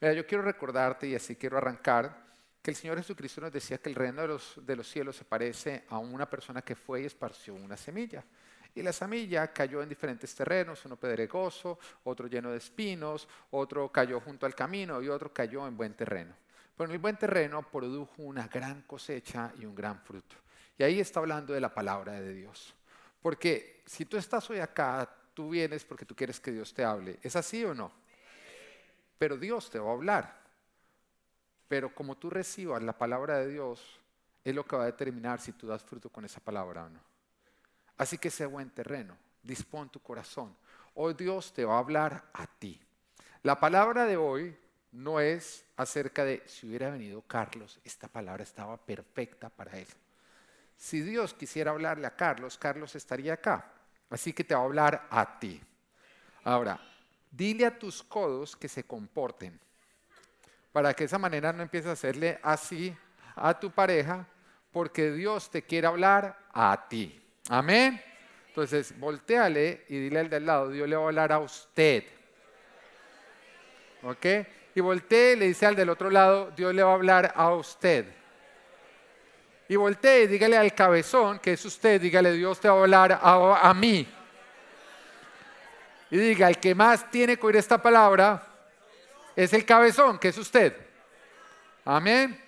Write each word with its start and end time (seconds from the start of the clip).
Mira, 0.00 0.14
yo 0.14 0.26
quiero 0.26 0.42
recordarte 0.42 1.06
y 1.06 1.14
así 1.14 1.36
quiero 1.36 1.58
arrancar 1.58 2.24
que 2.62 2.70
el 2.70 2.76
Señor 2.76 2.96
Jesucristo 2.98 3.40
nos 3.40 3.52
decía 3.52 3.78
que 3.78 3.90
el 3.90 3.94
reino 3.94 4.22
de 4.22 4.28
los, 4.28 4.54
de 4.64 4.76
los 4.76 4.88
cielos 4.88 5.16
se 5.16 5.24
parece 5.24 5.84
a 5.88 5.98
una 5.98 6.28
persona 6.28 6.62
que 6.62 6.74
fue 6.74 7.02
y 7.02 7.04
esparció 7.04 7.54
una 7.54 7.76
semilla. 7.76 8.24
Y 8.74 8.82
la 8.82 8.92
semilla 8.92 9.52
cayó 9.52 9.82
en 9.82 9.88
diferentes 9.88 10.34
terrenos, 10.34 10.84
uno 10.84 10.96
pedregoso, 10.96 11.78
otro 12.04 12.28
lleno 12.28 12.50
de 12.50 12.58
espinos, 12.58 13.28
otro 13.50 13.90
cayó 13.90 14.20
junto 14.20 14.46
al 14.46 14.54
camino 14.54 15.02
y 15.02 15.08
otro 15.08 15.32
cayó 15.32 15.66
en 15.66 15.76
buen 15.76 15.94
terreno. 15.94 16.34
Pero 16.76 16.88
en 16.88 16.94
el 16.94 16.98
buen 16.98 17.16
terreno 17.16 17.62
produjo 17.68 18.22
una 18.22 18.46
gran 18.48 18.82
cosecha 18.82 19.52
y 19.58 19.66
un 19.66 19.74
gran 19.74 20.00
fruto. 20.00 20.36
Y 20.78 20.82
ahí 20.82 21.00
está 21.00 21.20
hablando 21.20 21.52
de 21.52 21.60
la 21.60 21.74
palabra 21.74 22.12
de 22.12 22.32
Dios. 22.32 22.74
Porque 23.20 23.82
si 23.84 24.06
tú 24.06 24.16
estás 24.16 24.48
hoy 24.48 24.60
acá, 24.60 25.06
tú 25.34 25.50
vienes 25.50 25.84
porque 25.84 26.06
tú 26.06 26.14
quieres 26.14 26.40
que 26.40 26.52
Dios 26.52 26.72
te 26.72 26.84
hable. 26.84 27.18
¿Es 27.22 27.36
así 27.36 27.64
o 27.64 27.74
no? 27.74 27.92
Pero 29.20 29.36
Dios 29.36 29.68
te 29.68 29.78
va 29.78 29.90
a 29.90 29.92
hablar. 29.92 30.34
Pero 31.68 31.94
como 31.94 32.16
tú 32.16 32.30
recibas 32.30 32.82
la 32.82 32.96
palabra 32.96 33.36
de 33.36 33.48
Dios, 33.48 34.00
es 34.42 34.54
lo 34.54 34.64
que 34.64 34.76
va 34.76 34.84
a 34.84 34.86
determinar 34.86 35.42
si 35.42 35.52
tú 35.52 35.66
das 35.66 35.82
fruto 35.82 36.08
con 36.08 36.24
esa 36.24 36.40
palabra 36.40 36.86
o 36.86 36.88
no. 36.88 37.00
Así 37.98 38.16
que 38.16 38.30
sea 38.30 38.46
buen 38.46 38.70
terreno, 38.70 39.14
dispón 39.42 39.90
tu 39.90 40.00
corazón. 40.00 40.56
Hoy 40.94 41.12
Dios 41.12 41.52
te 41.52 41.66
va 41.66 41.74
a 41.74 41.80
hablar 41.80 42.30
a 42.32 42.46
ti. 42.46 42.80
La 43.42 43.60
palabra 43.60 44.06
de 44.06 44.16
hoy 44.16 44.56
no 44.92 45.20
es 45.20 45.66
acerca 45.76 46.24
de 46.24 46.42
si 46.46 46.66
hubiera 46.66 46.88
venido 46.88 47.20
Carlos, 47.20 47.78
esta 47.84 48.08
palabra 48.08 48.42
estaba 48.42 48.78
perfecta 48.78 49.50
para 49.50 49.76
él. 49.76 49.88
Si 50.78 51.02
Dios 51.02 51.34
quisiera 51.34 51.72
hablarle 51.72 52.06
a 52.06 52.16
Carlos, 52.16 52.56
Carlos 52.56 52.96
estaría 52.96 53.34
acá. 53.34 53.70
Así 54.08 54.32
que 54.32 54.44
te 54.44 54.54
va 54.54 54.62
a 54.62 54.64
hablar 54.64 55.06
a 55.10 55.38
ti. 55.38 55.60
Ahora, 56.42 56.80
dile 57.30 57.66
a 57.66 57.78
tus 57.78 58.02
codos 58.02 58.56
que 58.56 58.68
se 58.68 58.84
comporten, 58.84 59.58
para 60.72 60.94
que 60.94 61.04
de 61.04 61.06
esa 61.06 61.18
manera 61.18 61.52
no 61.52 61.62
empieces 61.62 61.88
a 61.88 61.92
hacerle 61.92 62.38
así 62.42 62.96
a 63.36 63.58
tu 63.58 63.70
pareja, 63.70 64.26
porque 64.70 65.10
Dios 65.10 65.50
te 65.50 65.62
quiere 65.62 65.86
hablar 65.86 66.38
a 66.52 66.86
ti. 66.88 67.20
Amén. 67.48 68.00
Entonces, 68.48 68.98
volteale 68.98 69.84
y 69.88 69.98
dile 69.98 70.20
al 70.20 70.30
del 70.30 70.46
lado, 70.46 70.70
Dios 70.70 70.88
le 70.88 70.96
va 70.96 71.02
a 71.02 71.06
hablar 71.06 71.32
a 71.32 71.38
usted. 71.38 72.04
¿Ok? 74.02 74.26
Y 74.74 74.80
voltee 74.80 75.32
y 75.32 75.36
le 75.36 75.46
dice 75.46 75.66
al 75.66 75.76
del 75.76 75.88
otro 75.88 76.10
lado, 76.10 76.50
Dios 76.56 76.74
le 76.74 76.82
va 76.82 76.90
a 76.90 76.94
hablar 76.94 77.32
a 77.34 77.52
usted. 77.54 78.06
Y 79.68 79.76
voltee 79.76 80.24
y 80.24 80.26
dígale 80.26 80.56
al 80.56 80.74
cabezón, 80.74 81.38
que 81.38 81.52
es 81.52 81.64
usted, 81.64 82.00
dígale, 82.00 82.32
Dios 82.32 82.58
te 82.58 82.68
va 82.68 82.74
a 82.74 82.80
hablar 82.80 83.12
a, 83.12 83.68
a 83.68 83.74
mí. 83.74 84.06
Y 86.10 86.18
diga, 86.18 86.48
el 86.48 86.58
que 86.58 86.74
más 86.74 87.10
tiene 87.10 87.36
que 87.36 87.46
oír 87.46 87.56
esta 87.56 87.80
palabra 87.80 88.46
es 89.36 89.52
el 89.52 89.64
cabezón, 89.64 90.18
que 90.18 90.28
es 90.28 90.38
usted. 90.38 90.76
Amén. 91.84 92.38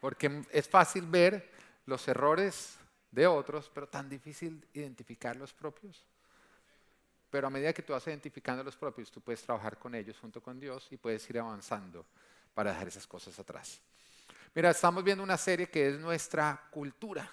Porque 0.00 0.44
es 0.50 0.68
fácil 0.68 1.06
ver 1.06 1.50
los 1.86 2.06
errores 2.08 2.76
de 3.10 3.26
otros, 3.26 3.70
pero 3.72 3.88
tan 3.88 4.08
difícil 4.08 4.64
identificar 4.72 5.36
los 5.36 5.52
propios. 5.52 6.06
Pero 7.30 7.48
a 7.48 7.50
medida 7.50 7.72
que 7.72 7.82
tú 7.82 7.92
vas 7.92 8.06
identificando 8.06 8.62
los 8.62 8.76
propios, 8.76 9.10
tú 9.10 9.20
puedes 9.20 9.42
trabajar 9.42 9.78
con 9.78 9.94
ellos 9.94 10.18
junto 10.18 10.40
con 10.40 10.60
Dios 10.60 10.86
y 10.90 10.96
puedes 10.96 11.28
ir 11.28 11.38
avanzando 11.38 12.06
para 12.54 12.70
dejar 12.70 12.88
esas 12.88 13.06
cosas 13.06 13.38
atrás. 13.38 13.80
Mira, 14.54 14.70
estamos 14.70 15.04
viendo 15.04 15.22
una 15.22 15.36
serie 15.36 15.68
que 15.68 15.88
es 15.88 15.98
nuestra 15.98 16.68
cultura. 16.70 17.30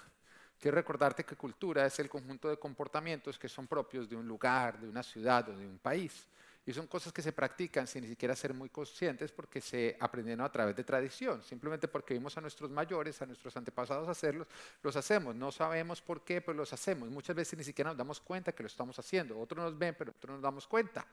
Quiero 0.64 0.76
recordarte 0.76 1.24
que 1.24 1.36
cultura 1.36 1.84
es 1.84 1.98
el 1.98 2.08
conjunto 2.08 2.48
de 2.48 2.56
comportamientos 2.56 3.38
que 3.38 3.50
son 3.50 3.66
propios 3.66 4.08
de 4.08 4.16
un 4.16 4.26
lugar, 4.26 4.80
de 4.80 4.88
una 4.88 5.02
ciudad 5.02 5.46
o 5.50 5.58
de 5.58 5.66
un 5.66 5.76
país. 5.76 6.26
Y 6.64 6.72
son 6.72 6.86
cosas 6.86 7.12
que 7.12 7.20
se 7.20 7.32
practican 7.32 7.86
sin 7.86 8.00
ni 8.00 8.08
siquiera 8.08 8.34
ser 8.34 8.54
muy 8.54 8.70
conscientes 8.70 9.30
porque 9.30 9.60
se 9.60 9.94
aprendieron 10.00 10.42
a 10.42 10.50
través 10.50 10.74
de 10.74 10.82
tradición. 10.82 11.42
Simplemente 11.42 11.86
porque 11.86 12.14
vimos 12.14 12.38
a 12.38 12.40
nuestros 12.40 12.70
mayores, 12.70 13.20
a 13.20 13.26
nuestros 13.26 13.54
antepasados 13.58 14.08
hacerlos, 14.08 14.48
los 14.82 14.96
hacemos. 14.96 15.34
No 15.34 15.52
sabemos 15.52 16.00
por 16.00 16.24
qué, 16.24 16.40
pero 16.40 16.56
los 16.56 16.72
hacemos. 16.72 17.10
Muchas 17.10 17.36
veces 17.36 17.58
ni 17.58 17.64
siquiera 17.64 17.90
nos 17.90 17.98
damos 17.98 18.18
cuenta 18.18 18.52
que 18.52 18.62
lo 18.62 18.68
estamos 18.68 18.98
haciendo. 18.98 19.38
Otros 19.38 19.62
nos 19.62 19.78
ven, 19.78 19.94
pero 19.98 20.12
otros 20.12 20.32
nos 20.32 20.40
damos 20.40 20.66
cuenta. 20.66 21.06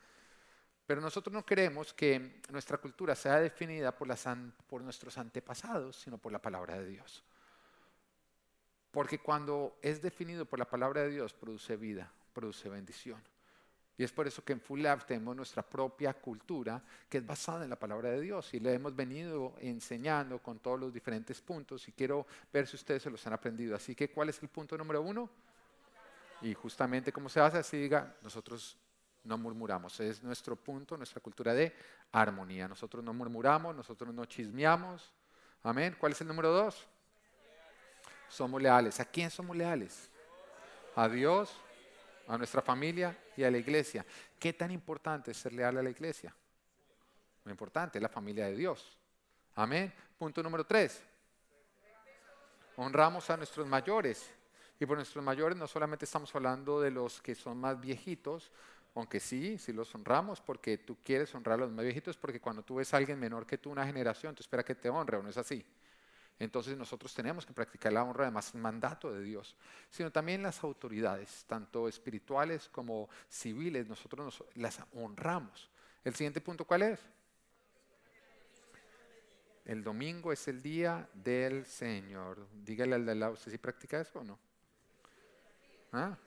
Pero 0.87 1.01
nosotros 1.01 1.33
no 1.33 1.45
queremos 1.45 1.93
que 1.93 2.39
nuestra 2.51 2.77
cultura 2.77 3.15
sea 3.15 3.37
definida 3.41 3.93
por, 3.93 4.07
las, 4.07 4.25
por 4.65 4.81
nuestros 4.81 5.17
antepasados, 5.17 5.97
sino 5.97 6.17
por 6.17 6.31
la 6.31 6.39
palabra 6.39 6.79
de 6.79 6.87
Dios. 6.87 7.21
Porque 8.91 9.19
cuando 9.19 9.77
es 9.81 10.01
definido 10.01 10.45
por 10.45 10.59
la 10.59 10.65
palabra 10.65 11.01
de 11.01 11.09
Dios, 11.09 11.33
produce 11.33 11.77
vida, 11.77 12.11
produce 12.33 12.69
bendición. 12.69 13.21
Y 13.97 14.03
es 14.03 14.11
por 14.11 14.27
eso 14.27 14.43
que 14.43 14.53
en 14.53 14.59
Full 14.59 14.81
Lab 14.81 15.05
tenemos 15.05 15.35
nuestra 15.35 15.61
propia 15.61 16.13
cultura 16.13 16.81
que 17.07 17.19
es 17.19 17.25
basada 17.25 17.63
en 17.63 17.69
la 17.69 17.75
palabra 17.75 18.09
de 18.09 18.19
Dios 18.19 18.53
y 18.53 18.59
le 18.59 18.73
hemos 18.73 18.95
venido 18.95 19.53
enseñando 19.59 20.39
con 20.39 20.59
todos 20.59 20.79
los 20.79 20.93
diferentes 20.93 21.39
puntos 21.39 21.87
y 21.87 21.91
quiero 21.91 22.25
ver 22.51 22.65
si 22.67 22.77
ustedes 22.77 23.03
se 23.03 23.11
los 23.11 23.25
han 23.27 23.33
aprendido. 23.33 23.75
Así 23.75 23.93
que, 23.93 24.09
¿cuál 24.09 24.29
es 24.29 24.41
el 24.41 24.49
punto 24.49 24.77
número 24.77 25.01
uno? 25.01 25.29
Y 26.41 26.53
justamente 26.55 27.11
como 27.11 27.29
se 27.29 27.39
hace 27.39 27.59
así, 27.59 27.77
diga, 27.77 28.15
nosotros 28.23 28.75
no 29.23 29.37
murmuramos. 29.37 29.99
Es 29.99 30.23
nuestro 30.23 30.55
punto, 30.55 30.97
nuestra 30.97 31.21
cultura 31.21 31.53
de 31.53 31.71
armonía. 32.11 32.67
Nosotros 32.67 33.03
no 33.03 33.13
murmuramos, 33.13 33.75
nosotros 33.75 34.13
no 34.13 34.25
chismeamos. 34.25 35.13
Amén. 35.63 35.95
¿Cuál 35.99 36.13
es 36.13 36.21
el 36.21 36.27
número 36.27 36.51
dos? 36.51 36.87
Somos 38.31 38.61
leales. 38.61 38.99
¿A 38.99 39.05
quién 39.05 39.29
somos 39.29 39.55
leales? 39.55 40.09
A 40.95 41.07
Dios 41.07 41.53
a 42.27 42.37
nuestra 42.37 42.61
familia 42.61 43.17
y 43.35 43.43
a 43.43 43.51
la 43.51 43.57
iglesia. 43.57 44.05
¿Qué 44.39 44.53
tan 44.53 44.71
importante 44.71 45.31
es 45.31 45.37
ser 45.37 45.51
leal 45.51 45.77
a 45.77 45.83
la 45.83 45.89
iglesia? 45.89 46.33
Muy 47.43 47.51
importante, 47.51 47.97
es 47.97 48.01
la 48.01 48.07
familia 48.07 48.45
de 48.45 48.55
Dios. 48.55 48.97
Amén. 49.55 49.93
Punto 50.17 50.41
número 50.41 50.65
tres. 50.65 51.03
Honramos 52.77 53.29
a 53.29 53.35
nuestros 53.35 53.67
mayores. 53.67 54.31
Y 54.79 54.85
por 54.85 54.95
nuestros 54.95 55.23
mayores 55.23 55.57
no 55.57 55.67
solamente 55.67 56.05
estamos 56.05 56.33
hablando 56.33 56.79
de 56.79 56.89
los 56.89 57.21
que 57.21 57.35
son 57.35 57.59
más 57.59 57.79
viejitos, 57.79 58.49
aunque 58.95 59.19
sí, 59.19 59.57
sí 59.57 59.73
los 59.73 59.93
honramos 59.93 60.41
porque 60.41 60.77
tú 60.77 60.97
quieres 61.03 61.35
honrar 61.35 61.55
a 61.55 61.63
los 61.63 61.71
más 61.71 61.83
viejitos, 61.83 62.17
porque 62.17 62.39
cuando 62.39 62.63
tú 62.63 62.75
ves 62.75 62.93
a 62.93 62.97
alguien 62.97 63.19
menor 63.19 63.45
que 63.45 63.57
tú, 63.57 63.69
una 63.69 63.85
generación, 63.85 64.33
tú 64.33 64.41
esperas 64.41 64.65
que 64.65 64.75
te 64.75 64.89
honre, 64.89 65.17
¿o 65.17 65.21
no 65.21 65.29
es 65.29 65.37
así? 65.37 65.65
Entonces 66.41 66.75
nosotros 66.75 67.13
tenemos 67.13 67.45
que 67.45 67.53
practicar 67.53 67.93
la 67.93 68.03
honra, 68.03 68.23
además 68.23 68.55
mandato 68.55 69.13
de 69.13 69.21
Dios, 69.21 69.55
sino 69.91 70.11
también 70.11 70.41
las 70.41 70.63
autoridades, 70.63 71.45
tanto 71.45 71.87
espirituales 71.87 72.67
como 72.67 73.09
civiles, 73.29 73.87
nosotros 73.87 74.43
las 74.55 74.79
honramos. 74.95 75.69
El 76.03 76.15
siguiente 76.15 76.41
punto, 76.41 76.65
¿cuál 76.65 76.81
es? 76.81 76.99
El 79.65 79.83
domingo 79.83 80.33
es 80.33 80.47
el 80.47 80.63
día 80.63 81.07
del 81.13 81.63
Señor. 81.67 82.47
Dígale 82.51 82.95
al 82.95 83.05
de 83.05 83.13
lado, 83.13 83.33
¿usted 83.33 83.51
sí 83.51 83.59
practica 83.59 84.01
eso 84.01 84.17
o 84.17 84.23
no? 84.23 84.39
¿Ah? 85.91 86.17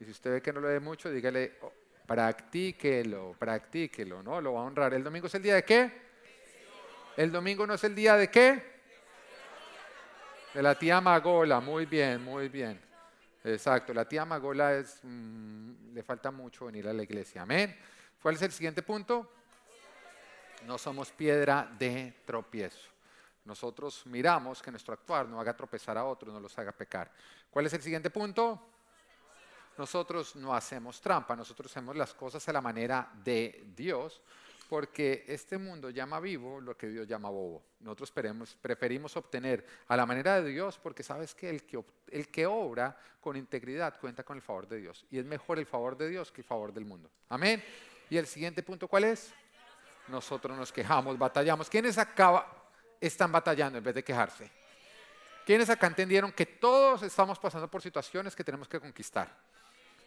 Y 0.00 0.06
si 0.06 0.10
usted 0.10 0.32
ve 0.32 0.42
que 0.42 0.52
no 0.52 0.60
lo 0.60 0.66
ve 0.66 0.80
mucho, 0.80 1.08
dígale, 1.08 1.58
oh, 1.62 1.72
practíquelo, 2.04 3.36
practíquelo, 3.38 4.24
¿no? 4.24 4.40
Lo 4.40 4.54
va 4.54 4.62
a 4.62 4.64
honrar. 4.64 4.92
¿El 4.92 5.04
domingo 5.04 5.28
es 5.28 5.34
el 5.36 5.42
día 5.44 5.54
de 5.54 5.62
qué? 5.62 5.92
¿El 7.16 7.30
domingo 7.30 7.64
no 7.64 7.74
es 7.74 7.84
el 7.84 7.94
día 7.94 8.16
de 8.16 8.28
qué? 8.28 8.75
De 10.56 10.62
la 10.62 10.74
tía 10.74 11.02
Magola, 11.02 11.60
muy 11.60 11.84
bien, 11.84 12.24
muy 12.24 12.48
bien. 12.48 12.80
Exacto, 13.44 13.92
la 13.92 14.08
tía 14.08 14.24
Magola 14.24 14.74
es, 14.74 15.00
mm, 15.02 15.92
le 15.92 16.02
falta 16.02 16.30
mucho 16.30 16.64
venir 16.64 16.88
a 16.88 16.94
la 16.94 17.02
iglesia. 17.02 17.42
Amén. 17.42 17.76
¿Cuál 18.22 18.36
es 18.36 18.40
el 18.40 18.52
siguiente 18.52 18.80
punto? 18.80 19.30
No 20.64 20.78
somos 20.78 21.10
piedra 21.12 21.70
de 21.78 22.22
tropiezo. 22.24 22.88
Nosotros 23.44 24.06
miramos 24.06 24.62
que 24.62 24.70
nuestro 24.70 24.94
actuar 24.94 25.28
no 25.28 25.38
haga 25.38 25.54
tropezar 25.54 25.98
a 25.98 26.06
otros, 26.06 26.32
no 26.32 26.40
los 26.40 26.58
haga 26.58 26.72
pecar. 26.72 27.12
¿Cuál 27.50 27.66
es 27.66 27.74
el 27.74 27.82
siguiente 27.82 28.08
punto? 28.08 28.58
Nosotros 29.76 30.36
no 30.36 30.54
hacemos 30.54 31.02
trampa, 31.02 31.36
nosotros 31.36 31.70
hacemos 31.70 31.94
las 31.94 32.14
cosas 32.14 32.48
a 32.48 32.52
la 32.54 32.62
manera 32.62 33.10
de 33.22 33.62
Dios, 33.76 34.22
porque 34.68 35.24
este 35.28 35.58
mundo 35.58 35.90
llama 35.90 36.20
vivo 36.20 36.60
lo 36.60 36.76
que 36.76 36.88
Dios 36.88 37.06
llama 37.06 37.30
bobo. 37.30 37.62
Nosotros 37.80 38.12
preferimos 38.60 39.16
obtener 39.16 39.64
a 39.88 39.96
la 39.96 40.04
manera 40.04 40.40
de 40.40 40.50
Dios 40.50 40.78
porque 40.78 41.02
sabes 41.02 41.34
que 41.34 41.48
el, 41.48 41.64
que 41.64 41.82
el 42.08 42.28
que 42.28 42.46
obra 42.46 42.98
con 43.20 43.36
integridad 43.36 43.98
cuenta 44.00 44.22
con 44.24 44.36
el 44.36 44.42
favor 44.42 44.66
de 44.66 44.78
Dios. 44.78 45.06
Y 45.10 45.18
es 45.18 45.24
mejor 45.24 45.58
el 45.58 45.66
favor 45.66 45.96
de 45.96 46.08
Dios 46.08 46.30
que 46.30 46.40
el 46.40 46.46
favor 46.46 46.72
del 46.72 46.84
mundo. 46.84 47.10
Amén. 47.28 47.62
Y 48.10 48.16
el 48.16 48.26
siguiente 48.26 48.62
punto, 48.62 48.88
¿cuál 48.88 49.04
es? 49.04 49.32
Nosotros 50.08 50.56
nos 50.56 50.72
quejamos, 50.72 51.18
batallamos. 51.18 51.68
¿Quiénes 51.68 51.98
acá 51.98 52.46
están 53.00 53.32
batallando 53.32 53.78
en 53.78 53.84
vez 53.84 53.94
de 53.94 54.04
quejarse? 54.04 54.50
¿Quiénes 55.44 55.70
acá 55.70 55.86
entendieron 55.86 56.32
que 56.32 56.46
todos 56.46 57.02
estamos 57.02 57.38
pasando 57.38 57.68
por 57.68 57.80
situaciones 57.80 58.34
que 58.34 58.42
tenemos 58.42 58.68
que 58.68 58.80
conquistar? 58.80 59.32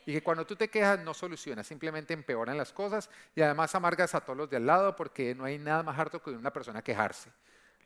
Y 0.10 0.14
que 0.14 0.24
cuando 0.24 0.44
tú 0.44 0.56
te 0.56 0.72
quejas 0.72 1.00
no 1.02 1.14
soluciona, 1.14 1.64
simplemente 1.64 2.16
empeoran 2.16 2.58
las 2.58 2.74
cosas 2.74 3.08
y 3.36 3.44
además 3.44 3.76
amargas 3.76 4.16
a 4.16 4.22
todos 4.22 4.36
los 4.36 4.50
de 4.50 4.58
al 4.58 4.66
lado 4.66 4.96
porque 4.96 5.36
no 5.36 5.44
hay 5.44 5.60
nada 5.60 5.84
más 5.84 6.00
harto 6.00 6.20
que 6.20 6.32
una 6.32 6.52
persona 6.52 6.82
quejarse. 6.82 7.32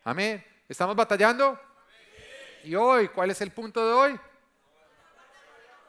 Amén. 0.05 0.41
¿Estamos 0.69 0.95
batallando? 0.95 1.59
Y 2.63 2.75
hoy, 2.75 3.09
¿cuál 3.09 3.31
es 3.31 3.41
el 3.41 3.51
punto 3.51 3.85
de 3.85 3.93
hoy? 3.93 4.19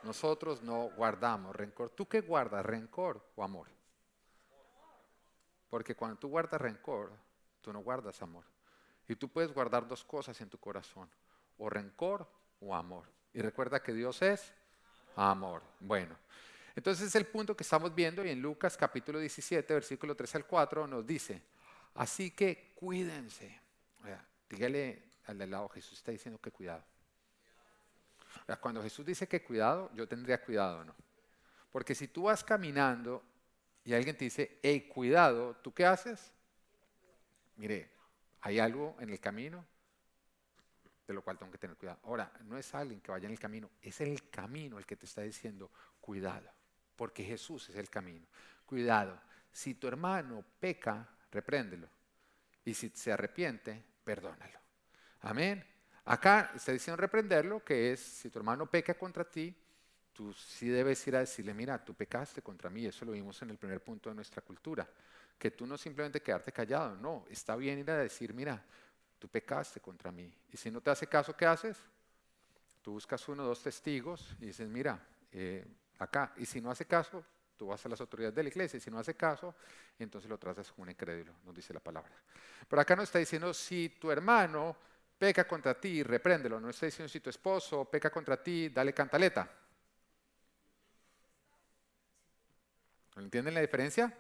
Nosotros 0.03 0.61
no 0.61 0.91
guardamos 0.97 1.55
rencor. 1.55 1.91
¿Tú 1.91 2.09
qué 2.09 2.21
guardas, 2.21 2.67
rencor 2.67 3.25
o 3.37 3.45
amor? 3.45 3.69
Porque 5.71 5.95
cuando 5.95 6.17
tú 6.17 6.31
guardas 6.31 6.61
rencor, 6.61 7.13
tú 7.61 7.73
no 7.73 7.79
guardas 7.79 8.21
amor. 8.23 8.45
Y 9.07 9.15
tú 9.15 9.29
puedes 9.29 9.55
guardar 9.55 9.87
dos 9.87 10.03
cosas 10.03 10.41
en 10.41 10.51
tu 10.51 10.59
corazón, 10.59 11.09
o 11.59 11.71
rencor 11.71 12.29
o 12.59 12.75
amor. 12.75 13.09
Y 13.33 13.41
recuerda 13.41 13.81
que 13.81 13.93
Dios 13.93 14.21
es 14.21 14.53
amor. 15.17 15.63
Bueno, 15.81 16.17
entonces 16.77 17.09
es 17.09 17.15
el 17.15 17.27
punto 17.27 17.57
que 17.57 17.63
estamos 17.63 17.95
viendo 17.95 18.25
y 18.25 18.31
en 18.31 18.41
Lucas 18.41 18.77
capítulo 18.77 19.19
17, 19.19 19.75
versículo 19.75 20.15
3 20.15 20.37
al 20.37 20.47
4 20.47 20.87
nos 20.87 21.07
dice, 21.07 21.43
así 21.95 22.31
que 22.31 22.73
cuídense. 22.75 23.61
dígale 24.49 25.03
al 25.27 25.39
del 25.39 25.51
lado, 25.51 25.69
Jesús 25.69 25.99
está 25.99 26.13
diciendo 26.13 26.41
que 26.41 26.51
cuidado. 26.51 26.85
cuando 28.61 28.83
Jesús 28.83 29.07
dice 29.07 29.27
que 29.27 29.43
cuidado, 29.43 29.91
yo 29.95 30.07
tendría 30.07 30.43
cuidado, 30.43 30.85
¿no? 30.85 30.95
Porque 31.71 31.95
si 31.95 32.09
tú 32.09 32.25
vas 32.25 32.45
caminando 32.45 33.23
y 33.85 33.95
alguien 33.95 34.17
te 34.17 34.25
dice, 34.25 34.59
hey, 34.63 34.89
cuidado, 34.93 35.57
¿tú 35.57 35.73
qué 35.73 35.85
haces? 35.85 36.33
Mire, 37.57 37.91
hay 38.41 38.59
algo 38.59 38.97
en 39.01 39.11
el 39.11 39.21
camino 39.21 39.65
de 41.07 41.15
lo 41.15 41.23
cual 41.23 41.39
tengo 41.39 41.53
que 41.53 41.59
tener 41.59 41.77
cuidado. 41.77 42.01
Ahora, 42.05 42.33
no 42.45 42.57
es 42.57 42.75
alguien 42.75 43.01
que 43.01 43.11
vaya 43.11 43.27
en 43.27 43.33
el 43.33 43.39
camino, 43.39 43.71
es 43.83 44.01
el 44.01 44.31
camino 44.31 44.79
el 44.79 44.87
que 44.87 44.97
te 44.97 45.07
está 45.07 45.23
diciendo, 45.23 45.71
cuidado 46.01 46.51
porque 46.97 47.25
Jesús 47.25 47.69
es 47.71 47.77
el 47.77 47.91
camino. 47.91 48.27
Cuidado, 48.67 49.21
si 49.53 49.75
tu 49.75 49.89
hermano 49.89 50.45
peca, 50.61 51.09
repréndelo. 51.31 51.89
Y 52.65 52.75
si 52.75 52.91
se 52.91 53.13
arrepiente, 53.13 53.83
perdónalo. 54.05 54.59
Amén. 55.23 55.65
Acá 56.07 56.53
está 56.55 56.73
diciendo 56.73 57.01
reprenderlo, 57.01 57.65
que 57.65 57.93
es, 57.93 58.01
si 58.01 58.31
tu 58.31 58.39
hermano 58.39 58.71
peca 58.71 58.95
contra 58.95 59.25
ti, 59.25 59.55
tú 60.13 60.33
sí 60.33 60.69
debes 60.69 61.07
ir 61.07 61.17
a 61.17 61.21
decirle, 61.21 61.53
mira, 61.55 61.83
tú 61.83 61.95
pecaste 61.95 62.43
contra 62.43 62.71
mí. 62.71 62.87
Eso 62.87 63.05
lo 63.05 63.13
vimos 63.13 63.41
en 63.43 63.51
el 63.51 63.59
primer 63.59 63.83
punto 63.83 64.09
de 64.09 64.15
nuestra 64.15 64.43
cultura. 64.43 64.89
Que 65.39 65.51
tú 65.51 65.67
no 65.67 65.77
simplemente 65.77 66.23
quedarte 66.23 66.53
callado, 66.53 66.95
no, 66.97 67.27
está 67.29 67.57
bien 67.57 67.81
ir 67.81 67.91
a 67.91 67.99
decir, 67.99 68.33
mira, 68.33 68.65
tú 69.19 69.29
pecaste 69.29 69.81
contra 69.81 70.11
mí. 70.11 70.33
Y 70.53 70.57
si 70.57 70.71
no 70.71 70.81
te 70.81 70.91
hace 70.91 71.07
caso, 71.07 71.37
¿qué 71.37 71.47
haces? 71.47 71.79
Tú 72.83 72.93
buscas 72.93 73.27
uno 73.29 73.45
o 73.45 73.47
dos 73.47 73.63
testigos 73.63 74.37
y 74.41 74.47
dices, 74.47 74.69
mira, 74.69 75.01
eh, 75.33 75.67
acá. 75.99 76.33
Y 76.37 76.47
si 76.47 76.61
no 76.61 76.71
hace 76.71 76.85
caso, 76.85 77.25
tú 77.57 77.69
vas 77.69 77.85
a 77.87 77.89
las 77.89 78.01
autoridades 78.01 78.35
de 78.35 78.43
la 78.43 78.49
iglesia. 78.49 78.77
Y 78.77 78.81
si 78.81 78.91
no 78.91 78.99
hace 78.99 79.15
caso, 79.15 79.55
entonces 79.99 80.29
lo 80.29 80.39
tratas 80.39 80.71
como 80.71 80.83
un 80.83 80.91
incrédulo, 80.91 81.33
nos 81.45 81.55
dice 81.55 81.73
la 81.73 81.81
palabra. 81.81 82.13
Pero 82.69 82.83
acá 82.83 82.95
no 82.95 83.03
está 83.03 83.19
diciendo 83.19 83.55
si 83.55 83.89
tu 84.01 84.11
hermano 84.11 84.77
peca 85.19 85.47
contra 85.47 85.79
ti, 85.81 86.03
repréndelo. 86.03 86.61
No 86.61 86.71
está 86.71 86.87
diciendo 86.87 87.09
si 87.09 87.21
tu 87.21 87.31
esposo 87.31 87.85
peca 87.87 88.11
contra 88.11 88.43
ti, 88.43 88.69
dale 88.69 88.93
cantaleta. 88.93 89.51
¿Entienden 93.17 93.55
la 93.55 93.61
diferencia? 93.61 94.13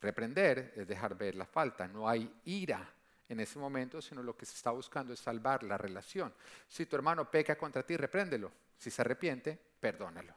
Reprender 0.00 0.74
es 0.76 0.88
dejar 0.88 1.16
ver 1.16 1.36
la 1.36 1.46
falta, 1.46 1.86
no 1.86 2.08
hay 2.08 2.40
ira 2.44 2.92
en 3.32 3.40
ese 3.40 3.58
momento, 3.58 4.02
sino 4.02 4.22
lo 4.22 4.36
que 4.36 4.44
se 4.44 4.54
está 4.54 4.70
buscando 4.70 5.12
es 5.12 5.20
salvar 5.20 5.62
la 5.62 5.78
relación. 5.78 6.32
Si 6.68 6.86
tu 6.86 6.96
hermano 6.96 7.30
peca 7.30 7.56
contra 7.56 7.82
ti, 7.82 7.96
repréndelo. 7.96 8.52
Si 8.76 8.90
se 8.90 9.00
arrepiente, 9.00 9.58
perdónalo. 9.80 10.34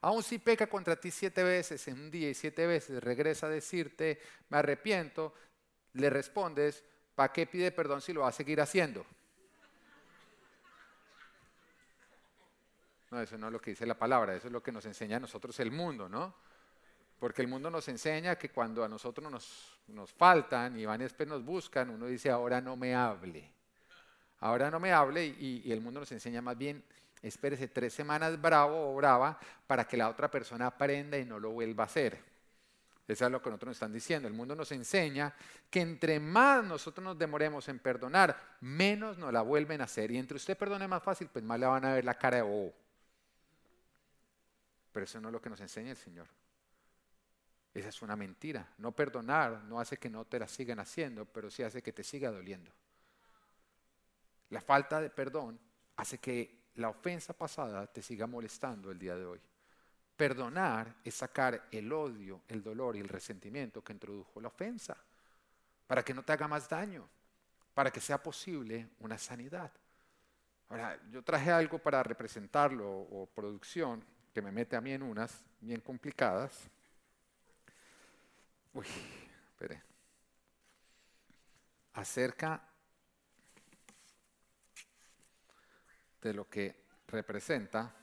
Aún 0.00 0.22
si 0.22 0.38
peca 0.38 0.66
contra 0.66 0.96
ti 0.96 1.10
siete 1.10 1.42
veces 1.42 1.86
en 1.88 1.98
un 1.98 2.10
día 2.10 2.28
y 2.28 2.34
siete 2.34 2.66
veces 2.66 3.02
regresa 3.02 3.46
a 3.46 3.50
decirte, 3.50 4.20
me 4.50 4.58
arrepiento, 4.58 5.32
le 5.94 6.10
respondes, 6.10 6.82
¿para 7.14 7.32
qué 7.32 7.46
pide 7.46 7.70
perdón 7.70 8.02
si 8.02 8.12
lo 8.12 8.22
va 8.22 8.28
a 8.28 8.32
seguir 8.32 8.60
haciendo? 8.60 9.06
No, 13.10 13.20
eso 13.20 13.38
no 13.38 13.46
es 13.46 13.52
lo 13.52 13.60
que 13.60 13.70
dice 13.70 13.86
la 13.86 13.96
palabra, 13.96 14.34
eso 14.34 14.48
es 14.48 14.52
lo 14.52 14.62
que 14.62 14.72
nos 14.72 14.84
enseña 14.86 15.18
a 15.18 15.20
nosotros 15.20 15.58
el 15.60 15.70
mundo, 15.70 16.08
¿no? 16.08 16.34
Porque 17.20 17.42
el 17.42 17.48
mundo 17.48 17.70
nos 17.70 17.86
enseña 17.88 18.36
que 18.36 18.50
cuando 18.50 18.82
a 18.82 18.88
nosotros 18.88 19.30
nos, 19.30 19.73
nos 19.88 20.12
faltan 20.12 20.78
y 20.78 20.86
van 20.86 21.00
y 21.00 21.04
después 21.04 21.28
nos 21.28 21.44
buscan, 21.44 21.90
uno 21.90 22.06
dice, 22.06 22.30
ahora 22.30 22.60
no 22.60 22.76
me 22.76 22.94
hable. 22.94 23.50
Ahora 24.40 24.70
no 24.70 24.78
me 24.80 24.92
hable 24.92 25.24
y, 25.26 25.70
el 25.72 25.80
mundo 25.80 26.00
nos 26.00 26.12
enseña 26.12 26.42
más 26.42 26.56
bien, 26.56 26.84
espérese 27.22 27.68
tres 27.68 27.94
semanas 27.94 28.40
bravo 28.40 28.92
o 28.92 28.96
brava 28.96 29.38
para 29.66 29.86
que 29.86 29.96
la 29.96 30.08
otra 30.08 30.30
persona 30.30 30.66
aprenda 30.66 31.16
y 31.16 31.24
no 31.24 31.38
lo 31.38 31.50
vuelva 31.50 31.84
a 31.84 31.86
hacer. 31.86 32.18
Eso 33.06 33.26
es 33.26 33.30
lo 33.30 33.42
que 33.42 33.50
nosotros 33.50 33.68
nos 33.68 33.76
están 33.76 33.92
diciendo. 33.92 34.28
El 34.28 34.34
mundo 34.34 34.54
nos 34.54 34.72
enseña 34.72 35.34
que 35.70 35.80
entre 35.80 36.18
más 36.20 36.64
nosotros 36.64 37.04
nos 37.04 37.18
demoremos 37.18 37.68
en 37.68 37.78
perdonar, 37.78 38.56
menos 38.60 39.18
nos 39.18 39.32
la 39.32 39.42
vuelven 39.42 39.82
a 39.82 39.84
hacer. 39.84 40.10
Y 40.10 40.16
entre 40.16 40.36
usted 40.36 40.56
perdone 40.56 40.88
más 40.88 41.02
fácil, 41.02 41.28
pues 41.28 41.44
más 41.44 41.60
le 41.60 41.66
van 41.66 41.84
a 41.84 41.94
ver 41.94 42.04
la 42.04 42.14
cara 42.14 42.38
de 42.38 42.42
oh. 42.42 42.72
Pero 44.92 45.04
eso 45.04 45.20
no 45.20 45.28
es 45.28 45.32
lo 45.32 45.40
que 45.40 45.50
nos 45.50 45.60
enseña 45.60 45.90
el 45.90 45.96
Señor. 45.96 46.26
Esa 47.74 47.88
es 47.88 48.02
una 48.02 48.14
mentira. 48.14 48.72
No 48.78 48.92
perdonar 48.92 49.64
no 49.64 49.80
hace 49.80 49.96
que 49.96 50.08
no 50.08 50.24
te 50.24 50.38
la 50.38 50.46
sigan 50.46 50.78
haciendo, 50.78 51.24
pero 51.26 51.50
sí 51.50 51.64
hace 51.64 51.82
que 51.82 51.92
te 51.92 52.04
siga 52.04 52.30
doliendo. 52.30 52.70
La 54.50 54.60
falta 54.60 55.00
de 55.00 55.10
perdón 55.10 55.58
hace 55.96 56.18
que 56.18 56.64
la 56.76 56.88
ofensa 56.88 57.32
pasada 57.32 57.86
te 57.88 58.00
siga 58.00 58.28
molestando 58.28 58.92
el 58.92 58.98
día 58.98 59.16
de 59.16 59.24
hoy. 59.24 59.40
Perdonar 60.16 60.94
es 61.02 61.16
sacar 61.16 61.68
el 61.72 61.92
odio, 61.92 62.42
el 62.46 62.62
dolor 62.62 62.94
y 62.94 63.00
el 63.00 63.08
resentimiento 63.08 63.82
que 63.82 63.92
introdujo 63.92 64.40
la 64.40 64.48
ofensa, 64.48 64.96
para 65.88 66.04
que 66.04 66.14
no 66.14 66.22
te 66.22 66.32
haga 66.32 66.46
más 66.46 66.68
daño, 66.68 67.08
para 67.74 67.90
que 67.90 68.00
sea 68.00 68.22
posible 68.22 68.88
una 69.00 69.18
sanidad. 69.18 69.72
Ahora, 70.68 70.98
yo 71.10 71.22
traje 71.22 71.50
algo 71.50 71.78
para 71.78 72.02
representarlo 72.02 72.88
o 72.88 73.26
producción 73.26 74.04
que 74.32 74.40
me 74.40 74.52
mete 74.52 74.76
a 74.76 74.80
mí 74.80 74.92
en 74.92 75.02
unas 75.02 75.42
bien 75.60 75.80
complicadas. 75.80 76.70
Uy, 78.74 78.86
espere. 79.50 79.82
Acerca 81.94 82.62
de 86.20 86.34
lo 86.34 86.48
que 86.48 86.84
representa 87.08 87.94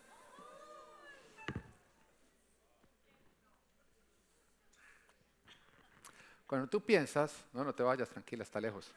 Cuando 6.52 6.68
tú 6.68 6.82
piensas, 6.82 7.46
no, 7.54 7.64
no 7.64 7.74
te 7.74 7.82
vayas, 7.82 8.10
tranquila, 8.10 8.44
está 8.44 8.60
lejos. 8.60 8.92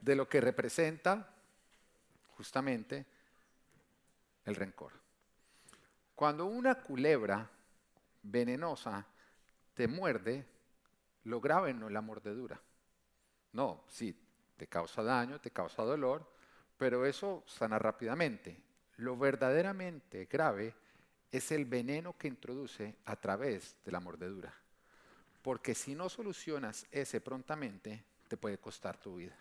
De 0.00 0.14
lo 0.14 0.28
que 0.28 0.40
representa 0.40 1.28
justamente 2.36 3.04
el 4.44 4.54
rencor. 4.54 4.92
Cuando 6.14 6.46
una 6.46 6.76
culebra 6.76 7.50
venenosa 8.22 9.06
te 9.74 9.88
muerde, 9.88 10.46
lo 11.24 11.40
grave 11.40 11.74
no 11.74 11.86
es 11.86 11.92
la 11.92 12.00
mordedura. 12.00 12.60
No, 13.52 13.84
sí, 13.88 14.18
te 14.56 14.66
causa 14.66 15.02
daño, 15.02 15.40
te 15.40 15.50
causa 15.50 15.82
dolor, 15.82 16.26
pero 16.76 17.06
eso 17.06 17.44
sana 17.46 17.78
rápidamente. 17.78 18.62
Lo 18.96 19.16
verdaderamente 19.16 20.26
grave 20.26 20.74
es 21.30 21.50
el 21.52 21.64
veneno 21.64 22.16
que 22.16 22.28
introduce 22.28 22.96
a 23.06 23.16
través 23.16 23.76
de 23.84 23.92
la 23.92 24.00
mordedura. 24.00 24.52
Porque 25.42 25.74
si 25.74 25.94
no 25.94 26.08
solucionas 26.08 26.86
ese 26.90 27.20
prontamente, 27.20 28.04
te 28.28 28.36
puede 28.36 28.58
costar 28.58 28.96
tu 28.98 29.16
vida. 29.16 29.36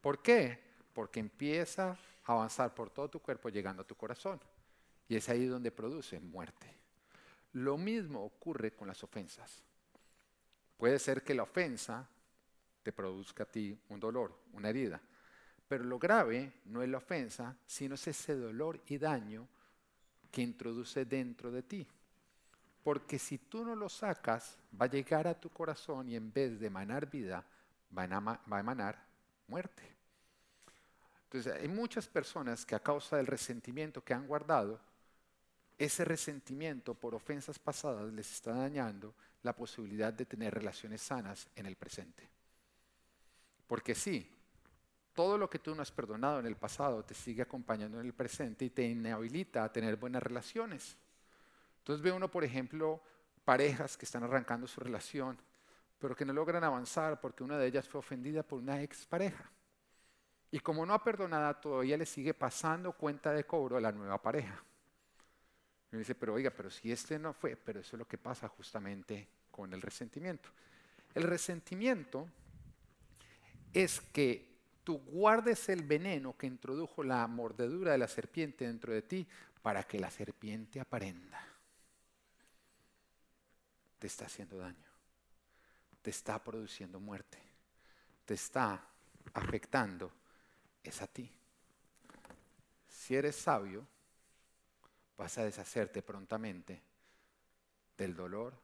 ¿Por 0.00 0.22
qué? 0.22 0.58
Porque 0.92 1.20
empieza 1.20 1.96
a 2.24 2.32
avanzar 2.32 2.74
por 2.74 2.90
todo 2.90 3.08
tu 3.08 3.20
cuerpo 3.20 3.48
llegando 3.48 3.82
a 3.82 3.86
tu 3.86 3.94
corazón. 3.94 4.40
Y 5.08 5.16
es 5.16 5.28
ahí 5.28 5.46
donde 5.46 5.70
produce 5.70 6.18
muerte. 6.18 6.83
Lo 7.54 7.76
mismo 7.76 8.22
ocurre 8.22 8.72
con 8.72 8.88
las 8.88 9.02
ofensas. 9.02 9.62
Puede 10.76 10.98
ser 10.98 11.22
que 11.22 11.34
la 11.34 11.44
ofensa 11.44 12.08
te 12.82 12.92
produzca 12.92 13.44
a 13.44 13.46
ti 13.46 13.76
un 13.88 13.98
dolor, 13.98 14.36
una 14.52 14.68
herida. 14.68 15.00
Pero 15.66 15.84
lo 15.84 15.98
grave 15.98 16.52
no 16.66 16.82
es 16.82 16.88
la 16.88 16.98
ofensa, 16.98 17.56
sino 17.66 17.94
es 17.94 18.06
ese 18.06 18.34
dolor 18.34 18.80
y 18.86 18.98
daño 18.98 19.48
que 20.30 20.42
introduce 20.42 21.04
dentro 21.04 21.50
de 21.50 21.62
ti. 21.62 21.86
Porque 22.82 23.18
si 23.18 23.38
tú 23.38 23.64
no 23.64 23.74
lo 23.74 23.88
sacas, 23.88 24.58
va 24.78 24.84
a 24.86 24.90
llegar 24.90 25.26
a 25.26 25.40
tu 25.40 25.48
corazón 25.48 26.08
y 26.08 26.16
en 26.16 26.32
vez 26.32 26.60
de 26.60 26.66
emanar 26.66 27.08
vida, 27.08 27.44
va 27.96 28.02
a 28.02 28.60
emanar 28.60 29.02
muerte. 29.46 29.94
Entonces, 31.24 31.54
hay 31.54 31.68
muchas 31.68 32.06
personas 32.08 32.66
que 32.66 32.74
a 32.74 32.80
causa 32.80 33.16
del 33.16 33.26
resentimiento 33.26 34.04
que 34.04 34.12
han 34.12 34.26
guardado, 34.26 34.80
ese 35.78 36.04
resentimiento 36.04 36.94
por 36.94 37.14
ofensas 37.14 37.58
pasadas 37.58 38.12
les 38.12 38.30
está 38.30 38.52
dañando 38.52 39.14
la 39.42 39.54
posibilidad 39.54 40.12
de 40.12 40.24
tener 40.24 40.54
relaciones 40.54 41.02
sanas 41.02 41.48
en 41.56 41.66
el 41.66 41.76
presente. 41.76 42.28
Porque 43.66 43.94
sí, 43.94 44.30
todo 45.12 45.38
lo 45.38 45.48
que 45.48 45.58
tú 45.58 45.74
no 45.74 45.82
has 45.82 45.90
perdonado 45.90 46.40
en 46.40 46.46
el 46.46 46.56
pasado 46.56 47.04
te 47.04 47.14
sigue 47.14 47.42
acompañando 47.42 48.00
en 48.00 48.06
el 48.06 48.14
presente 48.14 48.64
y 48.64 48.70
te 48.70 48.82
inhabilita 48.82 49.64
a 49.64 49.72
tener 49.72 49.96
buenas 49.96 50.22
relaciones. 50.22 50.96
Entonces 51.78 52.02
ve 52.02 52.12
uno, 52.12 52.30
por 52.30 52.44
ejemplo, 52.44 53.00
parejas 53.44 53.96
que 53.96 54.04
están 54.04 54.24
arrancando 54.24 54.66
su 54.66 54.80
relación, 54.80 55.38
pero 55.98 56.16
que 56.16 56.24
no 56.24 56.32
logran 56.32 56.64
avanzar 56.64 57.20
porque 57.20 57.44
una 57.44 57.58
de 57.58 57.66
ellas 57.66 57.88
fue 57.88 57.98
ofendida 57.98 58.42
por 58.42 58.58
una 58.58 58.82
expareja. 58.82 59.50
Y 60.50 60.60
como 60.60 60.86
no 60.86 60.94
ha 60.94 61.02
perdonado, 61.02 61.56
todavía 61.56 61.96
le 61.96 62.06
sigue 62.06 62.32
pasando 62.32 62.92
cuenta 62.92 63.32
de 63.32 63.44
cobro 63.44 63.76
a 63.76 63.80
la 63.80 63.92
nueva 63.92 64.20
pareja. 64.22 64.62
Y 65.94 65.96
me 65.96 66.00
dice, 66.00 66.16
pero 66.16 66.34
oiga, 66.34 66.50
pero 66.50 66.70
si 66.70 66.90
este 66.90 67.20
no 67.20 67.32
fue, 67.32 67.54
pero 67.54 67.78
eso 67.78 67.94
es 67.94 67.98
lo 68.00 68.08
que 68.08 68.18
pasa 68.18 68.48
justamente 68.48 69.28
con 69.52 69.72
el 69.72 69.80
resentimiento. 69.80 70.48
El 71.14 71.22
resentimiento 71.22 72.28
es 73.72 74.00
que 74.00 74.44
tú 74.82 74.98
guardes 74.98 75.68
el 75.68 75.84
veneno 75.84 76.36
que 76.36 76.48
introdujo 76.48 77.04
la 77.04 77.24
mordedura 77.28 77.92
de 77.92 77.98
la 77.98 78.08
serpiente 78.08 78.66
dentro 78.66 78.92
de 78.92 79.02
ti 79.02 79.24
para 79.62 79.84
que 79.84 80.00
la 80.00 80.10
serpiente 80.10 80.80
aprenda. 80.80 81.40
Te 84.00 84.08
está 84.08 84.26
haciendo 84.26 84.58
daño, 84.58 84.90
te 86.02 86.10
está 86.10 86.42
produciendo 86.42 86.98
muerte, 86.98 87.38
te 88.24 88.34
está 88.34 88.84
afectando, 89.32 90.10
es 90.82 91.00
a 91.00 91.06
ti. 91.06 91.30
Si 92.88 93.14
eres 93.14 93.36
sabio, 93.36 93.86
vas 95.16 95.38
a 95.38 95.44
deshacerte 95.44 96.02
prontamente 96.02 96.82
del 97.96 98.14
dolor 98.14 98.54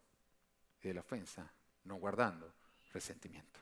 y 0.82 0.88
de 0.88 0.94
la 0.94 1.00
ofensa, 1.00 1.50
no 1.84 1.96
guardando 1.96 2.52
resentimiento. 2.92 3.60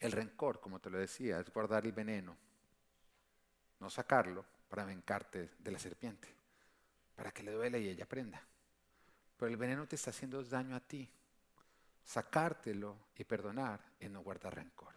El 0.00 0.12
rencor, 0.12 0.60
como 0.60 0.80
te 0.80 0.90
lo 0.90 0.98
decía, 0.98 1.38
es 1.38 1.52
guardar 1.52 1.86
el 1.86 1.92
veneno, 1.92 2.36
no 3.78 3.88
sacarlo 3.88 4.44
para 4.68 4.84
vengarte 4.84 5.50
de 5.58 5.70
la 5.70 5.78
serpiente, 5.78 6.28
para 7.14 7.30
que 7.30 7.42
le 7.42 7.52
duele 7.52 7.80
y 7.80 7.88
ella 7.88 8.04
aprenda. 8.04 8.42
Pero 9.36 9.50
el 9.50 9.56
veneno 9.56 9.86
te 9.86 9.96
está 9.96 10.10
haciendo 10.10 10.42
daño 10.42 10.74
a 10.74 10.80
ti. 10.80 11.08
Sacártelo 12.04 12.96
y 13.16 13.24
perdonar 13.24 13.80
es 14.00 14.10
no 14.10 14.22
guardar 14.22 14.56
rencor. 14.56 14.92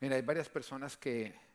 Mira, 0.00 0.16
hay 0.16 0.22
varias 0.22 0.48
personas 0.48 0.96
que 0.96 1.47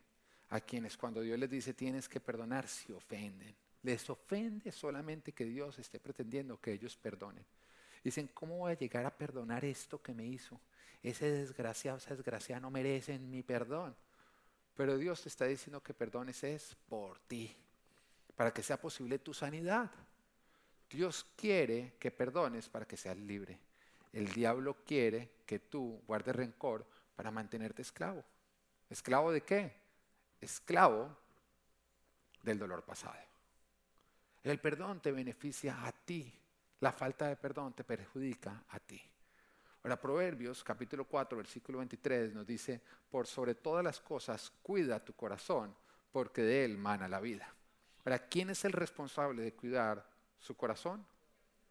a 0.50 0.60
quienes 0.60 0.96
cuando 0.96 1.20
Dios 1.20 1.38
les 1.38 1.50
dice 1.50 1.74
tienes 1.74 2.08
que 2.08 2.20
perdonar 2.20 2.68
se 2.68 2.92
ofenden. 2.92 3.54
Les 3.82 4.08
ofende 4.08 4.72
solamente 4.72 5.32
que 5.32 5.44
Dios 5.44 5.78
esté 5.78 6.00
pretendiendo 6.00 6.60
que 6.60 6.72
ellos 6.72 6.96
perdonen. 6.96 7.44
Dicen, 8.02 8.28
¿cómo 8.34 8.58
voy 8.58 8.72
a 8.72 8.78
llegar 8.78 9.06
a 9.06 9.16
perdonar 9.16 9.64
esto 9.64 10.00
que 10.00 10.14
me 10.14 10.26
hizo? 10.26 10.60
ese 11.04 11.30
desgraciado, 11.30 11.98
esa 11.98 12.14
desgraciada 12.14 12.60
no 12.60 12.70
merecen 12.70 13.30
mi 13.30 13.42
perdón. 13.42 13.94
Pero 14.74 14.96
Dios 14.96 15.22
te 15.22 15.28
está 15.28 15.44
diciendo 15.44 15.82
que 15.82 15.92
perdones 15.92 16.42
es 16.42 16.76
por 16.88 17.20
ti, 17.20 17.54
para 18.34 18.52
que 18.52 18.62
sea 18.62 18.80
posible 18.80 19.18
tu 19.18 19.34
sanidad. 19.34 19.90
Dios 20.88 21.26
quiere 21.36 21.92
que 22.00 22.10
perdones 22.10 22.68
para 22.68 22.86
que 22.86 22.96
seas 22.96 23.18
libre. 23.18 23.58
El 24.12 24.32
diablo 24.32 24.82
quiere 24.84 25.30
que 25.44 25.58
tú 25.58 26.02
guardes 26.06 26.34
rencor 26.34 26.86
para 27.14 27.30
mantenerte 27.30 27.82
esclavo. 27.82 28.24
¿Esclavo 28.88 29.30
de 29.30 29.42
qué? 29.42 29.83
Esclavo 30.44 31.16
del 32.42 32.58
dolor 32.58 32.84
pasado. 32.84 33.14
El 34.42 34.60
perdón 34.60 35.00
te 35.00 35.10
beneficia 35.10 35.86
a 35.86 35.92
ti. 35.92 36.32
La 36.80 36.92
falta 36.92 37.28
de 37.28 37.36
perdón 37.36 37.72
te 37.72 37.82
perjudica 37.82 38.64
a 38.68 38.78
ti. 38.78 39.00
Ahora, 39.82 39.98
Proverbios 39.98 40.62
capítulo 40.62 41.06
4, 41.06 41.38
versículo 41.38 41.78
23 41.78 42.34
nos 42.34 42.46
dice, 42.46 42.80
por 43.10 43.26
sobre 43.26 43.54
todas 43.54 43.82
las 43.82 44.00
cosas, 44.00 44.52
cuida 44.62 45.02
tu 45.02 45.14
corazón, 45.14 45.74
porque 46.12 46.42
de 46.42 46.64
él 46.64 46.76
mana 46.76 47.08
la 47.08 47.20
vida. 47.20 47.48
Ahora, 48.04 48.18
¿quién 48.18 48.50
es 48.50 48.64
el 48.66 48.72
responsable 48.72 49.42
de 49.42 49.54
cuidar 49.54 50.06
su 50.38 50.54
corazón? 50.56 51.04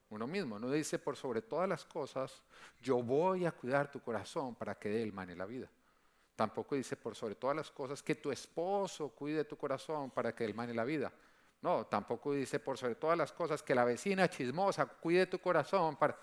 Uno 0.09 0.25
mismo. 0.25 0.57
No 0.57 0.69
dice, 0.71 0.97
por 0.97 1.15
sobre 1.15 1.43
todas 1.43 1.69
las 1.69 1.85
cosas, 1.85 2.41
yo 2.81 3.03
voy 3.03 3.45
a 3.45 3.51
cuidar 3.51 3.91
tu 3.91 3.99
corazón 3.99 4.55
para 4.55 4.75
que 4.75 4.89
de 4.89 5.03
él 5.03 5.13
mane 5.13 5.35
la 5.35 5.45
vida. 5.45 5.69
Tampoco 6.35 6.75
dice, 6.75 6.97
por 6.97 7.15
sobre 7.15 7.35
todas 7.35 7.55
las 7.55 7.69
cosas, 7.69 8.01
que 8.01 8.15
tu 8.15 8.31
esposo 8.31 9.09
cuide 9.09 9.45
tu 9.45 9.55
corazón 9.55 10.11
para 10.11 10.33
que 10.33 10.45
él 10.45 10.53
mane 10.53 10.73
la 10.73 10.83
vida. 10.83 11.11
No, 11.61 11.85
tampoco 11.85 12.33
dice, 12.33 12.59
por 12.59 12.77
sobre 12.77 12.95
todas 12.95 13.17
las 13.17 13.31
cosas, 13.31 13.61
que 13.63 13.75
la 13.75 13.85
vecina 13.85 14.29
chismosa 14.29 14.85
cuide 14.85 15.27
tu 15.27 15.39
corazón 15.39 15.95
para 15.95 16.17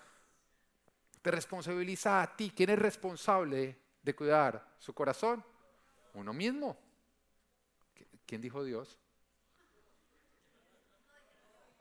te 1.21 1.31
responsabiliza 1.31 2.21
a 2.21 2.35
ti. 2.35 2.51
¿Quién 2.55 2.71
es 2.71 2.79
responsable 2.79 3.77
de 4.01 4.15
cuidar 4.15 4.75
su 4.79 4.93
corazón? 4.93 5.43
Uno 6.13 6.33
mismo. 6.33 6.77
¿Quién 8.25 8.41
dijo 8.41 8.63
Dios? 8.63 8.97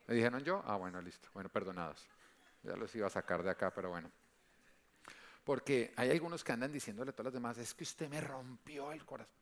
¿Me 0.07 0.15
dijeron 0.15 0.43
yo? 0.43 0.63
Ah, 0.67 0.77
bueno, 0.77 1.01
listo. 1.01 1.29
Bueno, 1.33 1.49
perdonados. 1.49 2.07
Ya 2.63 2.77
los 2.77 2.95
iba 2.95 3.07
a 3.07 3.11
sacar 3.11 3.43
de 3.43 3.51
acá, 3.51 3.73
pero 3.73 3.91
bueno. 3.91 4.11
Porque 5.45 5.93
hay 5.97 6.11
algunos 6.11 6.45
que 6.45 6.53
andan 6.53 6.73
diciéndole 6.73 7.11
a 7.11 7.13
todos 7.13 7.27
los 7.27 7.35
demás, 7.35 7.59
es 7.59 7.75
que 7.75 7.85
usted 7.85 8.09
me 8.09 8.21
rompió 8.21 8.93
el 8.93 9.05
corazón. 9.05 9.35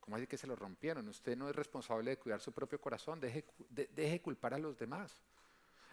¿Cómo 0.00 0.16
así 0.16 0.26
que 0.26 0.38
se 0.38 0.46
lo 0.46 0.56
rompieron? 0.56 1.06
Usted 1.08 1.36
no 1.36 1.50
es 1.50 1.54
responsable 1.54 2.10
de 2.10 2.16
cuidar 2.16 2.40
su 2.40 2.52
propio 2.52 2.80
corazón, 2.80 3.20
deje, 3.20 3.44
deje 3.68 4.22
culpar 4.22 4.54
a 4.54 4.58
los 4.58 4.78
demás. 4.78 5.20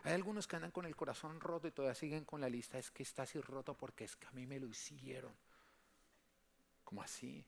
Hay 0.03 0.13
algunos 0.13 0.47
que 0.47 0.55
andan 0.55 0.71
con 0.71 0.85
el 0.85 0.95
corazón 0.95 1.41
roto 1.41 1.67
y 1.67 1.71
todavía 1.71 1.95
siguen 1.95 2.23
con 2.23 2.39
la 2.39 2.47
lista, 2.47 2.77
es 2.77 2.91
que 2.91 3.03
está 3.03 3.23
así 3.23 3.41
roto 3.41 3.73
porque 3.73 4.05
es 4.05 4.15
que 4.15 4.27
a 4.27 4.31
mí 4.31 4.45
me 4.45 4.59
lo 4.59 4.67
hicieron. 4.67 5.33
¿Cómo 6.85 7.01
así? 7.01 7.43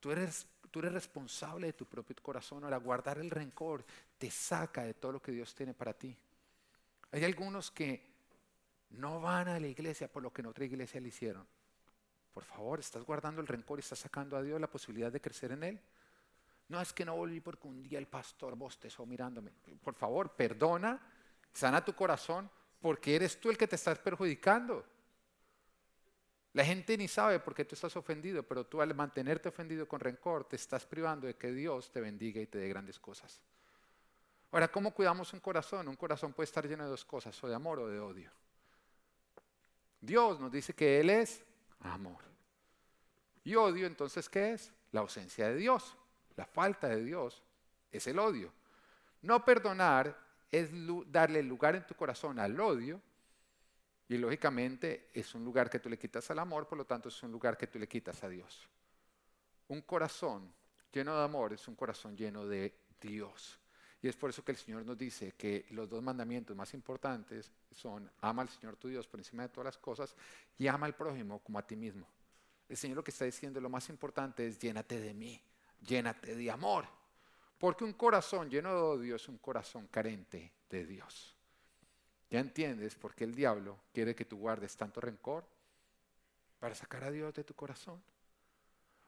Tú 0.00 0.12
eres, 0.12 0.46
tú 0.70 0.78
eres 0.78 0.92
responsable 0.92 1.66
de 1.66 1.72
tu 1.72 1.84
propio 1.84 2.16
corazón. 2.22 2.64
Ahora, 2.64 2.76
guardar 2.78 3.18
el 3.18 3.30
rencor 3.30 3.84
te 4.16 4.30
saca 4.30 4.84
de 4.84 4.94
todo 4.94 5.12
lo 5.12 5.20
que 5.20 5.32
Dios 5.32 5.54
tiene 5.54 5.74
para 5.74 5.92
ti. 5.92 6.16
Hay 7.10 7.24
algunos 7.24 7.70
que 7.70 8.07
no 8.90 9.20
van 9.20 9.48
a 9.48 9.60
la 9.60 9.66
iglesia 9.66 10.10
por 10.10 10.22
lo 10.22 10.32
que 10.32 10.42
en 10.42 10.46
otra 10.46 10.64
iglesia 10.64 11.00
le 11.00 11.08
hicieron. 11.08 11.46
Por 12.32 12.44
favor, 12.44 12.78
estás 12.78 13.02
guardando 13.04 13.40
el 13.40 13.46
rencor 13.46 13.78
y 13.78 13.80
estás 13.80 13.98
sacando 13.98 14.36
a 14.36 14.42
Dios 14.42 14.60
la 14.60 14.70
posibilidad 14.70 15.10
de 15.10 15.20
crecer 15.20 15.52
en 15.52 15.62
Él. 15.64 15.80
No 16.68 16.80
es 16.80 16.92
que 16.92 17.04
no 17.04 17.16
volví 17.16 17.40
porque 17.40 17.66
un 17.66 17.82
día 17.82 17.98
el 17.98 18.06
pastor 18.06 18.54
bostezó 18.54 19.06
mirándome. 19.06 19.52
Por 19.82 19.94
favor, 19.94 20.34
perdona, 20.36 21.00
sana 21.52 21.84
tu 21.84 21.94
corazón, 21.94 22.50
porque 22.80 23.16
eres 23.16 23.40
tú 23.40 23.50
el 23.50 23.58
que 23.58 23.66
te 23.66 23.76
estás 23.76 23.98
perjudicando. 23.98 24.84
La 26.52 26.64
gente 26.64 26.96
ni 26.96 27.08
sabe 27.08 27.40
por 27.40 27.54
qué 27.54 27.64
tú 27.64 27.74
estás 27.74 27.96
ofendido, 27.96 28.42
pero 28.42 28.66
tú 28.66 28.80
al 28.80 28.94
mantenerte 28.94 29.48
ofendido 29.48 29.86
con 29.88 30.00
rencor 30.00 30.44
te 30.44 30.56
estás 30.56 30.86
privando 30.86 31.26
de 31.26 31.36
que 31.36 31.52
Dios 31.52 31.90
te 31.90 32.00
bendiga 32.00 32.40
y 32.40 32.46
te 32.46 32.58
dé 32.58 32.68
grandes 32.68 32.98
cosas. 32.98 33.40
Ahora, 34.50 34.68
¿cómo 34.68 34.92
cuidamos 34.92 35.32
un 35.32 35.40
corazón? 35.40 35.88
Un 35.88 35.96
corazón 35.96 36.32
puede 36.32 36.44
estar 36.44 36.66
lleno 36.66 36.84
de 36.84 36.90
dos 36.90 37.04
cosas, 37.04 37.42
o 37.44 37.48
de 37.48 37.54
amor 37.54 37.80
o 37.80 37.88
de 37.88 38.00
odio. 38.00 38.30
Dios 40.00 40.38
nos 40.40 40.50
dice 40.52 40.74
que 40.74 41.00
Él 41.00 41.10
es 41.10 41.44
amor. 41.80 42.22
Y 43.44 43.54
odio, 43.54 43.86
entonces, 43.86 44.28
¿qué 44.28 44.52
es? 44.52 44.72
La 44.92 45.00
ausencia 45.00 45.48
de 45.48 45.56
Dios 45.56 45.96
la 46.38 46.46
falta 46.46 46.88
de 46.88 47.04
Dios, 47.04 47.42
es 47.90 48.06
el 48.06 48.18
odio. 48.18 48.52
No 49.22 49.44
perdonar 49.44 50.16
es 50.50 50.70
darle 51.10 51.42
lugar 51.42 51.74
en 51.74 51.84
tu 51.84 51.94
corazón 51.94 52.38
al 52.38 52.58
odio 52.58 53.02
y 54.08 54.16
lógicamente 54.16 55.10
es 55.12 55.34
un 55.34 55.44
lugar 55.44 55.68
que 55.68 55.80
tú 55.80 55.90
le 55.90 55.98
quitas 55.98 56.30
al 56.30 56.38
amor, 56.38 56.68
por 56.68 56.78
lo 56.78 56.86
tanto 56.86 57.08
es 57.08 57.22
un 57.24 57.32
lugar 57.32 57.58
que 57.58 57.66
tú 57.66 57.78
le 57.78 57.88
quitas 57.88 58.22
a 58.22 58.28
Dios. 58.28 58.68
Un 59.66 59.82
corazón 59.82 60.50
lleno 60.92 61.16
de 61.16 61.24
amor 61.24 61.52
es 61.52 61.66
un 61.66 61.74
corazón 61.74 62.16
lleno 62.16 62.46
de 62.46 62.72
Dios. 63.00 63.58
Y 64.00 64.08
es 64.08 64.16
por 64.16 64.30
eso 64.30 64.44
que 64.44 64.52
el 64.52 64.58
Señor 64.58 64.84
nos 64.84 64.96
dice 64.96 65.32
que 65.32 65.66
los 65.70 65.88
dos 65.88 66.02
mandamientos 66.02 66.56
más 66.56 66.72
importantes 66.74 67.50
son 67.72 68.10
ama 68.20 68.42
al 68.42 68.48
Señor 68.48 68.76
tu 68.76 68.88
Dios 68.88 69.06
por 69.06 69.18
encima 69.20 69.42
de 69.42 69.48
todas 69.48 69.64
las 69.64 69.78
cosas 69.78 70.14
y 70.56 70.68
ama 70.68 70.86
al 70.86 70.94
prójimo 70.94 71.40
como 71.40 71.58
a 71.58 71.66
ti 71.66 71.74
mismo. 71.74 72.06
El 72.68 72.76
Señor 72.76 72.96
lo 72.96 73.04
que 73.04 73.10
está 73.10 73.24
diciendo, 73.24 73.60
lo 73.60 73.70
más 73.70 73.88
importante 73.88 74.46
es 74.46 74.58
llénate 74.58 75.00
de 75.00 75.14
mí 75.14 75.42
llénate 75.86 76.34
de 76.34 76.50
amor. 76.50 76.86
Porque 77.58 77.84
un 77.84 77.92
corazón 77.92 78.48
lleno 78.48 78.70
de 78.70 78.80
odio 78.80 79.16
es 79.16 79.28
un 79.28 79.38
corazón 79.38 79.88
carente 79.88 80.52
de 80.70 80.86
Dios. 80.86 81.34
¿Ya 82.30 82.40
entiendes 82.40 82.94
por 82.94 83.14
qué 83.14 83.24
el 83.24 83.34
diablo 83.34 83.78
quiere 83.92 84.14
que 84.14 84.24
tú 84.24 84.38
guardes 84.38 84.76
tanto 84.76 85.00
rencor? 85.00 85.44
Para 86.60 86.74
sacar 86.74 87.04
a 87.04 87.10
Dios 87.10 87.34
de 87.34 87.44
tu 87.44 87.54
corazón. 87.54 88.02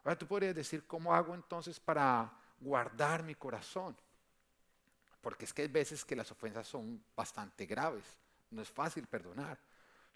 Ahora 0.02 0.18
tú 0.18 0.26
podrías 0.26 0.54
decir, 0.54 0.84
¿cómo 0.86 1.14
hago 1.14 1.34
entonces 1.34 1.78
para 1.78 2.32
guardar 2.58 3.22
mi 3.22 3.34
corazón? 3.34 3.96
Porque 5.20 5.44
es 5.44 5.52
que 5.52 5.62
hay 5.62 5.68
veces 5.68 6.04
que 6.04 6.16
las 6.16 6.30
ofensas 6.30 6.66
son 6.66 7.02
bastante 7.14 7.66
graves. 7.66 8.04
No 8.50 8.62
es 8.62 8.68
fácil 8.68 9.06
perdonar. 9.06 9.58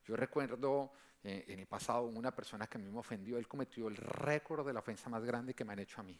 Yo 0.06 0.16
recuerdo 0.16 0.92
eh, 1.22 1.44
en 1.48 1.58
el 1.60 1.66
pasado 1.66 2.02
una 2.04 2.34
persona 2.34 2.66
que 2.66 2.78
a 2.78 2.80
mí 2.80 2.90
me 2.90 2.98
ofendió, 2.98 3.38
él 3.38 3.48
cometió 3.48 3.88
el 3.88 3.96
récord 3.96 4.66
de 4.66 4.72
la 4.72 4.80
ofensa 4.80 5.08
más 5.08 5.24
grande 5.24 5.54
que 5.54 5.64
me 5.64 5.72
han 5.72 5.78
hecho 5.78 6.00
a 6.00 6.04
mí. 6.04 6.18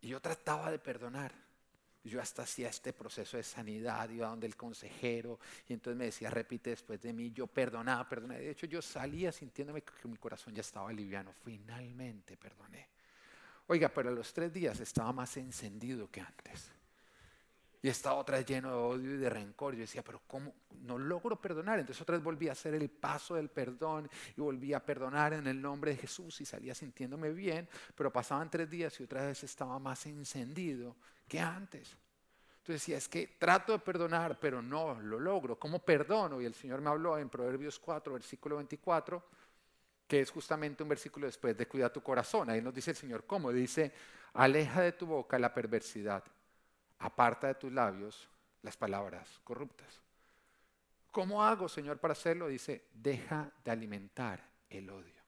Y 0.00 0.08
yo 0.08 0.20
trataba 0.20 0.70
de 0.70 0.78
perdonar. 0.78 1.32
Yo 2.04 2.20
hasta 2.20 2.42
hacía 2.42 2.68
este 2.68 2.92
proceso 2.92 3.36
de 3.36 3.42
sanidad, 3.42 4.08
iba 4.08 4.28
donde 4.28 4.46
el 4.46 4.56
consejero 4.56 5.38
y 5.68 5.74
entonces 5.74 5.98
me 5.98 6.06
decía, 6.06 6.30
repite 6.30 6.70
después 6.70 7.02
de 7.02 7.12
mí, 7.12 7.32
yo 7.32 7.46
perdonaba, 7.46 8.08
perdonaba. 8.08 8.40
De 8.40 8.50
hecho, 8.50 8.66
yo 8.66 8.80
salía 8.80 9.30
sintiéndome 9.30 9.82
que 9.82 10.08
mi 10.08 10.16
corazón 10.16 10.54
ya 10.54 10.60
estaba 10.60 10.92
liviano. 10.92 11.32
Finalmente 11.32 12.36
perdoné. 12.36 12.88
Oiga, 13.66 13.90
pero 13.90 14.08
a 14.08 14.12
los 14.12 14.32
tres 14.32 14.52
días 14.52 14.80
estaba 14.80 15.12
más 15.12 15.36
encendido 15.36 16.10
que 16.10 16.22
antes. 16.22 16.70
Y 17.80 17.88
estaba 17.88 18.16
otra 18.16 18.38
vez 18.38 18.46
lleno 18.46 18.70
de 18.70 18.74
odio 18.74 19.14
y 19.14 19.18
de 19.18 19.30
rencor. 19.30 19.74
Yo 19.74 19.80
decía, 19.80 20.02
pero 20.02 20.20
¿cómo? 20.26 20.52
No 20.82 20.98
logro 20.98 21.40
perdonar. 21.40 21.78
Entonces 21.78 22.02
otra 22.02 22.16
vez 22.16 22.24
volví 22.24 22.48
a 22.48 22.52
hacer 22.52 22.74
el 22.74 22.90
paso 22.90 23.36
del 23.36 23.50
perdón 23.50 24.10
y 24.36 24.40
volví 24.40 24.74
a 24.74 24.84
perdonar 24.84 25.32
en 25.34 25.46
el 25.46 25.62
nombre 25.62 25.92
de 25.92 25.98
Jesús 25.98 26.40
y 26.40 26.44
salía 26.44 26.74
sintiéndome 26.74 27.30
bien, 27.30 27.68
pero 27.94 28.12
pasaban 28.12 28.50
tres 28.50 28.68
días 28.68 28.98
y 28.98 29.04
otra 29.04 29.26
vez 29.26 29.44
estaba 29.44 29.78
más 29.78 30.06
encendido 30.06 30.96
que 31.28 31.38
antes. 31.38 31.96
Entonces 32.58 32.82
decía, 32.82 32.98
es 32.98 33.08
que 33.08 33.36
trato 33.38 33.72
de 33.72 33.78
perdonar, 33.78 34.38
pero 34.40 34.60
no 34.60 35.00
lo 35.00 35.20
logro. 35.20 35.58
¿Cómo 35.58 35.78
perdono? 35.78 36.40
Y 36.40 36.46
el 36.46 36.54
Señor 36.54 36.80
me 36.80 36.90
habló 36.90 37.16
en 37.16 37.28
Proverbios 37.28 37.78
4, 37.78 38.12
versículo 38.12 38.56
24, 38.56 39.24
que 40.06 40.20
es 40.20 40.30
justamente 40.30 40.82
un 40.82 40.88
versículo 40.88 41.26
después 41.26 41.56
de 41.56 41.66
cuidar 41.68 41.92
tu 41.92 42.02
corazón. 42.02 42.50
Ahí 42.50 42.60
nos 42.60 42.74
dice 42.74 42.90
el 42.90 42.96
Señor, 42.96 43.24
¿cómo? 43.24 43.52
Dice, 43.52 43.92
aleja 44.34 44.82
de 44.82 44.92
tu 44.92 45.06
boca 45.06 45.38
la 45.38 45.54
perversidad 45.54 46.24
aparta 46.98 47.48
de 47.48 47.54
tus 47.54 47.72
labios 47.72 48.28
las 48.62 48.76
palabras 48.76 49.40
corruptas. 49.44 50.02
¿Cómo 51.10 51.42
hago, 51.42 51.68
Señor, 51.68 51.98
para 51.98 52.12
hacerlo? 52.12 52.48
Dice, 52.48 52.86
deja 52.92 53.50
de 53.64 53.70
alimentar 53.70 54.40
el 54.68 54.90
odio, 54.90 55.22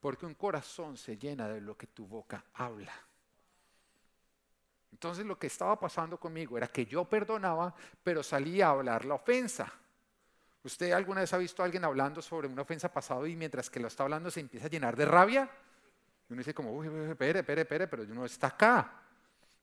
porque 0.00 0.26
un 0.26 0.34
corazón 0.34 0.96
se 0.96 1.16
llena 1.16 1.48
de 1.48 1.60
lo 1.60 1.76
que 1.76 1.86
tu 1.86 2.06
boca 2.06 2.44
habla. 2.54 2.92
Entonces 4.92 5.24
lo 5.24 5.38
que 5.38 5.46
estaba 5.46 5.80
pasando 5.80 6.20
conmigo 6.20 6.56
era 6.56 6.68
que 6.68 6.86
yo 6.86 7.04
perdonaba, 7.04 7.74
pero 8.04 8.22
salía 8.22 8.66
a 8.66 8.70
hablar 8.70 9.04
la 9.04 9.14
ofensa. 9.14 9.72
¿Usted 10.62 10.92
alguna 10.92 11.22
vez 11.22 11.32
ha 11.32 11.38
visto 11.38 11.62
a 11.62 11.64
alguien 11.64 11.84
hablando 11.84 12.22
sobre 12.22 12.46
una 12.46 12.62
ofensa 12.62 12.92
pasada 12.92 13.26
y 13.26 13.34
mientras 13.34 13.68
que 13.68 13.80
lo 13.80 13.88
está 13.88 14.04
hablando 14.04 14.30
se 14.30 14.40
empieza 14.40 14.66
a 14.66 14.70
llenar 14.70 14.94
de 14.94 15.06
rabia? 15.06 15.50
Y 16.28 16.32
uno 16.32 16.38
dice 16.38 16.54
como, 16.54 16.72
uy, 16.72 16.86
espere, 17.10 17.40
espere, 17.40 17.62
espere, 17.62 17.88
pero 17.88 18.04
uno 18.04 18.24
está 18.24 18.48
acá. 18.48 19.01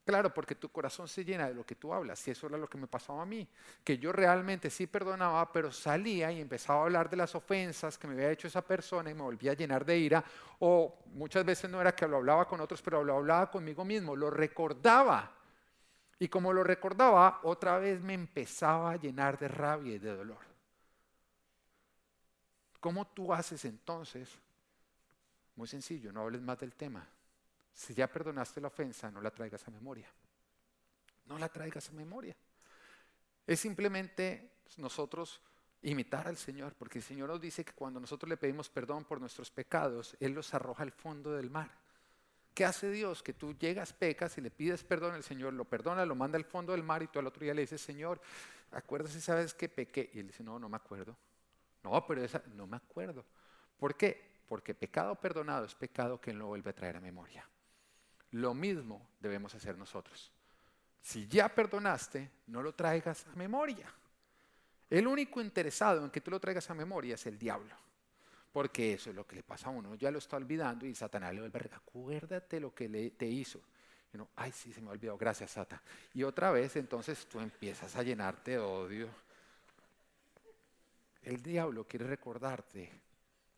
Claro, 0.06 0.34
porque 0.34 0.56
tu 0.56 0.70
corazón 0.70 1.08
se 1.08 1.24
llena 1.24 1.48
de 1.48 1.54
lo 1.54 1.64
que 1.66 1.76
tú 1.76 1.94
hablas. 1.94 2.28
Y 2.28 2.32
eso 2.32 2.48
era 2.48 2.58
lo 2.58 2.68
que 2.68 2.80
me 2.80 2.88
pasaba 2.88 3.22
a 3.22 3.26
mí. 3.26 3.48
Que 3.84 3.98
yo 4.00 4.12
realmente 4.12 4.70
sí 4.72 4.88
perdonaba, 4.88 5.52
pero 5.52 5.72
salía 5.72 6.32
y 6.32 6.42
empezaba 6.42 6.80
a 6.80 6.84
hablar 6.84 7.10
de 7.10 7.18
las 7.18 7.36
ofensas 7.36 7.98
que 7.98 8.08
me 8.08 8.14
había 8.14 8.32
hecho 8.32 8.48
esa 8.48 8.64
persona 8.64 9.12
y 9.12 9.14
me 9.14 9.22
volvía 9.22 9.52
a 9.52 9.56
llenar 9.56 9.86
de 9.86 9.98
ira. 9.98 10.24
O 10.60 11.04
muchas 11.14 11.46
veces 11.46 11.70
no 11.70 11.80
era 11.80 11.94
que 11.96 12.08
lo 12.08 12.18
hablaba 12.18 12.48
con 12.48 12.60
otros, 12.60 12.82
pero 12.82 13.04
lo 13.04 13.18
hablaba 13.18 13.52
conmigo 13.52 13.86
mismo. 13.86 14.16
Lo 14.16 14.32
recordaba. 14.32 15.32
Y 16.18 16.28
como 16.28 16.52
lo 16.54 16.64
recordaba, 16.64 17.40
otra 17.44 17.78
vez 17.78 18.02
me 18.02 18.14
empezaba 18.14 18.92
a 18.92 18.96
llenar 18.98 19.38
de 19.38 19.48
rabia 19.48 19.96
y 19.96 20.00
de 20.00 20.16
dolor. 20.16 20.40
¿Cómo 22.80 23.06
tú 23.08 23.34
haces 23.34 23.64
entonces? 23.66 24.30
Muy 25.56 25.68
sencillo, 25.68 26.12
no 26.12 26.22
hables 26.22 26.42
más 26.42 26.58
del 26.58 26.74
tema. 26.74 27.08
Si 27.80 27.94
ya 27.94 28.12
perdonaste 28.12 28.60
la 28.60 28.68
ofensa, 28.68 29.10
no 29.10 29.22
la 29.22 29.32
traigas 29.32 29.66
a 29.66 29.72
memoria. 29.72 30.06
No 31.28 31.38
la 31.38 31.48
traigas 31.48 31.88
a 31.88 31.94
memoria. 31.94 32.36
Es 33.48 33.62
simplemente 33.62 34.52
nosotros 34.76 35.42
imitar 35.84 36.28
al 36.28 36.36
Señor, 36.36 36.76
porque 36.76 36.98
el 36.98 37.06
Señor 37.06 37.30
nos 37.30 37.40
dice 37.40 37.64
que 37.64 37.72
cuando 37.72 38.02
nosotros 38.02 38.28
le 38.28 38.36
pedimos 38.36 38.70
perdón 38.70 39.06
por 39.06 39.22
nuestros 39.22 39.50
pecados, 39.50 40.18
Él 40.20 40.34
los 40.34 40.54
arroja 40.54 40.84
al 40.84 40.92
fondo 40.92 41.32
del 41.32 41.50
mar. 41.50 41.72
¿Qué 42.54 42.66
hace 42.66 42.92
Dios? 42.92 43.24
Que 43.24 43.32
tú 43.32 43.58
llegas, 43.58 43.94
pecas 43.94 44.38
y 44.38 44.42
le 44.42 44.52
pides 44.52 44.84
perdón 44.84 45.14
al 45.14 45.24
Señor, 45.24 45.54
lo 45.54 45.64
perdona, 45.64 46.06
lo 46.06 46.16
manda 46.16 46.38
al 46.38 46.44
fondo 46.44 46.74
del 46.74 46.84
mar 46.84 47.02
y 47.02 47.08
tú 47.08 47.20
al 47.20 47.28
otro 47.28 47.46
día 47.46 47.54
le 47.54 47.62
dices, 47.62 47.80
Señor, 47.80 48.20
acuérdate, 48.72 49.22
sabes 49.22 49.54
que 49.54 49.70
pequé. 49.70 50.10
Y 50.16 50.20
él 50.20 50.28
dice, 50.28 50.44
no, 50.44 50.60
no 50.60 50.68
me 50.68 50.76
acuerdo. 50.76 51.16
No, 51.84 52.06
pero 52.06 52.26
esa, 52.26 52.44
no 52.56 52.68
me 52.68 52.76
acuerdo. 52.76 53.24
¿Por 53.78 53.96
qué? 53.96 54.42
Porque 54.50 54.76
pecado 54.76 55.16
perdonado 55.16 55.64
es 55.64 55.76
pecado 55.76 56.20
que 56.20 56.34
no 56.34 56.48
vuelve 56.48 56.72
a 56.72 56.76
traer 56.76 56.98
a 56.98 57.00
memoria. 57.00 57.48
Lo 58.32 58.54
mismo 58.54 59.10
debemos 59.20 59.54
hacer 59.56 59.78
nosotros. 59.78 60.32
Si 61.02 61.28
ya 61.28 61.50
perdonaste, 61.50 62.30
no 62.48 62.62
lo 62.62 62.74
traigas 62.74 63.26
a 63.28 63.36
memoria. 63.36 63.92
El 64.90 65.08
único 65.08 65.42
interesado 65.42 66.04
en 66.04 66.12
que 66.12 66.22
tú 66.22 66.32
lo 66.32 66.40
traigas 66.40 66.70
a 66.70 66.74
memoria 66.74 67.16
es 67.16 67.26
el 67.26 67.38
diablo. 67.38 67.76
Porque 68.52 68.94
eso 68.94 69.12
es 69.12 69.16
lo 69.16 69.26
que 69.26 69.36
le 69.36 69.44
pasa 69.44 69.68
a 69.68 69.72
uno. 69.72 69.96
Ya 69.96 70.12
lo 70.12 70.18
está 70.18 70.38
olvidando 70.38 70.86
y 70.86 70.96
Satanás 70.96 71.34
le 71.34 71.42
vuelve 71.42 71.70
acuérdate 71.74 72.60
lo 72.60 72.74
que 72.74 72.90
le, 72.90 73.12
te 73.12 73.28
hizo. 73.28 73.62
Ay, 74.36 74.52
sí, 74.52 74.74
se 74.74 74.82
me 74.82 74.90
ha 74.90 74.92
olvidado, 74.92 75.18
gracias, 75.18 75.52
Sata. 75.52 75.82
Y 76.14 76.24
otra 76.24 76.52
vez, 76.52 76.76
entonces 76.76 77.28
tú 77.28 77.40
empiezas 77.40 77.96
a 77.96 78.02
llenarte 78.02 78.52
de 78.52 78.58
odio. 78.58 79.08
El 81.22 81.44
diablo 81.44 81.86
quiere 81.86 82.08
recordarte 82.08 82.92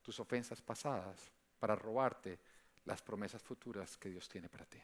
tus 0.02 0.20
ofensas 0.20 0.62
pasadas 0.62 1.32
para 1.58 1.76
robarte 1.76 2.38
las 2.86 3.02
promesas 3.02 3.42
futuras 3.42 3.98
que 3.98 4.10
Dios 4.10 4.28
tiene 4.28 4.50
para 4.50 4.66
ti. 4.66 4.80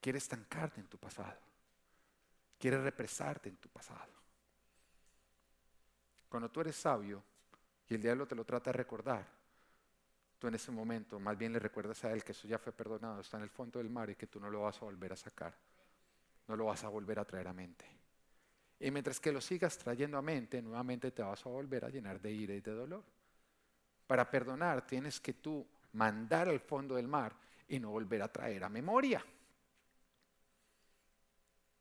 Quiere 0.00 0.18
estancarte 0.18 0.80
en 0.80 0.86
tu 0.86 0.98
pasado. 0.98 1.38
Quiere 2.58 2.80
represarte 2.80 3.48
en 3.48 3.56
tu 3.56 3.68
pasado. 3.68 4.12
Cuando 6.28 6.50
tú 6.50 6.60
eres 6.60 6.76
sabio 6.76 7.22
y 7.88 7.94
el 7.94 8.02
diablo 8.02 8.26
te 8.26 8.34
lo 8.34 8.44
trata 8.44 8.70
de 8.70 8.78
recordar, 8.78 9.26
tú 10.38 10.46
en 10.46 10.54
ese 10.54 10.70
momento 10.70 11.18
más 11.18 11.36
bien 11.36 11.52
le 11.52 11.58
recuerdas 11.58 12.04
a 12.04 12.12
él 12.12 12.22
que 12.22 12.32
eso 12.32 12.46
ya 12.46 12.58
fue 12.58 12.72
perdonado, 12.72 13.20
está 13.20 13.36
en 13.36 13.42
el 13.42 13.50
fondo 13.50 13.78
del 13.78 13.90
mar 13.90 14.08
y 14.10 14.14
que 14.14 14.26
tú 14.26 14.38
no 14.38 14.48
lo 14.48 14.62
vas 14.62 14.80
a 14.80 14.84
volver 14.84 15.12
a 15.12 15.16
sacar. 15.16 15.54
No 16.46 16.56
lo 16.56 16.66
vas 16.66 16.82
a 16.84 16.88
volver 16.88 17.18
a 17.18 17.24
traer 17.24 17.48
a 17.48 17.52
mente. 17.52 17.84
Y 18.80 18.90
mientras 18.90 19.20
que 19.20 19.30
lo 19.30 19.40
sigas 19.40 19.76
trayendo 19.76 20.16
a 20.16 20.22
mente, 20.22 20.62
nuevamente 20.62 21.10
te 21.10 21.22
vas 21.22 21.44
a 21.44 21.50
volver 21.50 21.84
a 21.84 21.90
llenar 21.90 22.20
de 22.20 22.32
ira 22.32 22.54
y 22.54 22.60
de 22.60 22.72
dolor. 22.72 23.04
Para 24.06 24.28
perdonar 24.30 24.86
tienes 24.86 25.20
que 25.20 25.34
tú 25.34 25.66
mandar 25.92 26.48
al 26.48 26.60
fondo 26.60 26.94
del 26.94 27.08
mar 27.08 27.34
y 27.68 27.78
no 27.78 27.90
volver 27.90 28.22
a 28.22 28.28
traer 28.28 28.64
a 28.64 28.68
memoria. 28.68 29.24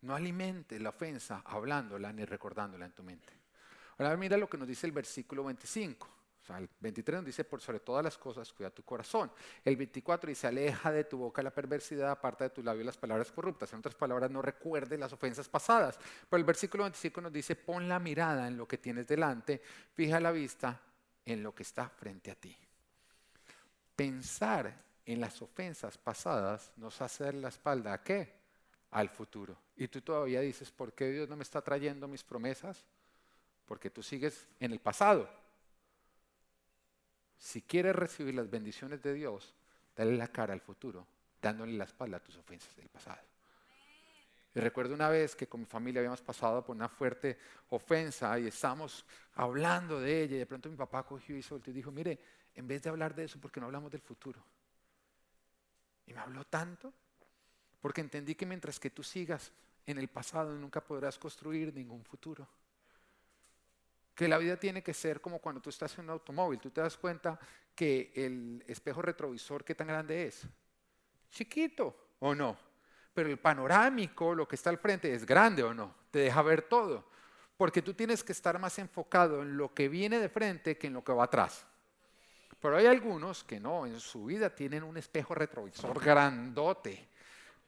No 0.02 0.16
alimente 0.16 0.80
la 0.80 0.90
ofensa 0.90 1.42
hablándola 1.46 2.14
ni 2.14 2.24
recordándola 2.24 2.86
en 2.86 2.94
tu 2.94 3.04
mente. 3.04 3.34
Ahora 3.98 4.16
mira 4.16 4.38
lo 4.38 4.50
que 4.50 4.58
nos 4.58 4.68
dice 4.68 4.88
el 4.88 4.94
versículo 4.94 5.44
25. 5.44 6.08
O 6.42 6.46
sea, 6.46 6.58
el 6.58 6.70
23 6.80 7.18
nos 7.18 7.26
dice, 7.26 7.44
por 7.44 7.60
sobre 7.60 7.82
todas 7.82 8.04
las 8.04 8.18
cosas, 8.18 8.52
cuida 8.54 8.70
tu 8.70 8.84
corazón. 8.84 9.30
El 9.64 9.76
24 9.76 10.30
dice, 10.30 10.48
aleja 10.48 10.92
de 10.92 11.04
tu 11.04 11.18
boca 11.18 11.44
la 11.44 11.52
perversidad, 11.52 12.12
aparta 12.12 12.46
de 12.46 12.50
tu 12.52 12.64
labio 12.64 12.84
las 12.86 12.98
palabras 12.98 13.30
corruptas. 13.32 13.74
En 13.74 13.80
otras 13.80 13.96
palabras, 13.96 14.32
no 14.32 14.42
recuerde 14.42 14.98
las 14.98 15.12
ofensas 15.12 15.50
pasadas. 15.50 16.00
Pero 16.30 16.40
el 16.40 16.46
versículo 16.46 16.84
25 16.86 17.22
nos 17.22 17.34
dice, 17.34 17.58
pon 17.58 17.90
la 17.90 18.00
mirada 18.00 18.48
en 18.48 18.56
lo 18.56 18.68
que 18.68 18.78
tienes 18.78 19.06
delante, 19.06 19.62
fija 19.94 20.20
la 20.20 20.32
vista 20.32 20.82
en 21.26 21.44
lo 21.44 21.54
que 21.54 21.64
está 21.64 21.90
frente 21.90 22.32
a 22.32 22.36
ti. 22.36 22.58
Pensar 24.00 24.74
en 25.06 25.20
las 25.20 25.42
ofensas 25.42 25.98
pasadas 25.98 26.72
nos 26.78 27.02
hace 27.02 27.26
dar 27.26 27.34
la 27.34 27.50
espalda 27.50 27.92
a 27.92 28.02
qué? 28.02 28.32
Al 28.92 29.10
futuro. 29.10 29.58
Y 29.76 29.90
tú 29.90 30.00
todavía 30.00 30.40
dices, 30.40 30.72
¿por 30.72 30.94
qué 30.94 31.10
Dios 31.10 31.28
no 31.28 31.36
me 31.36 31.44
está 31.44 31.62
trayendo 31.62 32.08
mis 32.08 32.24
promesas? 32.24 32.86
Porque 33.66 33.90
tú 33.90 34.02
sigues 34.02 34.48
en 34.62 34.72
el 34.72 34.80
pasado. 34.80 35.30
Si 37.38 37.62
quieres 37.62 37.94
recibir 37.94 38.36
las 38.36 38.50
bendiciones 38.50 39.04
de 39.04 39.14
Dios, 39.14 39.54
dale 39.94 40.16
la 40.16 40.30
cara 40.30 40.54
al 40.54 40.62
futuro, 40.62 41.06
dándole 41.42 41.74
la 41.74 41.84
espalda 41.84 42.16
a 42.16 42.24
tus 42.24 42.38
ofensas 42.38 42.74
del 42.78 42.88
pasado. 42.88 43.20
Y 44.56 44.62
recuerdo 44.62 44.94
una 44.96 45.10
vez 45.10 45.36
que 45.36 45.48
con 45.48 45.60
mi 45.60 45.66
familia 45.66 46.00
habíamos 46.00 46.22
pasado 46.22 46.64
por 46.64 46.74
una 46.74 46.88
fuerte 46.88 47.38
ofensa 47.68 48.40
y 48.40 48.48
estábamos 48.48 49.06
hablando 49.34 50.00
de 50.00 50.24
ella 50.24 50.36
y 50.38 50.40
de 50.40 50.46
pronto 50.46 50.70
mi 50.70 50.78
papá 50.78 51.04
cogió 51.04 51.36
y 51.36 51.42
soltó 51.42 51.70
y 51.70 51.74
dijo, 51.74 51.92
mire, 51.92 52.18
en 52.60 52.68
vez 52.68 52.82
de 52.84 52.90
hablar 52.90 53.16
de 53.16 53.24
eso, 53.24 53.40
porque 53.40 53.62
no 53.62 53.68
hablamos 53.68 53.90
del 53.90 54.02
futuro? 54.02 54.44
Y 56.06 56.14
me 56.14 56.20
habló 56.20 56.44
tanto, 56.44 56.94
porque 57.80 58.02
entendí 58.02 58.36
que 58.36 58.46
mientras 58.46 58.80
que 58.82 58.90
tú 58.90 59.02
sigas 59.02 59.54
en 59.86 59.98
el 59.98 60.10
pasado, 60.10 60.54
nunca 60.56 60.82
podrás 60.82 61.18
construir 61.18 61.74
ningún 61.74 62.04
futuro. 62.04 62.46
Que 64.14 64.28
la 64.28 64.38
vida 64.38 64.58
tiene 64.58 64.84
que 64.84 64.94
ser 64.94 65.22
como 65.22 65.40
cuando 65.40 65.62
tú 65.62 65.70
estás 65.70 65.98
en 65.98 66.04
un 66.04 66.10
automóvil, 66.10 66.60
tú 66.60 66.70
te 66.70 66.82
das 66.82 66.98
cuenta 66.98 67.40
que 67.74 68.12
el 68.14 68.62
espejo 68.68 69.02
retrovisor, 69.02 69.64
¿qué 69.64 69.74
tan 69.74 69.88
grande 69.88 70.28
es? 70.28 70.42
Chiquito, 71.30 72.16
¿o 72.20 72.36
no? 72.36 72.58
Pero 73.14 73.30
el 73.30 73.40
panorámico, 73.40 74.36
lo 74.36 74.46
que 74.46 74.58
está 74.58 74.70
al 74.70 74.80
frente, 74.80 75.14
es 75.14 75.26
grande 75.26 75.64
o 75.64 75.74
no, 75.74 75.96
te 76.12 76.20
deja 76.20 76.42
ver 76.42 76.64
todo. 76.64 77.08
Porque 77.56 77.82
tú 77.82 77.94
tienes 77.94 78.22
que 78.22 78.34
estar 78.34 78.60
más 78.60 78.78
enfocado 78.80 79.44
en 79.44 79.56
lo 79.56 79.74
que 79.74 79.88
viene 79.88 80.20
de 80.20 80.28
frente 80.28 80.78
que 80.78 80.88
en 80.88 80.94
lo 80.94 81.06
que 81.06 81.14
va 81.14 81.24
atrás. 81.24 81.66
Pero 82.62 82.78
hay 82.78 82.88
algunos 82.88 83.44
que 83.44 83.60
no, 83.60 83.86
en 83.86 84.00
su 84.00 84.26
vida 84.26 84.54
tienen 84.54 84.84
un 84.84 84.98
espejo 84.98 85.34
retrovisor 85.34 86.00
grandote. 86.04 87.08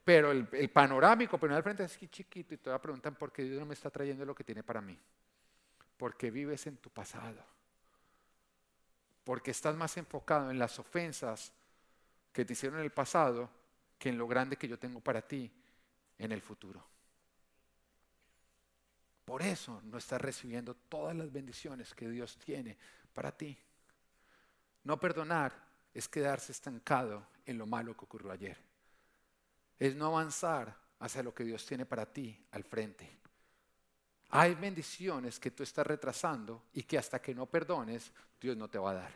Pero 0.04 0.32
el, 0.32 0.46
panorámico, 0.70 1.38
pero 1.38 1.54
al 1.54 1.62
frente 1.62 1.84
es 1.84 1.98
chiquito 2.10 2.54
y 2.54 2.58
te 2.58 2.78
preguntan 2.78 3.14
por 3.14 3.32
qué 3.32 3.44
Dios 3.44 3.60
no 3.60 3.66
me 3.66 3.74
está 3.74 3.88
trayendo 3.88 4.24
lo 4.24 4.34
que 4.34 4.44
tiene 4.44 4.62
para 4.62 4.80
mí. 4.80 4.98
Porque 5.96 6.30
vives 6.30 6.66
en 6.66 6.76
tu 6.76 6.90
pasado. 6.90 7.42
Porque 9.24 9.52
estás 9.52 9.76
más 9.76 9.96
enfocado 9.96 10.50
en 10.50 10.58
las 10.58 10.78
ofensas 10.78 11.52
que 12.32 12.44
te 12.44 12.54
hicieron 12.54 12.78
en 12.80 12.84
el 12.84 12.90
pasado 12.90 13.48
que 13.98 14.08
en 14.08 14.18
lo 14.18 14.26
grande 14.26 14.56
que 14.56 14.66
yo 14.66 14.78
tengo 14.78 15.00
para 15.00 15.22
ti 15.22 15.50
en 16.18 16.32
el 16.32 16.42
futuro. 16.42 16.84
Por 19.24 19.42
eso 19.42 19.80
no 19.84 19.98
estás 19.98 20.20
recibiendo 20.20 20.74
todas 20.74 21.14
las 21.14 21.32
bendiciones 21.32 21.94
que 21.94 22.10
Dios 22.10 22.36
tiene 22.38 22.76
para 23.14 23.30
ti. 23.30 23.56
No 24.84 24.98
perdonar 24.98 25.52
es 25.94 26.08
quedarse 26.08 26.52
estancado 26.52 27.26
en 27.46 27.58
lo 27.58 27.66
malo 27.66 27.96
que 27.96 28.04
ocurrió 28.04 28.30
ayer. 28.32 28.56
Es 29.78 29.94
no 29.94 30.06
avanzar 30.06 30.76
hacia 31.00 31.22
lo 31.22 31.34
que 31.34 31.44
Dios 31.44 31.64
tiene 31.66 31.86
para 31.86 32.06
ti 32.06 32.38
al 32.52 32.64
frente. 32.64 33.08
Hay 34.30 34.54
bendiciones 34.54 35.38
que 35.38 35.50
tú 35.50 35.62
estás 35.62 35.86
retrasando 35.86 36.64
y 36.72 36.84
que 36.84 36.96
hasta 36.96 37.20
que 37.20 37.34
no 37.34 37.46
perdones, 37.46 38.10
Dios 38.40 38.56
no 38.56 38.68
te 38.68 38.78
va 38.78 38.92
a 38.92 38.94
dar. 38.94 39.12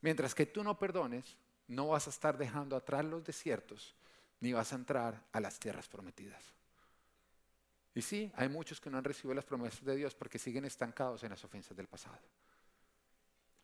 Mientras 0.00 0.34
que 0.34 0.46
tú 0.46 0.62
no 0.62 0.78
perdones, 0.78 1.36
no 1.66 1.88
vas 1.88 2.06
a 2.06 2.10
estar 2.10 2.38
dejando 2.38 2.76
atrás 2.76 3.04
los 3.04 3.24
desiertos, 3.24 3.94
ni 4.40 4.52
vas 4.52 4.72
a 4.72 4.76
entrar 4.76 5.22
a 5.32 5.40
las 5.40 5.58
tierras 5.58 5.88
prometidas. 5.88 6.42
Y 7.94 8.02
sí, 8.02 8.30
hay 8.36 8.48
muchos 8.48 8.80
que 8.80 8.90
no 8.90 8.98
han 8.98 9.04
recibido 9.04 9.34
las 9.34 9.44
promesas 9.44 9.84
de 9.84 9.96
Dios 9.96 10.14
porque 10.14 10.38
siguen 10.38 10.64
estancados 10.64 11.24
en 11.24 11.30
las 11.30 11.42
ofensas 11.42 11.76
del 11.76 11.88
pasado. 11.88 12.18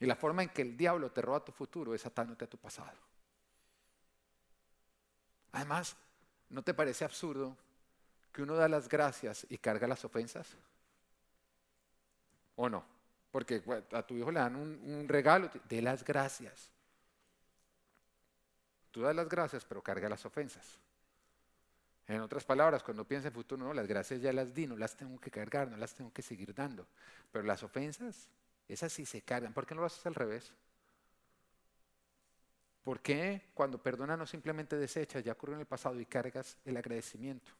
Y 0.01 0.07
la 0.07 0.17
forma 0.17 0.43
en 0.43 0.49
que 0.49 0.63
el 0.63 0.77
diablo 0.77 1.11
te 1.11 1.23
roba 1.23 1.45
tu 1.45 1.53
futuro 1.53 1.95
es 1.95 2.05
atándote 2.05 2.45
a 2.45 2.49
tu 2.49 2.59
pasado. 2.59 2.99
Además, 5.53 5.97
¿no 6.51 6.63
te 6.63 6.75
parece 6.75 7.05
absurdo 7.05 7.57
que 8.33 8.43
uno 8.43 8.55
da 8.55 8.69
las 8.69 8.89
gracias 8.89 9.47
y 9.49 9.59
carga 9.59 9.87
las 9.87 10.05
ofensas? 10.05 10.49
¿O 12.57 12.69
no? 12.69 12.85
Porque 13.31 13.63
a 13.93 14.03
tu 14.03 14.17
hijo 14.17 14.31
le 14.31 14.41
dan 14.41 14.57
un, 14.57 15.09
regalo, 15.09 15.51
de 15.69 15.83
las 15.83 16.05
gracias. 16.05 16.71
Tú 18.91 19.03
das 19.03 19.15
las 19.15 19.29
gracias, 19.29 19.65
pero 19.65 19.83
carga 19.83 20.09
las 20.09 20.25
ofensas. 20.25 20.79
En 22.07 22.21
otras 22.21 22.45
palabras, 22.45 22.83
cuando 22.83 23.05
piensa 23.05 23.29
en 23.29 23.35
futuro, 23.35 23.65
no, 23.65 23.73
las 23.73 23.87
gracias 23.87 24.21
ya 24.21 24.33
las 24.33 24.55
di, 24.55 24.67
no 24.67 24.77
las 24.77 24.97
tengo 24.97 25.19
que 25.19 25.31
cargar, 25.31 25.69
no 25.69 25.77
las 25.77 25.95
tengo 25.95 26.13
que 26.13 26.23
seguir 26.23 26.55
dando. 26.55 26.87
Pero 27.33 27.45
las 27.45 27.63
ofensas, 27.63 28.29
esas 28.69 28.93
sí 28.93 29.05
se 29.05 29.23
cargan. 29.23 29.53
¿Por 29.53 29.67
qué 29.67 29.75
no 29.75 29.83
lo 29.83 29.87
haces 29.87 30.05
al 30.07 30.15
revés? 30.15 30.53
¿Por 32.83 33.01
qué 33.01 33.51
cuando 33.55 33.83
perdonas 33.83 34.19
no 34.19 34.27
simplemente 34.27 34.77
desechas, 34.77 35.25
ya 35.25 35.33
ocurrió 35.33 35.55
en 35.55 35.61
el 35.61 35.67
pasado 35.67 35.99
y 36.01 36.07
cargas 36.07 36.59
el 36.65 36.77
agradecimiento? 36.77 37.53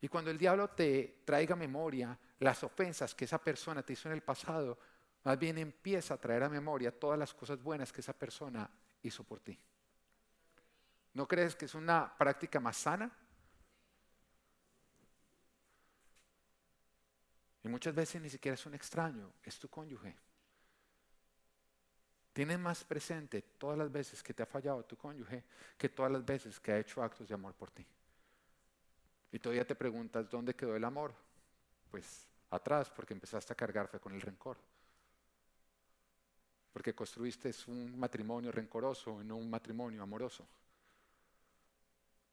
Y 0.00 0.08
cuando 0.08 0.30
el 0.30 0.38
diablo 0.38 0.68
te 0.68 1.22
traiga 1.24 1.56
memoria 1.56 2.16
las 2.38 2.62
ofensas 2.62 3.14
que 3.14 3.24
esa 3.24 3.38
persona 3.42 3.82
te 3.82 3.94
hizo 3.94 4.08
en 4.08 4.14
el 4.14 4.22
pasado, 4.22 4.78
más 5.24 5.38
bien 5.38 5.58
empieza 5.58 6.14
a 6.14 6.20
traer 6.20 6.44
a 6.44 6.48
memoria 6.48 6.96
todas 6.96 7.18
las 7.18 7.34
cosas 7.34 7.60
buenas 7.60 7.92
que 7.92 8.00
esa 8.00 8.12
persona 8.12 8.70
hizo 9.02 9.24
por 9.24 9.40
ti. 9.40 9.58
¿No 11.14 11.26
crees 11.26 11.56
que 11.56 11.64
es 11.64 11.74
una 11.74 12.16
práctica 12.16 12.60
más 12.60 12.76
sana? 12.76 13.10
Y 17.62 17.68
muchas 17.68 17.94
veces 17.94 18.20
ni 18.22 18.30
siquiera 18.30 18.54
es 18.54 18.66
un 18.66 18.74
extraño, 18.74 19.32
es 19.42 19.58
tu 19.58 19.68
cónyuge. 19.68 20.14
Tienes 22.32 22.58
más 22.58 22.84
presente 22.84 23.42
todas 23.42 23.76
las 23.76 23.90
veces 23.90 24.22
que 24.22 24.32
te 24.32 24.44
ha 24.44 24.46
fallado 24.46 24.84
tu 24.84 24.96
cónyuge 24.96 25.42
que 25.76 25.88
todas 25.88 26.12
las 26.12 26.24
veces 26.24 26.60
que 26.60 26.70
ha 26.70 26.78
hecho 26.78 27.02
actos 27.02 27.26
de 27.26 27.34
amor 27.34 27.54
por 27.54 27.70
ti. 27.70 27.84
Y 29.32 29.38
todavía 29.38 29.66
te 29.66 29.74
preguntas, 29.74 30.30
¿dónde 30.30 30.54
quedó 30.54 30.76
el 30.76 30.84
amor? 30.84 31.12
Pues 31.90 32.26
atrás, 32.50 32.90
porque 32.90 33.14
empezaste 33.14 33.52
a 33.52 33.56
cargar 33.56 33.90
con 34.00 34.14
el 34.14 34.20
rencor. 34.20 34.56
Porque 36.72 36.94
construiste 36.94 37.52
un 37.66 37.98
matrimonio 37.98 38.52
rencoroso 38.52 39.20
y 39.20 39.24
no 39.24 39.36
un 39.36 39.50
matrimonio 39.50 40.02
amoroso. 40.02 40.46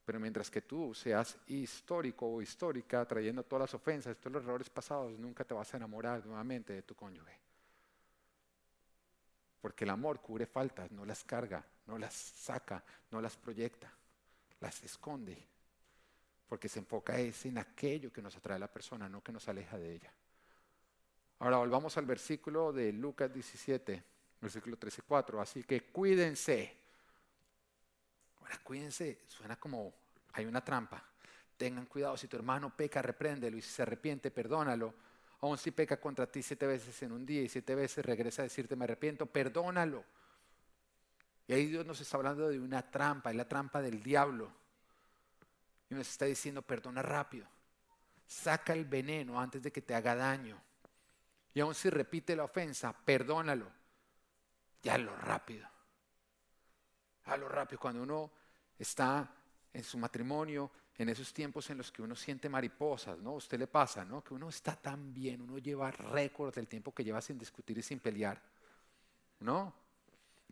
Pero 0.06 0.20
mientras 0.20 0.52
que 0.52 0.62
tú 0.62 0.94
seas 0.94 1.36
histórico 1.48 2.28
o 2.28 2.42
histórica, 2.42 3.04
trayendo 3.06 3.44
todas 3.44 3.62
las 3.62 3.74
ofensas, 3.74 4.16
todos 4.18 4.34
los 4.34 4.44
errores 4.44 4.70
pasados, 4.70 5.18
nunca 5.18 5.44
te 5.44 5.56
vas 5.56 5.74
a 5.74 5.78
enamorar 5.78 6.24
nuevamente 6.26 6.74
de 6.74 6.84
tu 6.84 6.96
cónyuge. 6.96 7.40
Porque 9.60 9.84
el 9.84 9.90
amor 9.90 10.22
cubre 10.22 10.46
faltas, 10.46 10.92
no 10.92 11.06
las 11.06 11.24
carga, 11.24 11.66
no 11.88 11.98
las 11.98 12.14
saca, 12.14 12.84
no 13.10 13.20
las 13.20 13.36
proyecta, 13.36 13.92
las 14.60 14.84
esconde. 14.84 15.44
Porque 16.48 16.70
se 16.70 16.78
enfoca 16.78 17.18
en 17.20 17.58
aquello 17.58 18.14
que 18.14 18.22
nos 18.22 18.36
atrae 18.38 18.58
a 18.58 18.60
la 18.60 18.72
persona, 18.72 19.10
no 19.10 19.24
que 19.24 19.32
nos 19.32 19.50
aleja 19.50 19.80
de 19.80 19.96
ella. 19.96 20.14
Ahora 21.40 21.58
volvamos 21.58 21.98
al 21.98 22.06
versículo 22.06 22.72
de 22.72 22.94
Lucas 22.94 23.34
17, 23.34 24.04
versículo 24.40 24.78
13 24.78 25.02
y 25.02 25.08
4. 25.08 25.42
Así 25.42 25.64
que 25.64 25.82
cuídense. 25.82 26.85
Ahora 28.46 28.60
cuídense, 28.64 29.20
suena 29.28 29.58
como 29.58 29.94
hay 30.34 30.46
una 30.46 30.64
trampa. 30.64 31.04
Tengan 31.58 31.86
cuidado, 31.86 32.16
si 32.16 32.28
tu 32.28 32.38
hermano 32.38 32.76
peca, 32.76 33.02
repréndelo 33.02 33.58
y 33.58 33.62
si 33.62 33.70
se 33.70 33.82
arrepiente, 33.82 34.32
perdónalo 34.32 34.94
Aún 35.42 35.58
si 35.58 35.72
peca 35.72 36.00
contra 36.00 36.26
ti 36.26 36.42
siete 36.42 36.66
veces 36.66 37.02
en 37.04 37.12
un 37.12 37.26
día 37.26 37.42
y 37.42 37.50
siete 37.50 37.76
veces 37.76 38.06
regresa 38.06 38.42
a 38.42 38.44
decirte 38.44 38.76
me 38.76 38.86
arrepiento, 38.86 39.26
perdónalo. 39.26 40.04
Y 41.48 41.54
ahí 41.54 41.68
Dios 41.68 41.86
nos 41.86 42.02
está 42.02 42.18
hablando 42.18 42.50
de 42.50 42.60
una 42.60 42.90
trampa, 42.90 43.30
es 43.30 43.36
la 43.36 43.48
trampa 43.48 43.82
del 43.82 44.02
diablo. 44.02 44.52
Y 45.90 45.94
nos 45.94 46.10
está 46.10 46.26
diciendo 46.26 46.62
perdona 46.62 47.02
rápido. 47.02 47.46
Saca 48.26 48.74
el 48.74 48.86
veneno 48.86 49.40
antes 49.40 49.62
de 49.62 49.72
que 49.72 49.82
te 49.82 49.94
haga 49.94 50.16
daño. 50.16 50.60
Y 51.54 51.60
aún 51.60 51.76
si 51.76 51.90
repite 51.90 52.36
la 52.36 52.46
ofensa, 52.46 52.94
perdónalo. 53.06 53.72
Ya 54.82 54.98
lo 54.98 55.16
rápido. 55.16 55.68
A 57.26 57.38
lo 57.38 57.48
rápido. 57.50 57.80
Cuando 57.80 58.04
uno 58.04 58.32
está 58.78 59.30
en 59.74 59.84
su 59.84 59.98
matrimonio, 59.98 60.72
en 60.98 61.10
esos 61.10 61.34
tiempos 61.34 61.70
en 61.70 61.78
los 61.78 61.92
que 61.92 62.02
uno 62.02 62.16
siente 62.16 62.48
mariposas, 62.48 63.18
¿no? 63.20 63.34
usted 63.34 63.60
le 63.60 63.68
pasa, 63.68 64.06
¿no? 64.06 64.24
Que 64.24 64.34
uno 64.34 64.48
está 64.48 64.76
tan 64.76 65.14
bien, 65.14 65.42
uno 65.42 65.58
lleva 65.58 65.92
récord 65.92 66.56
del 66.56 66.68
tiempo 66.68 66.94
que 66.94 67.04
lleva 67.04 67.22
sin 67.22 67.38
discutir 67.38 67.78
y 67.78 67.82
sin 67.82 68.00
pelear, 68.00 68.42
¿no? 69.42 69.74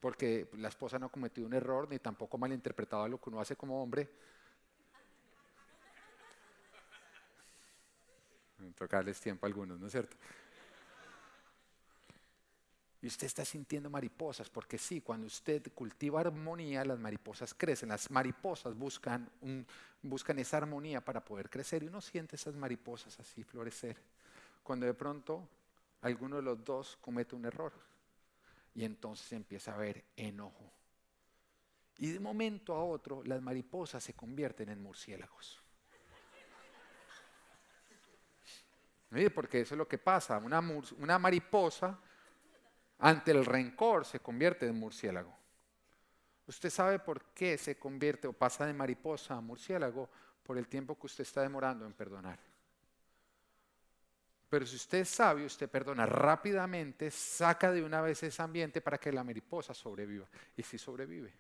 Porque 0.02 0.50
la 0.58 0.68
esposa 0.68 1.00
no 1.00 1.06
ha 1.06 1.10
cometido 1.10 1.48
un 1.48 1.54
error 1.54 1.88
ni 1.90 2.00
tampoco 2.00 2.38
malinterpretado 2.38 3.08
lo 3.08 3.22
que 3.22 3.30
uno 3.30 3.40
hace 3.40 3.56
como 3.56 3.82
hombre. 3.82 4.12
Tocarles 8.78 9.22
tiempo 9.22 9.46
a 9.46 9.48
algunos, 9.48 9.80
¿no 9.80 9.86
es 9.88 9.94
cierto? 9.94 10.18
Y 13.04 13.08
usted 13.08 13.28
está 13.28 13.44
sintiendo 13.44 13.90
mariposas, 13.90 14.50
porque 14.50 14.78
sí, 14.78 15.02
cuando 15.02 15.28
usted 15.28 15.74
cultiva 15.76 16.22
armonía, 16.22 16.86
las 16.86 16.98
mariposas 16.98 17.54
crecen. 17.54 17.90
Las 17.90 18.10
mariposas 18.10 18.74
buscan, 18.78 19.30
buscan 20.02 20.40
esa 20.40 20.56
armonía 20.56 21.04
para 21.04 21.20
poder 21.20 21.50
crecer 21.50 21.84
y 21.84 21.88
uno 21.88 22.00
siente 22.00 22.38
esas 22.38 22.56
mariposas 22.56 23.20
así 23.20 23.44
florecer. 23.44 23.98
Cuando 24.64 24.86
de 24.86 24.94
pronto 24.94 25.46
alguno 26.00 26.38
de 26.38 26.44
los 26.44 26.64
dos 26.64 26.98
comete 27.02 27.36
un 27.36 27.44
error 27.44 27.74
y 28.74 28.86
entonces 28.86 29.34
empieza 29.34 29.72
a 29.72 29.76
haber 29.76 30.06
enojo. 30.16 30.72
Y 31.98 32.10
de 32.10 32.22
momento 32.22 32.74
a 32.74 32.86
otro 32.86 33.22
las 33.26 33.42
mariposas 33.42 34.02
se 34.02 34.14
convierten 34.14 34.70
en 34.70 34.82
murciélagos. 34.82 35.62
Porque 39.36 39.60
eso 39.60 39.74
es 39.76 39.78
lo 39.78 39.90
que 39.90 39.98
pasa. 39.98 40.38
Una, 40.38 40.62
una 41.00 41.20
mariposa 41.20 42.00
ante 43.04 43.32
el 43.32 43.46
rencor 43.46 44.06
se 44.06 44.22
convierte 44.22 44.66
en 44.66 44.80
murciélago. 44.80 45.38
Usted 46.48 46.70
sabe 46.70 47.00
por 47.00 47.34
qué 47.34 47.58
se 47.58 47.78
convierte 47.78 48.30
o 48.30 48.34
pasa 48.34 48.66
de 48.66 48.72
mariposa 48.72 49.36
a 49.36 49.42
murciélago 49.42 50.10
por 50.42 50.58
el 50.58 50.70
tiempo 50.70 50.98
que 50.98 51.08
usted 51.08 51.24
está 51.24 51.42
demorando 51.42 51.86
en 51.86 51.92
perdonar. 51.92 52.40
Pero 54.50 54.66
si 54.66 54.78
usted 54.78 55.00
es 55.00 55.10
sabio, 55.10 55.48
usted 55.48 55.70
perdona 55.70 56.06
rápidamente, 56.06 57.12
saca 57.12 57.72
de 57.72 57.84
una 57.84 58.00
vez 58.00 58.24
ese 58.24 58.42
ambiente 58.42 58.80
para 58.80 58.98
que 58.98 59.12
la 59.12 59.24
mariposa 59.24 59.74
sobreviva. 59.74 60.28
Y 60.56 60.64
si 60.64 60.78
sobrevive. 60.78 61.34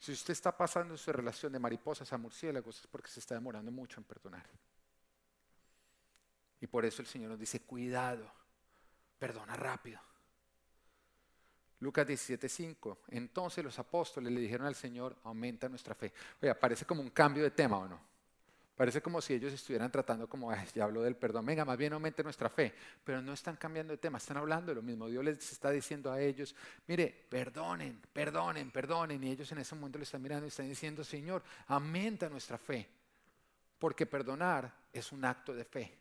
Si 0.00 0.10
usted 0.10 0.32
está 0.32 0.56
pasando 0.56 0.96
su 0.96 1.12
relación 1.12 1.52
de 1.52 1.60
mariposas 1.60 2.12
a 2.12 2.18
murciélagos 2.18 2.80
es 2.80 2.86
porque 2.88 3.08
se 3.08 3.20
está 3.20 3.36
demorando 3.36 3.70
mucho 3.70 4.00
en 4.00 4.04
perdonar. 4.04 4.48
Y 6.60 6.66
por 6.66 6.84
eso 6.84 7.02
el 7.02 7.06
Señor 7.06 7.30
nos 7.30 7.38
dice, 7.38 7.60
cuidado 7.60 8.45
perdona 9.18 9.56
rápido. 9.56 10.00
Lucas 11.80 12.06
17:5. 12.06 12.98
Entonces 13.08 13.64
los 13.64 13.78
apóstoles 13.78 14.32
le 14.32 14.40
dijeron 14.40 14.66
al 14.66 14.74
Señor, 14.74 15.16
aumenta 15.24 15.68
nuestra 15.68 15.94
fe. 15.94 16.12
Oye, 16.40 16.54
parece 16.54 16.84
como 16.84 17.02
un 17.02 17.10
cambio 17.10 17.42
de 17.42 17.50
tema 17.50 17.78
o 17.78 17.88
no. 17.88 18.16
Parece 18.76 19.00
como 19.00 19.22
si 19.22 19.32
ellos 19.32 19.54
estuvieran 19.54 19.90
tratando 19.90 20.28
como, 20.28 20.54
ya 20.74 20.84
hablo 20.84 21.02
del 21.02 21.16
perdón, 21.16 21.46
venga, 21.46 21.64
más 21.64 21.78
bien 21.78 21.94
aumente 21.94 22.22
nuestra 22.22 22.50
fe. 22.50 22.74
Pero 23.02 23.22
no 23.22 23.32
están 23.32 23.56
cambiando 23.56 23.92
de 23.92 23.96
tema, 23.96 24.18
están 24.18 24.36
hablando 24.36 24.70
de 24.70 24.74
lo 24.74 24.82
mismo. 24.82 25.08
Dios 25.08 25.24
les 25.24 25.52
está 25.52 25.70
diciendo 25.70 26.12
a 26.12 26.20
ellos, 26.20 26.54
mire, 26.86 27.08
perdonen, 27.08 28.02
perdonen, 28.12 28.70
perdonen. 28.70 29.24
Y 29.24 29.30
ellos 29.30 29.50
en 29.52 29.58
ese 29.58 29.74
momento 29.74 29.98
le 29.98 30.04
están 30.04 30.20
mirando 30.20 30.44
y 30.44 30.48
están 30.48 30.68
diciendo, 30.68 31.02
Señor, 31.04 31.42
aumenta 31.68 32.28
nuestra 32.28 32.58
fe. 32.58 32.86
Porque 33.78 34.04
perdonar 34.04 34.70
es 34.92 35.10
un 35.10 35.24
acto 35.24 35.54
de 35.54 35.64
fe. 35.64 35.98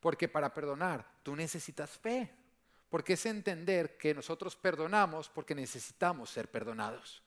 Porque 0.00 0.28
para 0.28 0.52
perdonar 0.52 1.06
tú 1.22 1.36
necesitas 1.36 1.90
fe. 1.90 2.45
Porque 2.88 3.14
es 3.14 3.26
entender 3.26 3.96
que 3.96 4.14
nosotros 4.14 4.56
perdonamos 4.56 5.28
porque 5.28 5.54
necesitamos 5.54 6.30
ser 6.30 6.50
perdonados. 6.50 7.22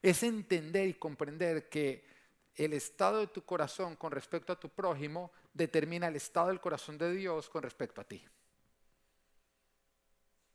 Es 0.00 0.22
entender 0.22 0.88
y 0.88 0.94
comprender 0.94 1.68
que 1.68 2.06
el 2.54 2.72
estado 2.72 3.20
de 3.20 3.26
tu 3.28 3.44
corazón 3.44 3.96
con 3.96 4.10
respecto 4.10 4.52
a 4.52 4.58
tu 4.58 4.68
prójimo 4.68 5.30
determina 5.52 6.08
el 6.08 6.16
estado 6.16 6.48
del 6.48 6.60
corazón 6.60 6.98
de 6.98 7.12
Dios 7.12 7.48
con 7.48 7.62
respecto 7.62 8.00
a 8.00 8.04
ti. 8.04 8.24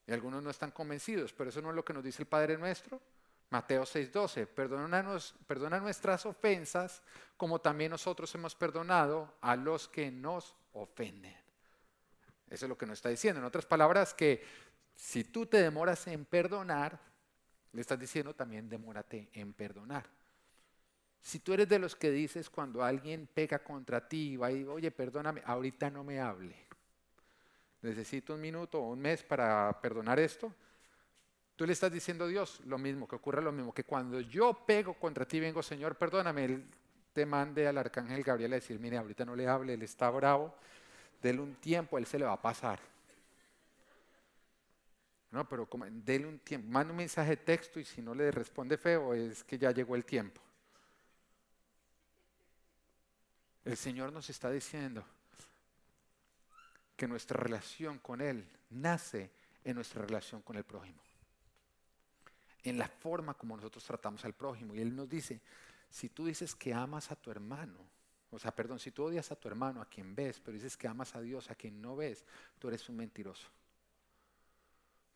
Y 0.06 0.12
algunos 0.12 0.44
no 0.44 0.50
están 0.50 0.72
convencidos, 0.72 1.32
pero 1.34 1.50
eso 1.50 1.62
no 1.62 1.70
es 1.70 1.76
lo 1.76 1.86
que 1.86 1.94
nos 1.94 2.04
dice 2.04 2.24
el 2.24 2.28
Padre 2.28 2.58
nuestro. 2.58 3.02
Mateo 3.50 3.84
6:12, 3.84 4.48
perdona, 4.48 5.20
perdona 5.46 5.80
nuestras 5.80 6.26
ofensas 6.26 7.02
como 7.38 7.62
también 7.62 7.92
nosotros 7.92 8.34
hemos 8.36 8.56
perdonado 8.56 9.36
a 9.42 9.56
los 9.56 9.88
que 9.88 10.12
nos 10.12 10.56
ofenden. 10.74 11.43
Eso 12.50 12.66
es 12.66 12.70
lo 12.70 12.78
que 12.78 12.86
nos 12.86 13.00
está 13.00 13.10
diciendo. 13.10 13.40
En 13.40 13.46
otras 13.46 13.66
palabras, 13.66 14.14
que 14.14 14.44
si 14.96 15.24
tú 15.24 15.46
te 15.46 15.58
demoras 15.58 16.08
en 16.08 16.26
perdonar, 16.26 17.00
le 17.72 17.82
estás 17.82 18.00
diciendo 18.00 18.34
también 18.36 18.70
demórate 18.70 19.30
en 19.34 19.54
perdonar. 19.54 20.06
Si 21.22 21.40
tú 21.40 21.54
eres 21.54 21.70
de 21.70 21.80
los 21.80 21.96
que 21.96 22.12
dices 22.12 22.50
cuando 22.50 22.84
alguien 22.84 23.28
pega 23.34 23.60
contra 23.60 24.08
ti, 24.08 24.36
va 24.36 24.52
y 24.52 24.66
oye, 24.66 24.92
perdóname, 24.92 25.42
ahorita 25.46 25.90
no 25.90 26.04
me 26.04 26.20
hable. 26.20 26.56
Necesito 27.82 28.34
un 28.34 28.42
minuto 28.42 28.80
o 28.80 28.92
un 28.92 29.00
mes 29.00 29.24
para 29.24 29.80
perdonar 29.82 30.20
esto. 30.20 30.54
Tú 31.56 31.66
le 31.66 31.74
estás 31.74 31.92
diciendo 31.92 32.26
a 32.26 32.28
Dios 32.28 32.62
lo 32.66 32.78
mismo, 32.78 33.08
que 33.08 33.16
ocurra 33.16 33.42
lo 33.42 33.52
mismo, 33.52 33.74
que 33.74 33.84
cuando 33.84 34.20
yo 34.20 34.66
pego 34.66 34.96
contra 34.96 35.26
ti, 35.26 35.40
vengo, 35.40 35.64
Señor, 35.64 35.96
perdóname, 35.96 36.46
Él 36.46 36.66
te 37.14 37.26
mande 37.26 37.68
al 37.68 37.78
arcángel 37.78 38.24
Gabriel 38.24 38.54
a 38.54 38.56
decir, 38.56 38.80
mire, 38.80 38.98
ahorita 38.98 39.24
no 39.24 39.36
le 39.36 39.48
hable, 39.48 39.76
Él 39.76 39.84
está 39.84 40.10
bravo, 40.10 40.56
déle 41.24 41.42
un 41.42 41.56
tiempo, 41.56 41.98
Él 41.98 42.06
se 42.06 42.20
le 42.20 42.26
va 42.26 42.34
a 42.34 42.42
pasar. 42.42 42.80
No, 45.32 45.50
pero 45.50 45.68
como, 45.68 45.86
déle 45.90 46.28
un 46.28 46.38
tiempo, 46.38 46.70
manda 46.70 46.92
un 46.92 46.98
mensaje 46.98 47.32
de 47.32 47.38
texto 47.38 47.80
y 47.80 47.86
si 47.86 48.02
no 48.02 48.14
le 48.14 48.30
responde 48.30 48.78
feo, 48.78 49.16
es 49.16 49.44
que 49.44 49.58
ya 49.58 49.72
llegó 49.72 49.96
el 49.96 50.06
tiempo. 50.06 50.40
El 53.66 53.76
Señor 53.76 54.14
nos 54.14 54.30
está 54.30 54.52
diciendo 54.52 55.04
que 56.96 57.08
nuestra 57.08 57.40
relación 57.40 57.98
con 57.98 58.22
Él 58.22 58.48
nace 58.70 59.32
en 59.64 59.76
nuestra 59.76 60.04
relación 60.04 60.44
con 60.44 60.58
el 60.58 60.64
prójimo 60.64 61.02
en 62.64 62.78
la 62.78 62.88
forma 62.88 63.34
como 63.34 63.56
nosotros 63.56 63.84
tratamos 63.84 64.24
al 64.26 64.34
prójimo. 64.34 64.74
Y 64.74 64.80
Él 64.80 64.96
nos 64.96 65.10
dice, 65.10 65.42
si 65.90 66.10
tú 66.10 66.26
dices 66.26 66.56
que 66.56 66.74
amas 66.74 67.12
a 67.12 67.16
tu 67.16 67.30
hermano, 67.30 67.78
o 68.34 68.40
sea, 68.40 68.52
perdón, 68.52 68.80
si 68.80 68.92
tú 68.92 69.04
odias 69.04 69.32
a 69.32 69.36
tu 69.36 69.48
hermano, 69.48 69.82
a 69.82 69.86
quien 69.86 70.16
ves, 70.16 70.40
pero 70.40 70.56
dices 70.56 70.76
que 70.76 70.88
amas 70.88 71.16
a 71.16 71.22
Dios, 71.22 71.50
a 71.50 71.56
quien 71.56 71.82
no 71.82 71.96
ves, 71.96 72.24
tú 72.60 72.68
eres 72.68 72.88
un 72.90 72.98
mentiroso. 72.98 73.48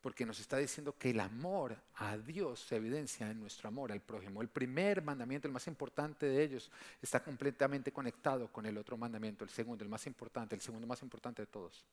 Porque 0.00 0.24
nos 0.24 0.38
está 0.38 0.56
diciendo 0.56 0.96
que 0.96 1.10
el 1.10 1.18
amor 1.18 1.76
a 1.96 2.16
Dios 2.16 2.60
se 2.60 2.76
evidencia 2.76 3.28
en 3.30 3.40
nuestro 3.40 3.68
amor 3.68 3.90
al 3.90 4.00
prójimo. 4.00 4.40
El 4.40 4.48
primer 4.48 5.02
mandamiento, 5.02 5.48
el 5.48 5.52
más 5.52 5.66
importante 5.66 6.26
de 6.26 6.42
ellos, 6.42 6.70
está 7.02 7.22
completamente 7.22 7.92
conectado 7.92 8.46
con 8.52 8.64
el 8.64 8.78
otro 8.78 8.96
mandamiento, 8.96 9.42
el 9.44 9.50
segundo, 9.50 9.82
el 9.82 9.90
más 9.90 10.06
importante, 10.06 10.54
el 10.54 10.60
segundo 10.60 10.86
más 10.86 11.02
importante 11.02 11.42
de 11.42 11.46
todos 11.46 11.84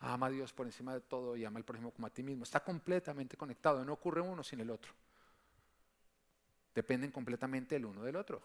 ama 0.00 0.26
a 0.26 0.30
Dios 0.30 0.52
por 0.52 0.66
encima 0.66 0.94
de 0.94 1.00
todo 1.00 1.36
y 1.36 1.44
ama 1.44 1.58
al 1.58 1.64
prójimo 1.64 1.90
como 1.90 2.06
a 2.06 2.10
ti 2.10 2.22
mismo. 2.22 2.44
Está 2.44 2.60
completamente 2.60 3.36
conectado, 3.36 3.84
no 3.84 3.92
ocurre 3.92 4.20
uno 4.20 4.42
sin 4.42 4.60
el 4.60 4.70
otro. 4.70 4.92
Dependen 6.74 7.10
completamente 7.10 7.76
el 7.76 7.84
uno 7.84 8.02
del 8.02 8.16
otro. 8.16 8.40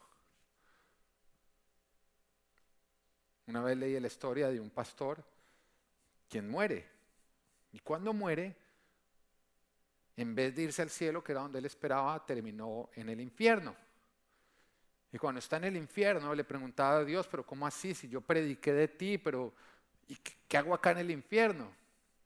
Una 3.47 3.61
vez 3.61 3.77
leí 3.77 3.99
la 3.99 4.07
historia 4.07 4.49
de 4.49 4.59
un 4.59 4.69
pastor 4.69 5.23
quien 6.29 6.49
muere. 6.49 6.87
Y 7.71 7.79
cuando 7.79 8.13
muere, 8.13 8.55
en 10.17 10.33
vez 10.33 10.55
de 10.55 10.63
irse 10.63 10.81
al 10.81 10.89
cielo, 10.89 11.23
que 11.23 11.33
era 11.33 11.41
donde 11.41 11.59
él 11.59 11.65
esperaba, 11.65 12.25
terminó 12.25 12.89
en 12.93 13.09
el 13.09 13.21
infierno. 13.21 13.75
Y 15.11 15.17
cuando 15.17 15.39
está 15.39 15.57
en 15.57 15.65
el 15.65 15.77
infierno, 15.77 16.33
le 16.33 16.43
preguntaba 16.43 16.97
a 16.97 17.05
Dios, 17.05 17.27
pero 17.27 17.45
¿cómo 17.45 17.67
así? 17.67 17.93
Si 17.93 18.09
yo 18.09 18.21
prediqué 18.21 18.73
de 18.73 18.87
ti, 18.87 19.17
pero 19.17 19.53
¿Y 20.07 20.17
qué 20.47 20.57
hago 20.57 20.73
acá 20.73 20.91
en 20.91 20.99
el 20.99 21.11
infierno? 21.11 21.71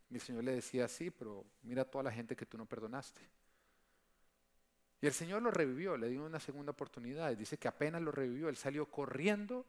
Y 0.10 0.16
el 0.16 0.22
Señor 0.22 0.44
le 0.44 0.56
decía, 0.56 0.88
sí, 0.88 1.12
pero 1.12 1.46
mira 1.64 1.86
toda 1.86 2.06
la 2.06 2.12
gente 2.12 2.36
que 2.36 2.46
tú 2.46 2.58
no 2.58 2.66
perdonaste. 2.66 3.22
Y 5.02 5.08
el 5.08 5.14
Señor 5.14 5.42
lo 5.42 5.52
revivió, 5.52 5.96
le 5.96 6.10
dio 6.10 6.26
una 6.26 6.40
segunda 6.40 6.72
oportunidad. 6.72 7.36
dice 7.38 7.58
que 7.58 7.68
apenas 7.68 8.02
lo 8.02 8.12
revivió, 8.12 8.50
él 8.50 8.58
salió 8.58 8.86
corriendo 8.86 9.66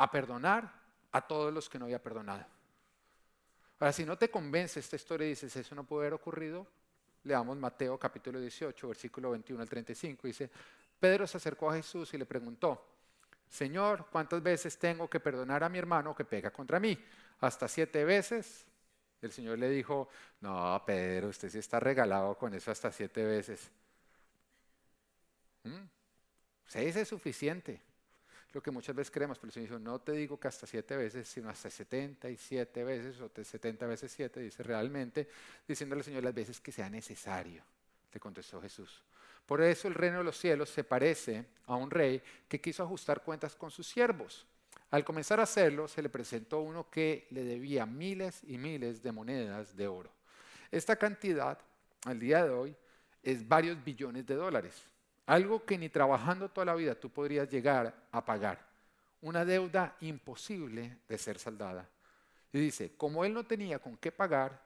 a 0.00 0.10
perdonar 0.10 0.72
a 1.12 1.20
todos 1.20 1.52
los 1.52 1.68
que 1.68 1.78
no 1.78 1.84
había 1.84 2.02
perdonado. 2.02 2.46
Ahora, 3.78 3.92
si 3.92 4.06
no 4.06 4.16
te 4.16 4.30
convence 4.30 4.80
esta 4.80 4.96
historia 4.96 5.26
y 5.26 5.30
dices, 5.30 5.54
eso 5.54 5.74
no 5.74 5.84
puede 5.84 6.04
haber 6.04 6.14
ocurrido, 6.14 6.66
leamos 7.24 7.58
Mateo 7.58 7.98
capítulo 7.98 8.40
18, 8.40 8.88
versículo 8.88 9.30
21 9.32 9.62
al 9.62 9.68
35. 9.68 10.26
Dice, 10.26 10.50
Pedro 10.98 11.26
se 11.26 11.36
acercó 11.36 11.70
a 11.70 11.74
Jesús 11.74 12.14
y 12.14 12.18
le 12.18 12.24
preguntó, 12.24 12.82
Señor, 13.50 14.06
¿cuántas 14.10 14.42
veces 14.42 14.78
tengo 14.78 15.08
que 15.08 15.20
perdonar 15.20 15.62
a 15.64 15.68
mi 15.68 15.76
hermano 15.76 16.14
que 16.14 16.24
pega 16.24 16.50
contra 16.50 16.80
mí? 16.80 16.98
¿Hasta 17.40 17.68
siete 17.68 18.02
veces? 18.02 18.64
El 19.20 19.32
Señor 19.32 19.58
le 19.58 19.68
dijo, 19.68 20.08
no, 20.40 20.82
Pedro, 20.86 21.28
usted 21.28 21.50
sí 21.50 21.58
está 21.58 21.78
regalado 21.78 22.38
con 22.38 22.54
eso 22.54 22.70
hasta 22.70 22.90
siete 22.90 23.22
veces. 23.22 23.70
¿Mm? 25.64 25.84
Seis 26.66 26.96
es 26.96 27.08
suficiente. 27.08 27.89
Lo 28.52 28.60
que 28.62 28.70
muchas 28.70 28.96
veces 28.96 29.10
creemos, 29.10 29.38
pero 29.38 29.48
el 29.48 29.52
Señor 29.52 29.68
dijo, 29.68 29.78
no 29.78 30.00
te 30.00 30.12
digo 30.12 30.38
que 30.38 30.48
hasta 30.48 30.66
siete 30.66 30.96
veces, 30.96 31.28
sino 31.28 31.48
hasta 31.48 31.70
setenta 31.70 32.28
y 32.28 32.36
siete 32.36 32.82
veces, 32.82 33.20
o 33.20 33.30
setenta 33.44 33.86
veces 33.86 34.10
siete, 34.10 34.40
dice 34.40 34.62
realmente, 34.62 35.28
diciéndole 35.68 36.00
al 36.00 36.04
Señor 36.04 36.24
las 36.24 36.34
veces 36.34 36.60
que 36.60 36.72
sea 36.72 36.90
necesario, 36.90 37.62
le 38.12 38.18
contestó 38.18 38.60
Jesús. 38.60 39.02
Por 39.46 39.62
eso 39.62 39.88
el 39.88 39.94
reino 39.94 40.18
de 40.18 40.24
los 40.24 40.38
cielos 40.38 40.68
se 40.68 40.84
parece 40.84 41.44
a 41.66 41.76
un 41.76 41.90
rey 41.90 42.22
que 42.48 42.60
quiso 42.60 42.82
ajustar 42.82 43.22
cuentas 43.22 43.54
con 43.54 43.70
sus 43.70 43.86
siervos. 43.86 44.46
Al 44.90 45.04
comenzar 45.04 45.38
a 45.38 45.44
hacerlo, 45.44 45.86
se 45.86 46.02
le 46.02 46.08
presentó 46.08 46.60
uno 46.60 46.90
que 46.90 47.28
le 47.30 47.44
debía 47.44 47.86
miles 47.86 48.42
y 48.44 48.58
miles 48.58 49.02
de 49.02 49.12
monedas 49.12 49.76
de 49.76 49.86
oro. 49.86 50.10
Esta 50.72 50.96
cantidad, 50.96 51.58
al 52.04 52.18
día 52.18 52.44
de 52.44 52.50
hoy, 52.50 52.76
es 53.22 53.46
varios 53.46 53.82
billones 53.84 54.26
de 54.26 54.34
dólares. 54.34 54.89
Algo 55.30 55.64
que 55.64 55.78
ni 55.78 55.88
trabajando 55.88 56.48
toda 56.48 56.64
la 56.64 56.74
vida 56.74 56.96
tú 56.96 57.08
podrías 57.08 57.48
llegar 57.48 57.94
a 58.10 58.24
pagar. 58.24 58.66
Una 59.20 59.44
deuda 59.44 59.94
imposible 60.00 60.98
de 61.08 61.18
ser 61.18 61.38
saldada. 61.38 61.88
Y 62.52 62.58
dice, 62.58 62.96
como 62.96 63.24
él 63.24 63.32
no 63.32 63.44
tenía 63.44 63.78
con 63.78 63.96
qué 63.96 64.10
pagar, 64.10 64.60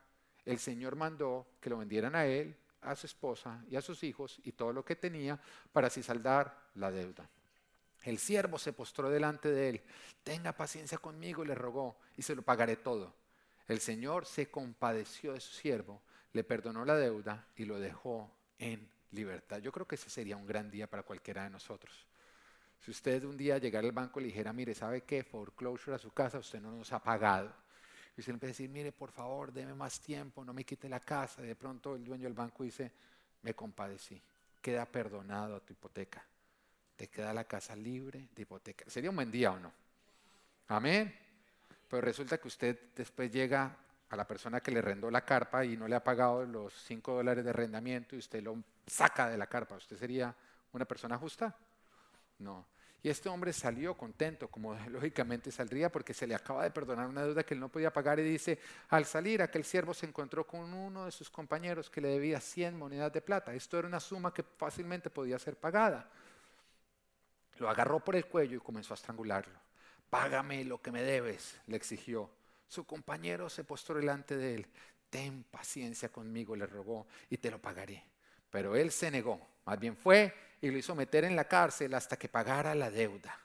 el 0.47 0.59
Señor 0.59 0.97
mandó 0.97 1.47
que 1.61 1.69
lo 1.69 1.77
vendieran 1.77 2.15
a 2.15 2.25
él 2.25 2.57
a 2.81 2.97
su 2.97 3.05
esposa 3.05 3.63
y 3.69 3.77
a 3.77 3.83
sus 3.83 4.03
hijos 4.05 4.41
y 4.43 4.53
todo 4.53 4.73
lo 4.73 4.83
que 4.83 4.97
tenía 4.97 5.39
para 5.71 5.89
así 5.89 6.03
saldar 6.03 6.57
la 6.77 6.91
deuda. 6.91 7.29
El 8.03 8.17
siervo 8.17 8.59
se 8.59 8.73
postró 8.73 9.11
delante 9.11 9.51
de 9.51 9.69
él. 9.69 9.83
Tenga 10.23 10.55
paciencia 10.55 10.97
conmigo, 10.97 11.45
le 11.45 11.55
rogó, 11.55 11.99
y 12.17 12.23
se 12.23 12.35
lo 12.35 12.41
pagaré 12.41 12.77
todo. 12.77 13.13
El 13.69 13.81
Señor 13.81 14.25
se 14.25 14.51
compadeció 14.51 15.35
de 15.35 15.41
su 15.41 15.53
siervo, 15.53 16.01
le 16.33 16.43
perdonó 16.43 16.87
la 16.87 16.97
deuda 16.97 17.49
y 17.55 17.67
lo 17.67 17.79
dejó 17.79 18.31
en 18.59 18.94
libertad. 19.15 19.59
Yo 19.59 19.73
creo 19.73 19.87
que 19.87 19.95
ese 19.95 20.11
sería 20.11 20.37
un 20.37 20.47
gran 20.47 20.71
día 20.71 20.87
para 20.89 21.03
cualquiera 21.03 21.45
de 21.45 21.51
nosotros. 21.51 22.07
Si 22.81 22.91
usted 22.91 23.25
un 23.25 23.37
día 23.37 23.59
llegara 23.59 23.87
al 23.87 23.93
banco 23.93 24.21
y 24.21 24.25
le 24.25 24.29
dijera, 24.29 24.53
mire, 24.53 24.75
¿sabe 24.75 25.03
qué? 25.03 25.25
Foreclosure 25.25 25.97
a 25.97 25.99
su 25.99 26.13
casa, 26.13 26.39
usted 26.39 26.61
no 26.61 26.71
nos 26.73 26.93
ha 26.93 26.99
pagado 26.99 27.51
y 28.17 28.21
usted 28.21 28.33
empieza 28.33 28.51
a 28.51 28.55
decir, 28.55 28.71
mire, 28.71 28.93
por 28.93 29.11
favor, 29.11 29.53
deme 29.53 29.75
más 29.75 30.01
tiempo, 30.01 30.45
no 30.45 30.53
me 30.53 30.65
quite 30.65 30.89
la 30.89 31.01
casa. 31.01 31.43
Y 31.43 31.47
de 31.47 31.57
pronto 31.57 31.97
el 31.97 32.05
dueño 32.05 32.25
del 32.25 32.35
banco 32.35 32.63
dice, 32.63 32.93
me 33.43 33.55
compadecí, 33.55 34.21
queda 34.63 34.87
perdonado 34.87 35.57
a 35.57 35.61
tu 35.61 35.73
hipoteca. 35.73 36.25
Te 36.97 37.09
queda 37.09 37.35
la 37.35 37.45
casa 37.45 37.75
libre 37.75 38.29
de 38.35 38.43
hipoteca. 38.43 38.85
¿Sería 38.89 39.11
un 39.11 39.17
buen 39.17 39.33
día 39.33 39.51
o 39.51 39.59
no? 39.59 39.73
Amén. 40.69 41.13
Pero 41.89 42.03
resulta 42.03 42.39
que 42.39 42.47
usted 42.47 42.79
después 42.95 43.33
llega 43.33 43.77
a 44.15 44.17
la 44.17 44.27
persona 44.27 44.61
que 44.61 44.71
le 44.71 44.81
rendó 44.81 45.11
la 45.11 45.25
carpa 45.25 45.65
y 45.65 45.77
no 45.77 45.87
le 45.87 45.97
ha 45.97 46.03
pagado 46.03 46.45
los 46.45 46.73
5 46.85 47.15
dólares 47.15 47.45
de 47.45 47.51
arrendamiento 47.51 48.17
y 48.17 48.19
usted 48.19 48.43
lo 48.43 48.57
saca 48.87 49.29
de 49.29 49.37
la 49.37 49.47
carpa. 49.47 49.77
¿Usted 49.77 49.97
sería 49.97 50.35
una 50.73 50.85
persona 50.85 51.19
justa? 51.19 51.55
No. 52.39 52.67
Y 53.03 53.11
este 53.11 53.29
hombre 53.29 53.53
salió 53.53 53.95
contento, 53.95 54.49
como 54.49 54.75
lógicamente 54.89 55.51
saldría, 55.51 55.93
porque 55.93 56.15
se 56.15 56.27
le 56.27 56.35
acaba 56.35 56.65
de 56.65 56.71
perdonar 56.71 57.07
una 57.07 57.23
deuda 57.23 57.45
que 57.45 57.53
él 57.53 57.61
no 57.61 57.69
podía 57.69 57.93
pagar. 57.93 58.19
Y 58.19 58.23
dice, 58.23 58.59
al 58.89 59.05
salir, 59.05 59.43
aquel 59.43 59.65
siervo 59.65 59.93
se 59.93 60.07
encontró 60.07 60.47
con 60.47 60.73
uno 60.73 61.05
de 61.05 61.11
sus 61.11 61.29
compañeros 61.29 61.91
que 61.91 62.01
le 62.01 62.09
debía 62.09 62.41
100 62.41 62.79
monedas 62.79 63.13
de 63.13 63.21
plata. 63.21 63.53
Esto 63.53 63.79
era 63.79 63.89
una 63.89 64.01
suma 64.01 64.33
que 64.33 64.43
fácilmente 64.43 65.11
podía 65.11 65.39
ser 65.39 65.57
pagada. 65.57 66.09
Lo 67.59 67.69
agarró 67.69 68.01
por 68.01 68.17
el 68.17 68.25
cuello 68.25 68.57
y 68.57 68.61
comenzó 68.61 68.95
a 68.95 68.97
estrangularlo. 68.97 69.59
Págame 70.09 70.65
lo 70.65 70.81
que 70.81 70.91
me 70.91 71.03
debes, 71.03 71.61
le 71.67 71.77
exigió. 71.77 72.31
Su 72.69 72.85
compañero 72.85 73.49
se 73.49 73.65
postró 73.65 73.97
delante 73.97 74.37
de 74.37 74.55
él. 74.55 74.67
Ten 75.11 75.45
paciencia 75.45 76.11
conmigo, 76.11 76.57
le 76.57 76.67
rogó, 76.67 77.07
y 77.31 77.39
te 77.39 77.51
lo 77.51 77.61
pagaré. 77.61 78.05
Pero 78.51 78.75
él 78.77 78.91
se 78.91 79.11
negó. 79.11 79.41
Más 79.65 79.79
bien 79.79 79.97
fue 79.97 80.33
y 80.61 80.71
lo 80.71 80.79
hizo 80.79 80.95
meter 80.95 81.25
en 81.25 81.37
la 81.37 81.47
cárcel 81.47 81.95
hasta 81.95 82.17
que 82.17 82.29
pagara 82.29 82.75
la 82.75 82.91
deuda. 82.91 83.39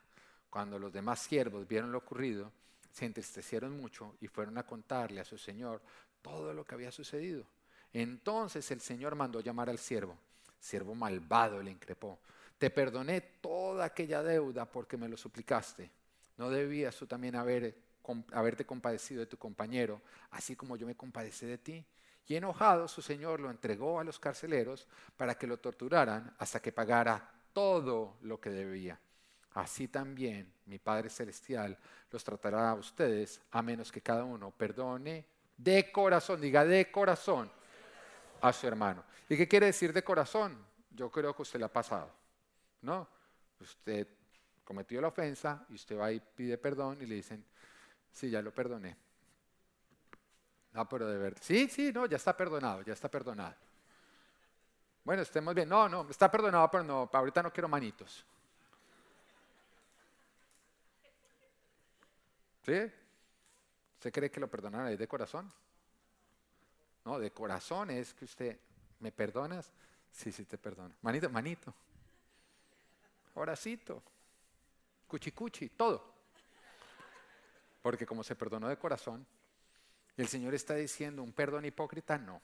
Cuando 0.50 0.80
los 0.80 0.92
demás 0.92 1.20
siervos 1.20 1.68
vieron 1.68 1.92
lo 1.92 2.00
ocurrido, 2.00 2.52
se 2.92 3.06
entristecieron 3.06 3.78
mucho 3.78 4.16
y 4.22 4.28
fueron 4.28 4.58
a 4.58 4.66
contarle 4.66 5.22
a 5.22 5.26
su 5.26 5.38
señor 5.38 5.82
todo 6.22 6.54
lo 6.54 6.66
que 6.66 6.76
había 6.76 6.92
sucedido. 6.92 7.46
Entonces 7.94 8.70
el 8.72 8.82
señor 8.82 9.16
mandó 9.16 9.42
llamar 9.42 9.70
al 9.70 9.80
siervo. 9.80 10.18
Siervo 10.60 10.96
malvado 10.96 11.62
le 11.62 11.72
increpó. 11.72 12.20
Te 12.58 12.70
perdoné 12.70 13.22
toda 13.22 13.86
aquella 13.86 14.22
deuda 14.22 14.66
porque 14.66 14.98
me 14.98 15.08
lo 15.08 15.18
suplicaste. 15.18 15.90
¿No 16.38 16.50
debías 16.50 16.96
tú 16.96 17.08
también 17.08 17.36
haber, 17.36 17.76
haberte 18.32 18.66
compadecido 18.66 19.22
de 19.22 19.26
tu 19.26 19.38
compañero, 19.38 20.02
así 20.32 20.56
como 20.56 20.76
yo 20.76 20.86
me 20.86 20.96
compadecí 20.96 21.46
de 21.46 21.58
ti? 21.58 21.86
Y 22.28 22.36
enojado, 22.36 22.88
su 22.88 23.02
señor 23.02 23.40
lo 23.40 23.50
entregó 23.50 24.00
a 24.00 24.04
los 24.04 24.20
carceleros 24.20 24.88
para 25.18 25.36
que 25.36 25.48
lo 25.48 25.58
torturaran 25.58 26.34
hasta 26.38 26.62
que 26.62 26.72
pagara 26.72 27.28
todo 27.54 28.18
lo 28.22 28.40
que 28.40 28.52
debía. 28.52 29.00
Así 29.54 29.88
también 29.88 30.54
mi 30.66 30.78
Padre 30.78 31.10
Celestial 31.10 31.78
los 32.12 32.24
tratará 32.24 32.70
a 32.70 32.76
ustedes, 32.76 33.42
a 33.52 33.62
menos 33.62 33.92
que 33.92 34.02
cada 34.02 34.24
uno 34.24 34.52
perdone 34.52 35.26
de 35.58 35.92
corazón, 35.92 36.40
diga 36.40 36.64
de 36.64 36.92
corazón 36.92 37.52
a 38.42 38.54
su 38.54 38.68
hermano. 38.68 39.04
¿Y 39.28 39.36
qué 39.36 39.48
quiere 39.48 39.66
decir 39.66 39.92
de 39.92 40.04
corazón? 40.04 40.58
Yo 40.92 41.10
creo 41.12 41.36
que 41.36 41.42
usted 41.42 41.60
le 41.60 41.66
ha 41.66 41.74
pasado, 41.74 42.12
¿no? 42.82 43.08
Usted 43.60 44.08
cometió 44.64 45.02
la 45.02 45.08
ofensa 45.08 45.66
y 45.70 45.74
usted 45.74 45.98
va 45.98 46.12
y 46.12 46.20
pide 46.20 46.58
perdón 46.58 47.02
y 47.02 47.06
le 47.06 47.16
dicen, 47.16 47.44
sí, 48.12 48.30
ya 48.30 48.42
lo 48.42 48.52
perdoné. 48.54 48.96
No, 50.74 50.88
pero 50.88 51.08
de 51.08 51.18
verdad, 51.18 51.42
sí, 51.42 51.68
sí, 51.68 51.92
no, 51.92 52.06
ya 52.06 52.18
está 52.18 52.36
perdonado, 52.36 52.82
ya 52.84 52.94
está 52.94 53.10
perdonado. 53.10 53.56
Bueno, 55.04 55.24
estemos 55.24 55.56
bien. 55.56 55.68
No, 55.68 55.90
no, 55.90 56.08
está 56.10 56.30
perdonado, 56.30 56.70
pero 56.70 56.84
no, 56.84 57.10
ahorita 57.12 57.42
no 57.42 57.52
quiero 57.52 57.68
manitos. 57.68 58.24
¿Sí? 62.66 62.92
¿Usted 63.96 64.12
cree 64.14 64.30
que 64.30 64.40
lo 64.40 64.48
perdonará 64.48 64.90
de 64.90 65.08
corazón? 65.08 65.52
No, 67.06 67.18
de 67.18 67.32
corazón 67.32 67.90
es 67.90 68.14
que 68.14 68.26
usted, 68.26 68.60
¿me 69.00 69.12
perdonas? 69.12 69.72
Sí, 70.12 70.32
sí 70.32 70.46
te 70.46 70.58
perdono. 70.58 70.94
Manito, 71.02 71.30
manito. 71.30 71.74
Horacito. 73.34 74.04
Cuchicuchi, 75.08 75.70
todo. 75.70 76.19
Porque 77.82 78.06
como 78.06 78.24
se 78.24 78.36
perdonó 78.36 78.68
de 78.68 78.78
corazón, 78.78 79.26
el 80.18 80.28
Señor 80.28 80.54
está 80.54 80.76
diciendo 80.76 81.24
un 81.24 81.32
perdón 81.32 81.66
hipócrita, 81.66 82.18
no. 82.18 82.42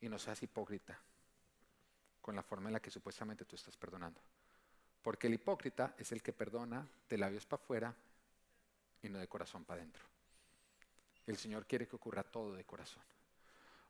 Y 0.00 0.08
no 0.08 0.18
seas 0.18 0.42
hipócrita 0.42 0.98
con 2.20 2.36
la 2.36 2.42
forma 2.42 2.68
en 2.68 2.74
la 2.74 2.80
que 2.80 2.90
supuestamente 2.90 3.44
tú 3.44 3.56
estás 3.56 3.76
perdonando. 3.76 4.20
Porque 5.02 5.26
el 5.26 5.34
hipócrita 5.34 5.94
es 5.98 6.12
el 6.12 6.22
que 6.22 6.32
perdona 6.32 6.86
de 7.08 7.18
labios 7.18 7.44
para 7.44 7.62
afuera 7.62 7.94
y 9.02 9.08
no 9.08 9.18
de 9.18 9.28
corazón 9.28 9.64
para 9.64 9.80
adentro. 9.80 10.02
El 11.26 11.36
Señor 11.36 11.66
quiere 11.66 11.86
que 11.86 11.96
ocurra 11.96 12.22
todo 12.22 12.54
de 12.54 12.64
corazón. 12.64 13.02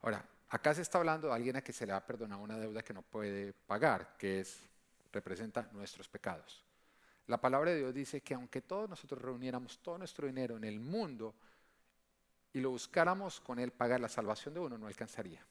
Ahora, 0.02 0.24
acá 0.48 0.74
se 0.74 0.82
está 0.82 0.98
hablando 0.98 1.28
de 1.28 1.34
alguien 1.34 1.56
a 1.56 1.62
que 1.62 1.72
se 1.72 1.86
le 1.86 1.92
ha 1.92 2.04
perdonado 2.04 2.42
una 2.42 2.58
deuda 2.58 2.82
que 2.82 2.92
no 2.92 3.02
puede 3.02 3.52
pagar, 3.52 4.16
que 4.16 4.40
es 4.40 4.58
representa 5.12 5.68
nuestros 5.72 6.08
pecados. 6.08 6.63
La 7.26 7.40
palabra 7.40 7.70
de 7.70 7.78
Dios 7.78 7.94
dice 7.94 8.20
que 8.20 8.34
aunque 8.34 8.60
todos 8.60 8.88
nosotros 8.88 9.20
reuniéramos 9.20 9.78
todo 9.78 9.98
nuestro 9.98 10.26
dinero 10.26 10.56
en 10.56 10.64
el 10.64 10.78
mundo 10.78 11.34
y 12.52 12.60
lo 12.60 12.70
buscáramos 12.70 13.40
con 13.40 13.58
él 13.58 13.72
pagar 13.72 14.00
la 14.00 14.08
salvación 14.08 14.54
de 14.54 14.60
uno, 14.60 14.78
no 14.78 14.86
alcanzaría. 14.86 15.44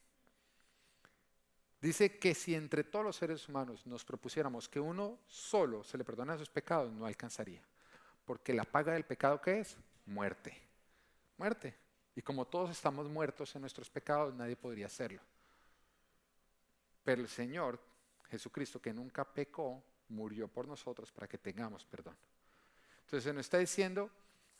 Dice 1.81 2.17
que 2.17 2.33
si 2.33 2.55
entre 2.55 2.85
todos 2.85 3.03
los 3.03 3.15
seres 3.17 3.49
humanos 3.49 3.85
nos 3.85 4.05
propusiéramos 4.05 4.69
que 4.69 4.79
uno 4.79 5.19
solo 5.27 5.83
se 5.83 5.97
le 5.97 6.05
perdone 6.05 6.37
sus 6.37 6.49
pecados, 6.49 6.93
no 6.93 7.05
alcanzaría. 7.05 7.61
Porque 8.23 8.53
la 8.53 8.63
paga 8.63 8.93
del 8.93 9.03
pecado, 9.03 9.41
¿qué 9.41 9.59
es? 9.59 9.75
Muerte. 10.05 10.57
Muerte. 11.37 11.75
Y 12.15 12.21
como 12.21 12.45
todos 12.45 12.69
estamos 12.69 13.09
muertos 13.09 13.53
en 13.55 13.61
nuestros 13.61 13.89
pecados, 13.89 14.33
nadie 14.33 14.55
podría 14.55 14.85
hacerlo. 14.85 15.21
Pero 17.03 17.21
el 17.21 17.27
Señor, 17.27 17.79
Jesucristo, 18.29 18.81
que 18.81 18.93
nunca 18.93 19.25
pecó, 19.25 19.83
murió 20.09 20.47
por 20.47 20.67
nosotros 20.67 21.11
para 21.11 21.27
que 21.27 21.37
tengamos 21.37 21.85
perdón. 21.85 22.15
Entonces 23.01 23.23
se 23.23 23.33
nos 23.33 23.41
está 23.41 23.57
diciendo 23.57 24.09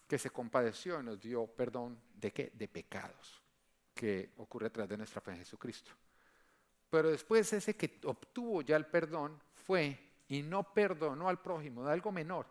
que 0.07 0.17
se 0.17 0.29
compadeció 0.29 0.99
y 0.99 1.03
nos 1.03 1.19
dio 1.19 1.47
perdón 1.47 1.99
de 2.13 2.31
qué? 2.31 2.51
De 2.53 2.67
pecados, 2.67 3.41
que 3.93 4.31
ocurre 4.37 4.67
a 4.67 4.69
través 4.69 4.89
de 4.89 4.97
nuestra 4.97 5.21
fe 5.21 5.31
en 5.31 5.37
Jesucristo. 5.37 5.91
Pero 6.89 7.09
después 7.09 7.51
ese 7.51 7.75
que 7.75 7.99
obtuvo 8.05 8.61
ya 8.61 8.75
el 8.75 8.85
perdón 8.85 9.41
fue 9.55 9.97
y 10.27 10.43
no 10.43 10.73
perdonó 10.73 11.29
al 11.29 11.41
prójimo 11.41 11.83
de 11.83 11.91
algo 11.91 12.11
menor. 12.11 12.45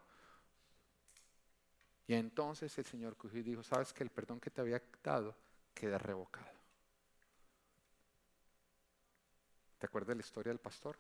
Y 2.07 2.15
entonces 2.15 2.77
el 2.79 2.85
Señor 2.85 3.17
cogió 3.17 3.43
dijo, 3.43 3.63
sabes 3.63 3.93
que 3.93 4.03
el 4.03 4.11
perdón 4.11 4.41
que 4.41 4.51
te 4.51 4.61
había 4.61 4.83
dado 5.03 5.35
queda 5.73 5.99
revocado. 5.99 6.51
¿Te 9.79 9.87
acuerdas 9.87 10.17
la 10.17 10.21
historia 10.23 10.51
del 10.51 10.61
pastor? 10.61 10.97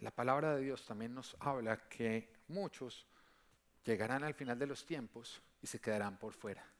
La 0.00 0.10
palabra 0.10 0.54
de 0.54 0.62
Dios 0.62 0.84
también 0.84 1.14
nos 1.14 1.36
habla 1.40 1.88
que 1.88 2.32
muchos 2.48 3.06
llegarán 3.84 4.24
al 4.24 4.34
final 4.34 4.58
de 4.58 4.66
los 4.66 4.84
tiempos 4.84 5.42
y 5.62 5.66
se 5.66 5.80
quedarán 5.80 6.18
por 6.18 6.32
fuera 6.32 6.74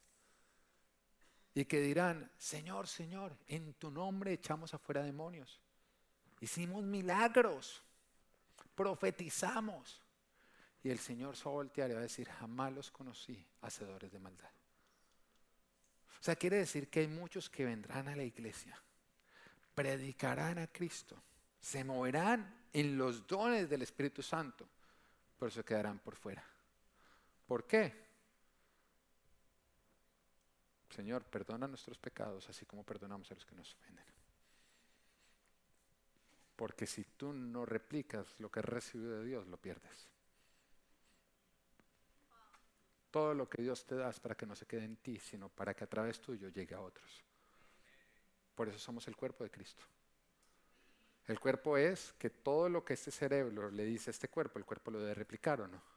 y 1.54 1.64
que 1.64 1.80
dirán, 1.80 2.30
Señor, 2.36 2.88
Señor, 2.88 3.36
en 3.46 3.74
tu 3.74 3.90
nombre 3.90 4.32
echamos 4.32 4.74
afuera 4.74 5.02
demonios, 5.02 5.60
hicimos 6.40 6.82
milagros, 6.82 7.82
profetizamos. 8.74 10.02
Y 10.82 10.90
el 10.90 10.98
Señor 10.98 11.36
se 11.36 11.44
va 11.44 11.52
a 11.52 11.54
voltear 11.54 11.90
y 11.90 11.94
va 11.94 12.00
a 12.00 12.02
decir, 12.02 12.28
jamás 12.28 12.72
los 12.72 12.90
conocí, 12.90 13.46
hacedores 13.62 14.10
de 14.12 14.18
maldad. 14.18 14.50
O 16.20 16.22
sea, 16.24 16.36
quiere 16.36 16.58
decir 16.58 16.88
que 16.88 17.00
hay 17.00 17.08
muchos 17.08 17.48
que 17.48 17.64
vendrán 17.64 18.08
a 18.08 18.16
la 18.16 18.24
iglesia, 18.24 18.78
predicarán 19.74 20.58
a 20.58 20.66
Cristo, 20.66 21.22
se 21.64 21.82
moverán 21.82 22.68
en 22.74 22.98
los 22.98 23.26
dones 23.26 23.70
del 23.70 23.80
Espíritu 23.80 24.22
Santo, 24.22 24.68
pero 25.38 25.50
se 25.50 25.64
quedarán 25.64 25.98
por 25.98 26.14
fuera. 26.14 26.44
¿Por 27.46 27.66
qué? 27.66 28.04
Señor, 30.90 31.24
perdona 31.24 31.66
nuestros 31.66 31.96
pecados 31.96 32.46
así 32.50 32.66
como 32.66 32.84
perdonamos 32.84 33.30
a 33.30 33.34
los 33.34 33.46
que 33.46 33.54
nos 33.54 33.72
ofenden. 33.72 34.04
Porque 36.54 36.86
si 36.86 37.02
tú 37.04 37.32
no 37.32 37.64
replicas 37.64 38.38
lo 38.40 38.50
que 38.50 38.60
has 38.60 38.66
recibido 38.66 39.20
de 39.20 39.24
Dios, 39.24 39.46
lo 39.46 39.56
pierdes. 39.56 40.06
Todo 43.10 43.32
lo 43.32 43.48
que 43.48 43.62
Dios 43.62 43.86
te 43.86 43.94
da 43.94 44.10
es 44.10 44.20
para 44.20 44.34
que 44.34 44.44
no 44.44 44.54
se 44.54 44.66
quede 44.66 44.84
en 44.84 44.96
ti, 44.96 45.18
sino 45.18 45.48
para 45.48 45.72
que 45.72 45.84
a 45.84 45.88
través 45.88 46.20
tuyo 46.20 46.50
llegue 46.50 46.74
a 46.74 46.80
otros. 46.82 47.24
Por 48.54 48.68
eso 48.68 48.78
somos 48.78 49.08
el 49.08 49.16
cuerpo 49.16 49.44
de 49.44 49.50
Cristo. 49.50 49.84
El 51.26 51.40
cuerpo 51.40 51.76
es 51.76 52.12
que 52.18 52.30
todo 52.30 52.68
lo 52.68 52.84
que 52.84 52.94
este 52.94 53.10
cerebro 53.10 53.70
le 53.70 53.84
dice 53.84 54.10
a 54.10 54.12
este 54.12 54.28
cuerpo, 54.28 54.58
el 54.58 54.64
cuerpo 54.64 54.90
lo 54.90 55.00
debe 55.00 55.14
replicar 55.14 55.60
o 55.60 55.68
no 55.68 55.94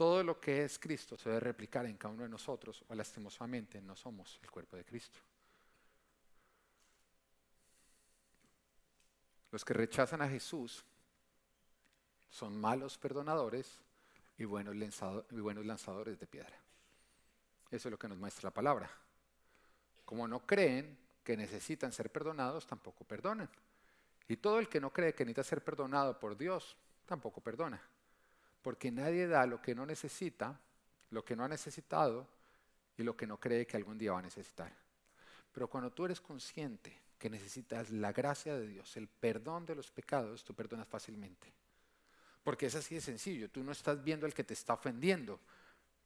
todo 0.00 0.24
lo 0.24 0.40
que 0.40 0.64
es 0.64 0.78
Cristo 0.78 1.18
se 1.18 1.28
debe 1.28 1.40
replicar 1.40 1.84
en 1.84 1.98
cada 1.98 2.14
uno 2.14 2.22
de 2.22 2.30
nosotros 2.30 2.82
o 2.88 2.94
lastimosamente 2.94 3.82
no 3.82 3.94
somos 3.94 4.40
el 4.42 4.50
cuerpo 4.50 4.78
de 4.78 4.82
Cristo. 4.86 5.18
Los 9.50 9.62
que 9.62 9.74
rechazan 9.74 10.22
a 10.22 10.28
Jesús 10.30 10.82
son 12.30 12.58
malos 12.58 12.96
perdonadores 12.96 13.78
y 14.38 14.46
buenos, 14.46 14.74
lanzadores 14.74 16.18
de 16.18 16.26
piedra. 16.26 16.58
Eso 17.70 17.88
es 17.88 17.92
lo 17.92 17.98
que 17.98 18.08
nos 18.08 18.16
muestra 18.16 18.46
la 18.46 18.54
palabra. 18.54 18.90
Como 20.06 20.26
no 20.26 20.46
creen 20.46 20.96
que 21.22 21.36
necesitan 21.36 21.92
ser 21.92 22.10
perdonados, 22.10 22.66
tampoco 22.66 23.04
perdonan. 23.04 23.50
Y 24.30 24.36
todo 24.36 24.60
el 24.60 24.68
que 24.68 24.80
no 24.80 24.92
cree 24.92 25.12
que 25.12 25.24
necesita 25.24 25.42
ser 25.42 25.64
perdonado 25.64 26.16
por 26.16 26.38
Dios, 26.38 26.76
tampoco 27.04 27.40
perdona. 27.40 27.82
Porque 28.62 28.92
nadie 28.92 29.26
da 29.26 29.44
lo 29.44 29.60
que 29.60 29.74
no 29.74 29.84
necesita, 29.84 30.56
lo 31.10 31.24
que 31.24 31.34
no 31.34 31.42
ha 31.42 31.48
necesitado 31.48 32.28
y 32.96 33.02
lo 33.02 33.16
que 33.16 33.26
no 33.26 33.40
cree 33.40 33.66
que 33.66 33.76
algún 33.76 33.98
día 33.98 34.12
va 34.12 34.20
a 34.20 34.22
necesitar. 34.22 34.72
Pero 35.52 35.66
cuando 35.66 35.90
tú 35.90 36.04
eres 36.04 36.20
consciente 36.20 36.96
que 37.18 37.28
necesitas 37.28 37.90
la 37.90 38.12
gracia 38.12 38.56
de 38.56 38.68
Dios, 38.68 38.96
el 38.96 39.08
perdón 39.08 39.66
de 39.66 39.74
los 39.74 39.90
pecados, 39.90 40.44
tú 40.44 40.54
perdonas 40.54 40.86
fácilmente. 40.86 41.52
Porque 42.44 42.66
es 42.66 42.76
así 42.76 42.94
de 42.94 43.00
sencillo, 43.00 43.50
tú 43.50 43.64
no 43.64 43.72
estás 43.72 44.00
viendo 44.04 44.26
al 44.26 44.34
que 44.34 44.44
te 44.44 44.54
está 44.54 44.74
ofendiendo. 44.74 45.40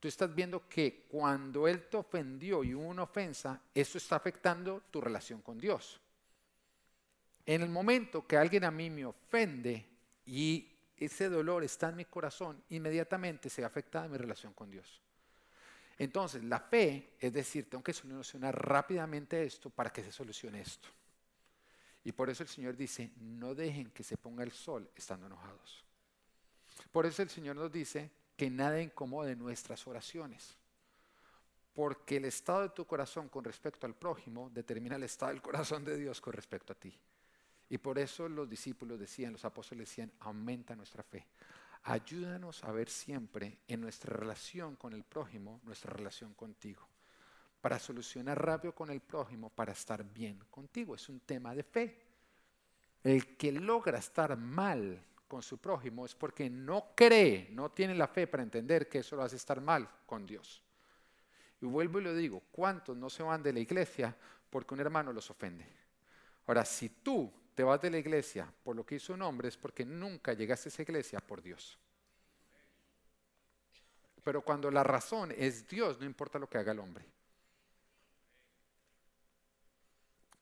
Tú 0.00 0.08
estás 0.08 0.34
viendo 0.34 0.66
que 0.66 1.04
cuando 1.10 1.68
Él 1.68 1.90
te 1.90 1.98
ofendió 1.98 2.64
y 2.64 2.74
hubo 2.74 2.86
una 2.86 3.02
ofensa, 3.02 3.60
eso 3.74 3.98
está 3.98 4.16
afectando 4.16 4.80
tu 4.90 5.02
relación 5.02 5.42
con 5.42 5.58
Dios. 5.58 6.00
En 7.46 7.62
el 7.62 7.68
momento 7.68 8.26
que 8.26 8.36
alguien 8.36 8.64
a 8.64 8.70
mí 8.70 8.90
me 8.90 9.04
ofende 9.04 9.86
y 10.26 10.70
ese 10.96 11.28
dolor 11.28 11.64
está 11.64 11.90
en 11.90 11.96
mi 11.96 12.04
corazón, 12.04 12.62
inmediatamente 12.70 13.50
se 13.50 13.64
afecta 13.64 14.08
mi 14.08 14.16
relación 14.16 14.52
con 14.54 14.70
Dios. 14.70 15.00
Entonces, 15.98 16.42
la 16.44 16.60
fe 16.60 17.14
es 17.20 17.32
decir, 17.32 17.68
tengo 17.68 17.84
que 17.84 17.92
solucionar 17.92 18.54
rápidamente 18.66 19.44
esto 19.44 19.70
para 19.70 19.90
que 19.90 20.02
se 20.02 20.10
solucione 20.10 20.60
esto. 20.60 20.88
Y 22.04 22.12
por 22.12 22.28
eso 22.28 22.42
el 22.42 22.48
Señor 22.48 22.76
dice, 22.76 23.12
no 23.16 23.54
dejen 23.54 23.90
que 23.90 24.02
se 24.02 24.16
ponga 24.16 24.42
el 24.42 24.52
sol 24.52 24.90
estando 24.94 25.26
enojados. 25.26 25.84
Por 26.92 27.06
eso 27.06 27.22
el 27.22 27.30
Señor 27.30 27.56
nos 27.56 27.72
dice 27.72 28.10
que 28.36 28.50
nada 28.50 28.80
incomode 28.80 29.36
nuestras 29.36 29.86
oraciones. 29.86 30.56
Porque 31.72 32.18
el 32.18 32.26
estado 32.26 32.62
de 32.62 32.68
tu 32.70 32.86
corazón 32.86 33.28
con 33.28 33.44
respecto 33.44 33.86
al 33.86 33.94
prójimo 33.94 34.50
determina 34.50 34.96
el 34.96 35.04
estado 35.04 35.32
del 35.32 35.42
corazón 35.42 35.84
de 35.84 35.96
Dios 35.96 36.20
con 36.20 36.32
respecto 36.32 36.72
a 36.72 36.76
ti. 36.76 36.94
Y 37.68 37.78
por 37.78 37.98
eso 37.98 38.28
los 38.28 38.48
discípulos 38.48 38.98
decían, 38.98 39.32
los 39.32 39.44
apóstoles 39.44 39.88
decían, 39.88 40.12
aumenta 40.20 40.76
nuestra 40.76 41.02
fe. 41.02 41.26
Ayúdanos 41.84 42.64
a 42.64 42.72
ver 42.72 42.88
siempre 42.88 43.58
en 43.68 43.80
nuestra 43.80 44.16
relación 44.16 44.76
con 44.76 44.92
el 44.92 45.04
prójimo, 45.04 45.60
nuestra 45.64 45.92
relación 45.92 46.34
contigo. 46.34 46.88
para 47.60 47.78
solucionar 47.78 48.44
rápido 48.44 48.74
con 48.74 48.90
el 48.90 49.00
prójimo, 49.00 49.48
para 49.48 49.72
estar 49.72 50.04
bien 50.04 50.38
contigo. 50.50 50.94
Es 50.94 51.08
un 51.08 51.20
tema 51.20 51.54
de 51.54 51.62
fe. 51.62 51.98
El 53.02 53.38
que 53.38 53.52
logra 53.52 53.98
estar 53.98 54.36
mal 54.36 55.02
con 55.26 55.42
su 55.42 55.56
prójimo 55.56 56.04
es 56.04 56.14
porque 56.14 56.50
no 56.50 56.92
cree, 56.94 57.48
no 57.52 57.70
tiene 57.70 57.94
la 57.94 58.06
fe 58.06 58.26
para 58.26 58.42
entender 58.42 58.86
que 58.86 58.98
eso 58.98 59.16
lo 59.16 59.22
hace 59.22 59.36
estar 59.36 59.62
mal 59.62 59.88
con 60.04 60.26
Dios. 60.26 60.62
Y 61.62 61.64
vuelvo 61.64 62.00
y 62.00 62.04
lo 62.04 62.14
digo, 62.14 62.42
¿cuántos 62.52 62.98
no 62.98 63.08
se 63.08 63.22
van 63.22 63.42
de 63.42 63.54
la 63.54 63.60
iglesia 63.60 64.14
porque 64.50 64.74
un 64.74 64.80
hermano 64.80 65.10
los 65.10 65.30
ofende? 65.30 65.66
Ahora, 66.46 66.66
si 66.66 66.90
tú 66.90 67.32
te 67.54 67.62
vas 67.62 67.80
de 67.80 67.90
la 67.90 67.98
iglesia 67.98 68.52
por 68.62 68.74
lo 68.76 68.84
que 68.84 68.96
hizo 68.96 69.14
un 69.14 69.22
hombre, 69.22 69.48
es 69.48 69.56
porque 69.56 69.84
nunca 69.84 70.32
llegaste 70.32 70.68
a 70.68 70.72
esa 70.72 70.82
iglesia 70.82 71.20
por 71.20 71.42
Dios. 71.42 71.78
Pero 74.22 74.42
cuando 74.42 74.70
la 74.70 74.82
razón 74.82 75.32
es 75.36 75.68
Dios, 75.68 76.00
no 76.00 76.06
importa 76.06 76.38
lo 76.38 76.48
que 76.48 76.58
haga 76.58 76.72
el 76.72 76.78
hombre. 76.78 77.04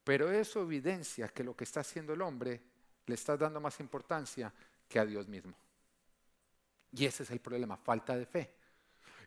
Pero 0.05 0.31
eso 0.31 0.63
evidencia 0.63 1.29
que 1.29 1.45
lo 1.45 1.57
que 1.57 1.65
está 1.65 1.81
haciendo 1.81 2.13
el 2.13 2.23
hombre 2.23 2.61
le 3.07 3.15
está 3.15 3.37
dando 3.37 3.61
más 3.61 3.79
importancia 3.81 4.53
que 4.89 4.99
a 4.99 5.05
Dios 5.05 5.29
mismo. 5.29 5.55
Y 6.93 7.05
ese 7.07 7.23
es 7.23 7.31
el 7.31 7.41
problema, 7.41 7.77
falta 7.77 8.17
de 8.17 8.27
fe. 8.27 8.55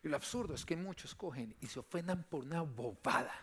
Y 0.03 0.07
lo 0.07 0.15
absurdo 0.15 0.53
es 0.53 0.65
que 0.65 0.75
muchos 0.75 1.15
cogen 1.15 1.55
y 1.61 1.67
se 1.67 1.79
ofendan 1.79 2.23
por 2.23 2.43
una 2.43 2.61
bobada, 2.61 3.33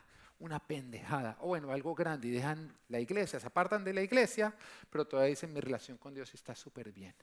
una 0.43 0.59
pendejada, 0.59 1.37
o 1.41 1.49
bueno, 1.49 1.71
algo 1.71 1.95
grande, 1.95 2.27
y 2.27 2.33
dejan 2.33 2.77
la 2.89 2.99
iglesia, 2.99 3.39
se 3.39 3.47
apartan 3.47 3.85
de 3.85 3.95
la 3.95 4.03
iglesia, 4.03 4.53
pero 4.91 5.07
todavía 5.07 5.31
dicen 5.31 5.53
mi 5.53 5.61
relación 5.61 5.97
con 5.99 6.13
Dios 6.13 6.35
está 6.35 6.53
súper 6.57 6.91
bien. 6.91 7.15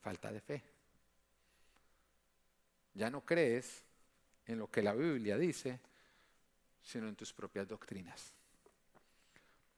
Falta 0.00 0.30
de 0.30 0.40
fe. 0.40 0.62
Ya 2.94 3.10
no 3.10 3.24
crees 3.24 3.82
en 4.46 4.60
lo 4.60 4.70
que 4.70 4.80
la 4.80 4.94
Biblia 4.94 5.36
dice, 5.36 5.80
sino 6.82 7.08
en 7.08 7.16
tus 7.16 7.32
propias 7.32 7.66
doctrinas. 7.66 8.32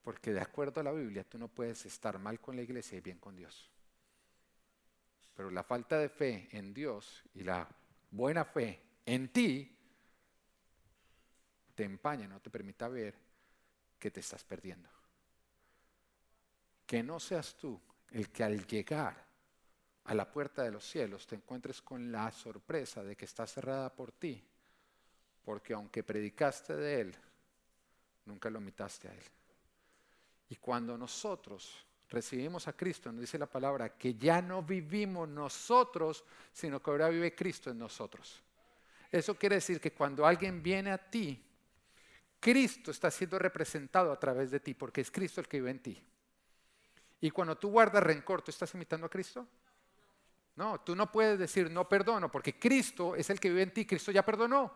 Porque 0.03 0.35
de 0.35 0.41
acuerdo 0.41 0.83
a 0.83 0.85
la 0.85 0.93
Biblia 0.93 1.25
tú 1.25 1.39
no 1.39 1.49
puedes 1.49 1.87
estar 1.87 2.19
mal 2.19 2.39
con 2.39 2.55
la 2.55 2.63
iglesia 2.63 2.99
y 2.99 3.01
bien 3.01 3.19
con 3.19 3.35
Dios. 3.35 3.71
Pero 5.35 5.51
la 5.51 5.63
falta 5.63 5.99
de 5.99 6.11
fe 6.11 6.51
en 6.53 6.75
Dios 6.75 7.25
y 7.33 7.45
la 7.45 7.67
buena 8.11 8.45
fe 8.45 8.83
en 9.07 9.33
ti 9.33 9.80
te 11.81 11.87
empaña, 11.87 12.29
no 12.29 12.41
te 12.41 12.51
permita 12.51 12.89
ver 12.89 13.15
que 13.99 14.11
te 14.11 14.21
estás 14.21 14.45
perdiendo. 14.45 14.91
Que 16.85 17.03
no 17.03 17.19
seas 17.19 17.55
tú 17.55 17.81
el 18.11 18.29
que 18.29 18.45
al 18.45 18.67
llegar 18.67 19.17
a 20.05 20.15
la 20.15 20.31
puerta 20.31 20.63
de 20.63 20.73
los 20.73 20.85
cielos 20.85 21.27
te 21.27 21.37
encuentres 21.37 21.81
con 21.81 22.13
la 22.13 22.31
sorpresa 22.33 23.03
de 23.03 23.17
que 23.17 23.25
está 23.25 23.47
cerrada 23.47 23.91
por 23.95 24.13
ti, 24.13 24.45
porque 25.43 25.73
aunque 25.73 26.03
predicaste 26.03 26.77
de 26.77 27.01
Él, 27.01 27.17
nunca 28.27 28.51
lo 28.51 28.59
imitaste 28.59 29.09
a 29.09 29.15
Él. 29.15 29.25
Y 30.51 30.57
cuando 30.57 30.99
nosotros 30.99 31.87
recibimos 32.11 32.69
a 32.69 32.75
Cristo, 32.75 33.11
nos 33.11 33.23
dice 33.23 33.39
la 33.39 33.47
palabra, 33.47 33.97
que 33.97 34.17
ya 34.17 34.43
no 34.43 34.63
vivimos 34.63 35.27
nosotros, 35.31 36.25
sino 36.53 36.83
que 36.83 36.91
ahora 36.91 37.09
vive 37.09 37.35
Cristo 37.35 37.71
en 37.71 37.79
nosotros. 37.79 38.43
Eso 39.11 39.35
quiere 39.35 39.55
decir 39.55 39.81
que 39.81 39.95
cuando 39.95 40.27
alguien 40.27 40.63
viene 40.63 40.91
a 40.91 40.99
ti, 40.99 41.47
Cristo 42.41 42.91
está 42.91 43.11
siendo 43.11 43.39
representado 43.39 44.11
a 44.11 44.19
través 44.19 44.51
de 44.51 44.61
ti, 44.61 44.75
porque 44.75 45.03
es 45.03 45.11
Cristo 45.11 45.41
el 45.41 45.49
que 45.49 45.59
vive 45.59 45.71
en 45.71 45.83
ti. 45.83 46.03
Y 47.21 47.31
cuando 47.31 47.57
tú 47.57 47.69
guardas 47.71 48.03
rencor, 48.03 48.41
¿tú 48.43 48.51
estás 48.51 48.75
imitando 48.75 49.07
a 49.07 49.11
Cristo? 49.11 49.47
No, 50.57 50.81
tú 50.81 50.97
no 50.97 51.13
puedes 51.13 51.39
decir 51.39 51.71
no 51.71 51.89
perdono, 51.89 52.31
porque 52.31 52.59
Cristo 52.59 53.15
es 53.15 53.29
el 53.31 53.39
que 53.39 53.51
vive 53.51 53.63
en 53.63 53.75
ti, 53.75 53.87
Cristo 53.87 54.11
ya 54.11 54.25
perdonó. 54.25 54.75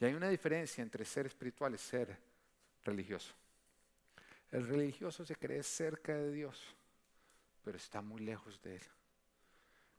Y 0.00 0.04
hay 0.04 0.14
una 0.14 0.28
diferencia 0.28 0.82
entre 0.82 1.04
ser 1.04 1.26
espiritual 1.26 1.74
y 1.74 1.78
ser 1.78 2.18
religioso. 2.84 3.32
El 4.50 4.66
religioso 4.66 5.24
se 5.24 5.36
cree 5.36 5.62
cerca 5.62 6.14
de 6.14 6.32
Dios, 6.32 6.60
pero 7.64 7.76
está 7.76 8.02
muy 8.02 8.20
lejos 8.20 8.60
de 8.62 8.76
Él. 8.76 8.82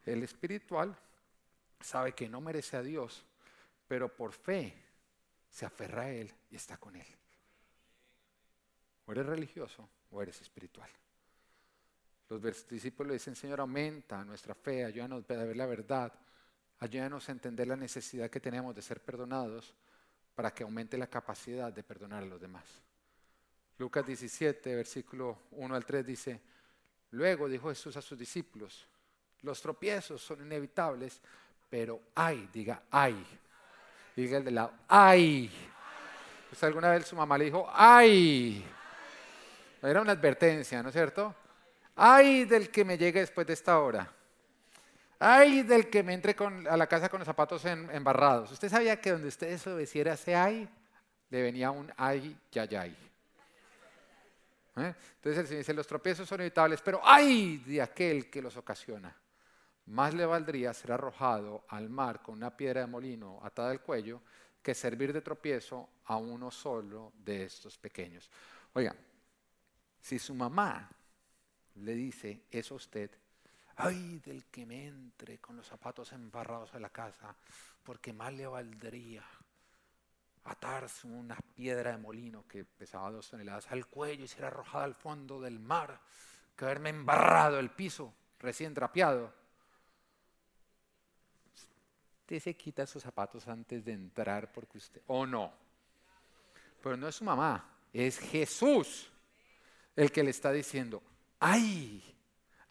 El 0.05 0.23
espiritual 0.23 0.97
sabe 1.79 2.13
que 2.13 2.29
no 2.29 2.41
merece 2.41 2.77
a 2.77 2.81
Dios, 2.81 3.25
pero 3.87 4.13
por 4.13 4.33
fe 4.33 4.73
se 5.49 5.65
aferra 5.65 6.03
a 6.03 6.11
Él 6.11 6.33
y 6.49 6.55
está 6.55 6.77
con 6.77 6.95
Él. 6.95 7.07
O 9.05 9.11
eres 9.11 9.25
religioso 9.25 9.87
o 10.11 10.21
eres 10.21 10.41
espiritual. 10.41 10.89
Los 12.29 12.67
discípulos 12.67 13.09
le 13.09 13.13
dicen, 13.15 13.35
Señor, 13.35 13.59
aumenta 13.59 14.23
nuestra 14.25 14.55
fe, 14.55 14.83
ayúdanos 14.83 15.23
a 15.29 15.33
ver 15.33 15.55
la 15.55 15.67
verdad, 15.67 16.11
ayúdanos 16.79 17.29
a 17.29 17.31
entender 17.31 17.67
la 17.67 17.75
necesidad 17.75 18.29
que 18.29 18.39
tenemos 18.39 18.75
de 18.75 18.81
ser 18.81 19.01
perdonados 19.01 19.75
para 20.33 20.53
que 20.53 20.63
aumente 20.63 20.97
la 20.97 21.07
capacidad 21.07 21.71
de 21.71 21.83
perdonar 21.83 22.23
a 22.23 22.25
los 22.25 22.41
demás. 22.41 22.65
Lucas 23.77 24.05
17, 24.05 24.75
versículo 24.75 25.43
1 25.51 25.75
al 25.75 25.85
3 25.85 26.05
dice, 26.05 26.41
luego 27.11 27.47
dijo 27.47 27.69
Jesús 27.69 27.95
a 27.97 28.01
sus 28.01 28.17
discípulos, 28.17 28.87
los 29.41 29.61
tropiezos 29.61 30.21
son 30.21 30.41
inevitables, 30.41 31.21
pero 31.69 32.01
ay, 32.15 32.49
diga 32.51 32.83
ay, 32.89 33.25
diga 34.15 34.37
el 34.37 34.45
de 34.45 34.51
lado, 34.51 34.73
ay. 34.87 35.51
Pues 36.49 36.63
alguna 36.63 36.91
vez 36.91 37.05
su 37.05 37.15
mamá 37.15 37.37
le 37.37 37.45
dijo, 37.45 37.69
ay. 37.73 38.65
Era 39.81 40.01
una 40.01 40.13
advertencia, 40.13 40.81
¿no 40.81 40.89
es 40.89 40.93
cierto? 40.93 41.35
Ay 41.95 42.45
del 42.45 42.69
que 42.69 42.83
me 42.83 42.97
llegue 42.97 43.19
después 43.19 43.45
de 43.47 43.53
esta 43.53 43.79
hora. 43.79 44.11
Ay 45.19 45.63
del 45.63 45.89
que 45.89 46.03
me 46.03 46.13
entre 46.13 46.35
a 46.69 46.77
la 46.77 46.87
casa 46.87 47.07
con 47.07 47.19
los 47.19 47.25
zapatos 47.25 47.63
embarrados. 47.65 48.51
¿Usted 48.51 48.69
sabía 48.69 48.99
que 48.99 49.11
donde 49.11 49.27
usted 49.27 49.49
desobedeciera 49.49 50.13
ese 50.13 50.35
ay, 50.35 50.67
le 51.29 51.41
venía 51.41 51.71
un 51.71 51.91
ay, 51.97 52.37
ya, 52.51 52.65
ya, 52.65 52.85
¿Eh? 52.85 52.93
Entonces 54.75 55.39
el 55.39 55.47
Señor 55.47 55.59
dice, 55.59 55.73
los 55.73 55.87
tropiezos 55.87 56.27
son 56.27 56.39
inevitables, 56.39 56.81
pero 56.81 56.99
ay 57.03 57.57
de 57.65 57.81
aquel 57.81 58.29
que 58.29 58.41
los 58.41 58.57
ocasiona. 58.57 59.15
Más 59.87 60.13
le 60.13 60.25
valdría 60.25 60.73
ser 60.73 60.91
arrojado 60.91 61.65
al 61.69 61.89
mar 61.89 62.21
con 62.21 62.35
una 62.35 62.55
piedra 62.55 62.81
de 62.81 62.87
molino 62.87 63.39
atada 63.43 63.71
al 63.71 63.81
cuello 63.81 64.21
que 64.61 64.73
servir 64.73 65.13
de 65.13 65.21
tropiezo 65.21 65.89
a 66.05 66.17
uno 66.17 66.49
solo 66.49 67.13
de 67.17 67.43
estos 67.43 67.77
pequeños. 67.77 68.29
Oiga, 68.73 68.95
si 70.01 70.17
su 70.17 70.33
mamá 70.33 70.89
le 71.75 71.93
dice 71.93 72.45
eso 72.49 72.73
a 72.73 72.77
usted, 72.77 73.11
ay 73.75 74.19
del 74.19 74.45
que 74.45 74.65
me 74.65 74.87
entre 74.87 75.39
con 75.39 75.55
los 75.55 75.67
zapatos 75.67 76.11
embarrados 76.13 76.73
a 76.73 76.79
la 76.79 76.89
casa, 76.89 77.35
porque 77.83 78.11
más 78.11 78.33
le 78.33 78.47
valdría 78.47 79.23
atarse 80.45 81.07
una 81.07 81.37
piedra 81.55 81.91
de 81.91 81.97
molino 81.97 82.47
que 82.47 82.65
pesaba 82.65 83.11
dos 83.11 83.29
toneladas 83.29 83.69
al 83.71 83.87
cuello 83.87 84.23
y 84.23 84.27
ser 84.27 84.45
arrojada 84.45 84.83
al 84.83 84.95
fondo 84.95 85.41
del 85.41 85.59
mar 85.59 85.99
que 86.55 86.65
haberme 86.65 86.89
embarrado 86.89 87.59
el 87.59 87.71
piso 87.71 88.13
recién 88.39 88.73
trapeado. 88.73 89.33
Usted 92.25 92.39
se 92.39 92.55
quita 92.55 92.87
sus 92.87 93.03
zapatos 93.03 93.47
antes 93.47 93.85
de 93.85 93.91
entrar 93.91 94.51
porque 94.51 94.79
usted, 94.79 94.99
o 95.05 95.27
no. 95.27 95.53
Pero 96.81 96.97
no 96.97 97.07
es 97.07 97.13
su 97.13 97.23
mamá, 97.23 97.71
es 97.93 98.17
Jesús 98.17 99.11
el 99.95 100.11
que 100.11 100.23
le 100.23 100.31
está 100.31 100.51
diciendo, 100.51 101.03
¡ay! 101.39 102.03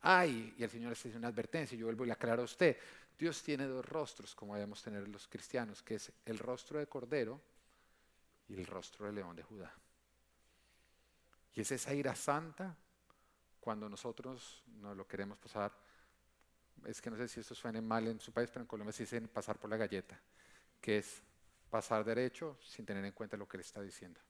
¡ay! 0.02 0.56
Y 0.58 0.64
el 0.64 0.70
Señor 0.70 0.90
hace 0.90 1.16
una 1.16 1.28
advertencia, 1.28 1.78
yo 1.78 1.86
vuelvo 1.86 2.02
y 2.02 2.08
le 2.08 2.14
aclaro 2.14 2.42
a 2.42 2.46
usted. 2.46 2.76
Dios 3.16 3.44
tiene 3.44 3.66
dos 3.66 3.88
rostros, 3.88 4.34
como 4.34 4.54
debemos 4.54 4.82
tener 4.82 5.06
los 5.06 5.28
cristianos, 5.28 5.84
que 5.84 5.94
es 5.94 6.10
el 6.26 6.40
rostro 6.40 6.80
de 6.80 6.88
Cordero 6.88 7.40
y 8.48 8.54
el 8.54 8.66
rostro 8.66 9.06
de 9.06 9.12
León 9.12 9.36
de 9.36 9.44
Judá. 9.44 9.72
Y 11.54 11.60
es 11.60 11.70
esa 11.70 11.94
ira 11.94 12.16
santa 12.16 12.76
cuando 13.60 13.88
nosotros 13.88 14.64
no 14.80 14.96
lo 14.96 15.06
queremos 15.06 15.38
pasar. 15.38 15.72
Es 16.86 17.00
que 17.00 17.10
no 17.10 17.16
sé 17.16 17.28
si 17.28 17.40
esto 17.40 17.54
suene 17.54 17.80
mal 17.80 18.06
en 18.08 18.20
su 18.20 18.32
país, 18.32 18.50
pero 18.50 18.62
en 18.62 18.66
Colombia 18.66 18.92
se 18.92 19.04
dicen 19.04 19.28
pasar 19.28 19.58
por 19.58 19.70
la 19.70 19.76
galleta, 19.76 20.20
que 20.80 20.98
es 20.98 21.22
pasar 21.70 22.04
derecho 22.04 22.58
sin 22.62 22.84
tener 22.84 23.04
en 23.04 23.12
cuenta 23.12 23.36
lo 23.36 23.48
que 23.48 23.56
le 23.56 23.62
está 23.62 23.80
diciendo. 23.80 24.20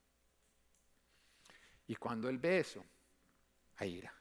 Y 1.86 1.96
cuando 1.96 2.28
él 2.28 2.38
ve 2.38 2.60
eso, 2.60 2.84
hay 3.76 3.96
ira. 3.96 4.14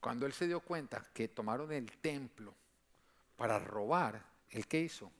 Cuando 0.00 0.26
él 0.26 0.32
se 0.32 0.46
dio 0.46 0.60
cuenta 0.60 1.04
que 1.12 1.28
tomaron 1.28 1.72
el 1.72 1.98
templo 1.98 2.54
para 3.36 3.58
robar, 3.58 4.24
¿el 4.50 4.66
qué 4.66 4.80
hizo? 4.80 5.10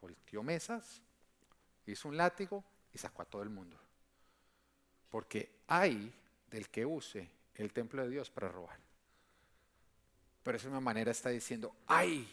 Volteó 0.00 0.42
mesas, 0.42 1.00
hizo 1.86 2.08
un 2.08 2.16
látigo 2.16 2.64
y 2.92 2.98
sacó 2.98 3.22
a 3.22 3.26
todo 3.26 3.42
el 3.42 3.50
mundo. 3.50 3.78
Porque 5.10 5.60
hay 5.66 6.12
del 6.50 6.68
que 6.68 6.84
use 6.84 7.30
el 7.54 7.72
templo 7.72 8.02
de 8.02 8.10
Dios 8.10 8.30
para 8.30 8.48
robar. 8.48 8.78
Pero 10.42 10.58
de 10.58 10.68
una 10.68 10.80
manera 10.80 11.10
está 11.10 11.30
diciendo, 11.30 11.74
hay, 11.86 12.28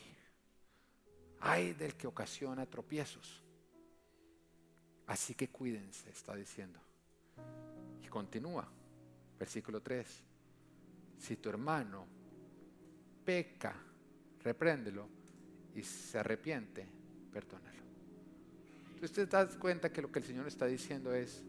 hay 1.42 1.74
del 1.74 1.96
que 1.96 2.08
ocasiona 2.08 2.66
tropiezos. 2.66 3.44
Así 5.08 5.36
que 5.36 5.50
cuídense, 5.50 6.10
está 6.10 6.36
diciendo. 6.36 6.80
Y 8.04 8.08
continúa, 8.08 8.68
versículo 9.38 9.82
3. 9.82 10.24
Si 11.18 11.38
tu 11.38 11.50
hermano 11.50 12.08
peca, 13.24 13.76
repréndelo 14.44 15.08
y 15.76 15.84
se 15.84 16.20
arrepiente, 16.20 16.88
perdónalo. 17.32 17.84
Entonces 18.94 19.12
te 19.12 19.26
das 19.26 19.58
cuenta 19.58 19.92
que 19.92 20.02
lo 20.02 20.12
que 20.12 20.20
el 20.20 20.26
Señor 20.26 20.48
está 20.48 20.66
diciendo 20.66 21.14
es, 21.14 21.44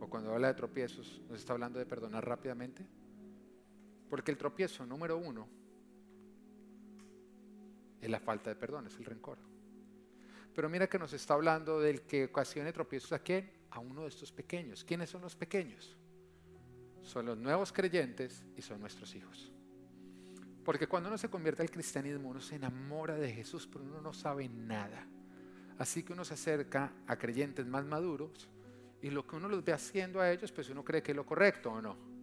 o 0.00 0.08
cuando 0.08 0.32
habla 0.32 0.48
de 0.48 0.54
tropiezos, 0.54 1.22
nos 1.28 1.38
está 1.38 1.52
hablando 1.52 1.78
de 1.78 1.86
perdonar 1.86 2.26
rápidamente. 2.26 2.84
Porque 4.14 4.30
el 4.30 4.38
tropiezo 4.38 4.86
número 4.86 5.16
uno 5.16 5.48
es 8.00 8.08
la 8.08 8.20
falta 8.20 8.48
de 8.48 8.54
perdón, 8.54 8.86
es 8.86 8.94
el 8.94 9.04
rencor. 9.04 9.38
Pero 10.54 10.68
mira 10.68 10.86
que 10.86 11.00
nos 11.00 11.12
está 11.14 11.34
hablando 11.34 11.80
del 11.80 12.02
que 12.02 12.26
ocasione 12.26 12.72
tropiezos 12.72 13.10
a 13.10 13.18
quién? 13.18 13.50
A 13.70 13.80
uno 13.80 14.02
de 14.02 14.10
estos 14.10 14.30
pequeños. 14.30 14.84
¿Quiénes 14.84 15.10
son 15.10 15.22
los 15.22 15.34
pequeños? 15.34 15.96
Son 17.02 17.26
los 17.26 17.36
nuevos 17.36 17.72
creyentes 17.72 18.44
y 18.56 18.62
son 18.62 18.78
nuestros 18.78 19.12
hijos. 19.16 19.50
Porque 20.64 20.86
cuando 20.86 21.08
uno 21.08 21.18
se 21.18 21.28
convierte 21.28 21.62
al 21.62 21.70
cristianismo, 21.72 22.28
uno 22.28 22.40
se 22.40 22.54
enamora 22.54 23.16
de 23.16 23.32
Jesús, 23.32 23.66
pero 23.66 23.84
uno 23.84 24.00
no 24.00 24.12
sabe 24.12 24.48
nada. 24.48 25.08
Así 25.76 26.04
que 26.04 26.12
uno 26.12 26.24
se 26.24 26.34
acerca 26.34 26.92
a 27.08 27.16
creyentes 27.16 27.66
más 27.66 27.84
maduros 27.84 28.48
y 29.02 29.10
lo 29.10 29.26
que 29.26 29.34
uno 29.34 29.48
los 29.48 29.64
ve 29.64 29.72
haciendo 29.72 30.20
a 30.20 30.30
ellos, 30.30 30.52
pues 30.52 30.70
uno 30.70 30.84
cree 30.84 31.02
que 31.02 31.10
es 31.10 31.16
lo 31.16 31.26
correcto 31.26 31.72
o 31.72 31.82
no. 31.82 32.13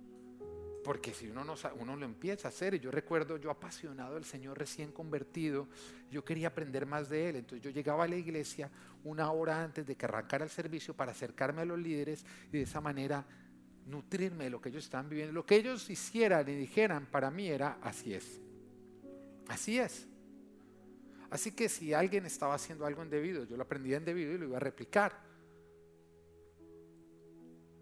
Porque 0.84 1.14
si 1.14 1.28
uno, 1.28 1.44
no, 1.44 1.56
uno 1.80 1.96
lo 1.96 2.06
empieza 2.06 2.48
a 2.48 2.50
hacer, 2.50 2.74
y 2.74 2.80
yo 2.80 2.90
recuerdo 2.90 3.38
yo 3.38 3.52
apasionado 3.52 4.16
del 4.16 4.26
Señor 4.26 4.58
recién 4.58 4.92
convertido, 4.92 5.68
yo 6.10 6.26
quería 6.26 6.48
aprender 6.48 6.86
más 6.86 7.10
de 7.10 7.30
Él. 7.30 7.36
Entonces 7.38 7.64
yo 7.64 7.70
llegaba 7.70 8.06
a 8.06 8.08
la 8.08 8.16
iglesia 8.16 8.70
una 9.04 9.32
hora 9.32 9.64
antes 9.64 9.86
de 9.86 9.96
que 9.96 10.06
arrancara 10.06 10.44
el 10.44 10.50
servicio 10.50 10.96
para 10.96 11.12
acercarme 11.12 11.62
a 11.62 11.66
los 11.66 11.78
líderes 11.78 12.26
y 12.50 12.58
de 12.58 12.64
esa 12.64 12.82
manera 12.82 13.26
nutrirme 13.86 14.46
de 14.46 14.50
lo 14.50 14.62
que 14.62 14.70
ellos 14.70 14.84
estaban 14.84 15.10
viviendo. 15.10 15.34
Lo 15.34 15.46
que 15.46 15.56
ellos 15.56 15.90
hicieran 15.90 16.48
y 16.50 16.56
dijeran 16.56 17.06
para 17.06 17.30
mí 17.30 17.48
era 17.48 17.78
así 17.82 18.14
es. 18.14 18.42
Así 19.48 19.78
es. 19.78 20.08
Así 21.30 21.52
que 21.52 21.70
si 21.70 21.94
alguien 21.94 22.26
estaba 22.26 22.56
haciendo 22.56 22.86
algo 22.86 23.04
indebido, 23.04 23.44
yo 23.46 23.56
lo 23.56 23.64
aprendía 23.64 23.98
indebido 23.98 24.34
y 24.34 24.38
lo 24.38 24.46
iba 24.46 24.58
a 24.58 24.60
replicar. 24.60 25.18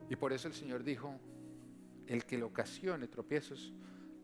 Y 0.09 0.15
por 0.15 0.33
eso 0.33 0.47
el 0.47 0.53
Señor 0.53 0.83
dijo, 0.83 1.19
el 2.09 2.25
que 2.25 2.37
le 2.37 2.43
ocasione 2.43 3.07
tropiezos 3.07 3.71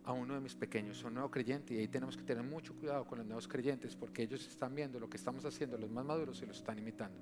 a 0.04 0.12
uno 0.12 0.34
de 0.34 0.42
mis 0.42 0.56
pequeños, 0.56 1.04
un 1.04 1.14
nuevo 1.14 1.30
creyente, 1.30 1.74
y 1.74 1.78
ahí 1.78 1.88
tenemos 1.88 2.18
que 2.18 2.24
tener 2.24 2.44
mucho 2.44 2.76
cuidado 2.76 3.06
con 3.06 3.20
los 3.20 3.28
nuevos 3.28 3.48
creyentes, 3.48 3.96
porque 3.96 4.24
ellos 4.24 4.46
están 4.48 4.74
viendo 4.76 5.00
lo 5.00 5.10
que 5.10 5.18
estamos 5.18 5.46
haciendo, 5.46 5.78
los 5.78 5.90
más 5.90 6.04
maduros, 6.04 6.42
y 6.42 6.46
los 6.46 6.58
están 6.58 6.78
imitando. 6.80 7.20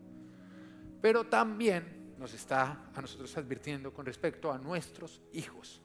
Pero 1.01 1.25
también 1.25 2.15
nos 2.17 2.33
está 2.33 2.89
a 2.93 3.01
nosotros 3.01 3.37
advirtiendo 3.37 3.93
con 3.93 4.05
respecto 4.05 4.51
a 4.51 4.57
nuestros 4.57 5.21
hijos, 5.33 5.81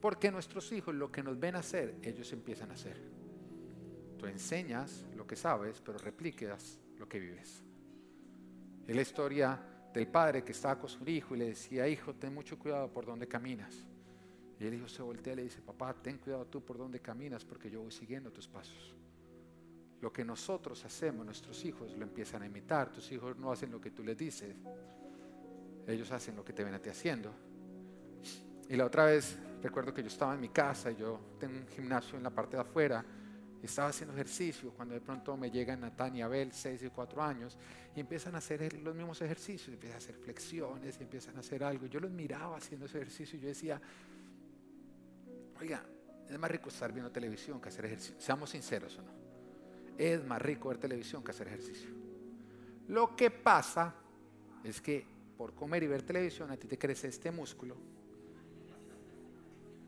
porque 0.00 0.30
nuestros 0.30 0.72
hijos 0.72 0.94
lo 0.94 1.12
que 1.12 1.22
nos 1.22 1.38
ven 1.38 1.56
hacer, 1.56 1.96
ellos 2.02 2.32
empiezan 2.32 2.70
a 2.70 2.74
hacer. 2.74 2.96
Tú 4.18 4.26
enseñas 4.26 5.06
lo 5.14 5.26
que 5.26 5.36
sabes, 5.36 5.80
pero 5.82 5.98
repliques 5.98 6.80
lo 6.98 7.08
que 7.08 7.18
vives. 7.18 7.62
Es 8.86 8.96
la 8.96 9.02
historia 9.02 9.73
del 9.94 10.08
padre 10.08 10.42
que 10.42 10.50
estaba 10.50 10.76
con 10.76 10.90
su 10.90 11.08
hijo 11.08 11.36
y 11.36 11.38
le 11.38 11.46
decía, 11.46 11.86
hijo, 11.86 12.14
ten 12.14 12.34
mucho 12.34 12.58
cuidado 12.58 12.92
por 12.92 13.06
donde 13.06 13.28
caminas. 13.28 13.72
Y 14.58 14.66
el 14.66 14.74
hijo 14.74 14.88
se 14.88 15.02
voltea 15.02 15.34
y 15.34 15.36
le 15.36 15.42
dice, 15.44 15.62
papá, 15.62 15.94
ten 15.94 16.18
cuidado 16.18 16.46
tú 16.46 16.64
por 16.64 16.76
donde 16.76 17.00
caminas 17.00 17.44
porque 17.44 17.70
yo 17.70 17.80
voy 17.80 17.92
siguiendo 17.92 18.32
tus 18.32 18.48
pasos. 18.48 18.94
Lo 20.00 20.12
que 20.12 20.24
nosotros 20.24 20.84
hacemos, 20.84 21.24
nuestros 21.24 21.64
hijos 21.64 21.96
lo 21.96 22.02
empiezan 22.02 22.42
a 22.42 22.46
imitar. 22.46 22.90
Tus 22.90 23.10
hijos 23.12 23.36
no 23.38 23.52
hacen 23.52 23.70
lo 23.70 23.80
que 23.80 23.92
tú 23.92 24.02
les 24.02 24.18
dices, 24.18 24.56
ellos 25.86 26.10
hacen 26.10 26.34
lo 26.34 26.44
que 26.44 26.52
te 26.52 26.64
ven 26.64 26.74
a 26.74 26.80
ti 26.80 26.90
haciendo. 26.90 27.32
Y 28.68 28.76
la 28.76 28.86
otra 28.86 29.04
vez 29.04 29.38
recuerdo 29.62 29.94
que 29.94 30.02
yo 30.02 30.08
estaba 30.08 30.34
en 30.34 30.40
mi 30.40 30.48
casa 30.48 30.90
y 30.90 30.96
yo 30.96 31.20
tengo 31.38 31.56
un 31.56 31.68
gimnasio 31.68 32.18
en 32.18 32.24
la 32.24 32.30
parte 32.30 32.56
de 32.56 32.62
afuera 32.62 33.04
estaba 33.66 33.88
haciendo 33.88 34.14
ejercicio 34.14 34.72
cuando 34.72 34.94
de 34.94 35.00
pronto 35.00 35.36
me 35.36 35.50
llega 35.50 35.76
Natán 35.76 36.16
y 36.16 36.22
Abel, 36.22 36.52
6 36.52 36.82
y 36.82 36.88
4 36.88 37.22
años, 37.22 37.56
y 37.94 38.00
empiezan 38.00 38.34
a 38.34 38.38
hacer 38.38 38.72
los 38.82 38.94
mismos 38.94 39.20
ejercicios, 39.22 39.68
empiezan 39.68 39.96
a 39.96 39.98
hacer 39.98 40.16
flexiones, 40.16 41.00
empiezan 41.00 41.36
a 41.36 41.40
hacer 41.40 41.62
algo. 41.62 41.86
Yo 41.86 42.00
los 42.00 42.10
miraba 42.10 42.56
haciendo 42.56 42.86
ese 42.86 42.98
ejercicio 42.98 43.38
y 43.38 43.42
yo 43.42 43.48
decía, 43.48 43.80
oiga, 45.60 45.84
es 46.28 46.38
más 46.38 46.50
rico 46.50 46.68
estar 46.68 46.92
viendo 46.92 47.10
televisión 47.10 47.60
que 47.60 47.68
hacer 47.68 47.84
ejercicio. 47.84 48.16
Seamos 48.18 48.50
sinceros 48.50 48.98
o 48.98 49.02
no. 49.02 49.12
Es 49.96 50.24
más 50.24 50.42
rico 50.42 50.70
ver 50.70 50.78
televisión 50.78 51.22
que 51.22 51.30
hacer 51.30 51.46
ejercicio. 51.46 51.90
Lo 52.88 53.14
que 53.14 53.30
pasa 53.30 53.94
es 54.64 54.80
que 54.80 55.06
por 55.36 55.54
comer 55.54 55.82
y 55.82 55.86
ver 55.86 56.02
televisión 56.02 56.50
a 56.50 56.56
ti 56.56 56.66
te 56.66 56.78
crece 56.78 57.08
este 57.08 57.30
músculo 57.30 57.76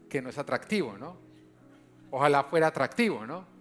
que 0.09 0.23
no 0.23 0.29
es 0.29 0.39
atractivo, 0.39 0.97
¿no? 0.97 1.17
Ojalá 2.11 2.45
fuera 2.45 2.69
atractivo, 2.69 3.27
¿no? 3.27 3.56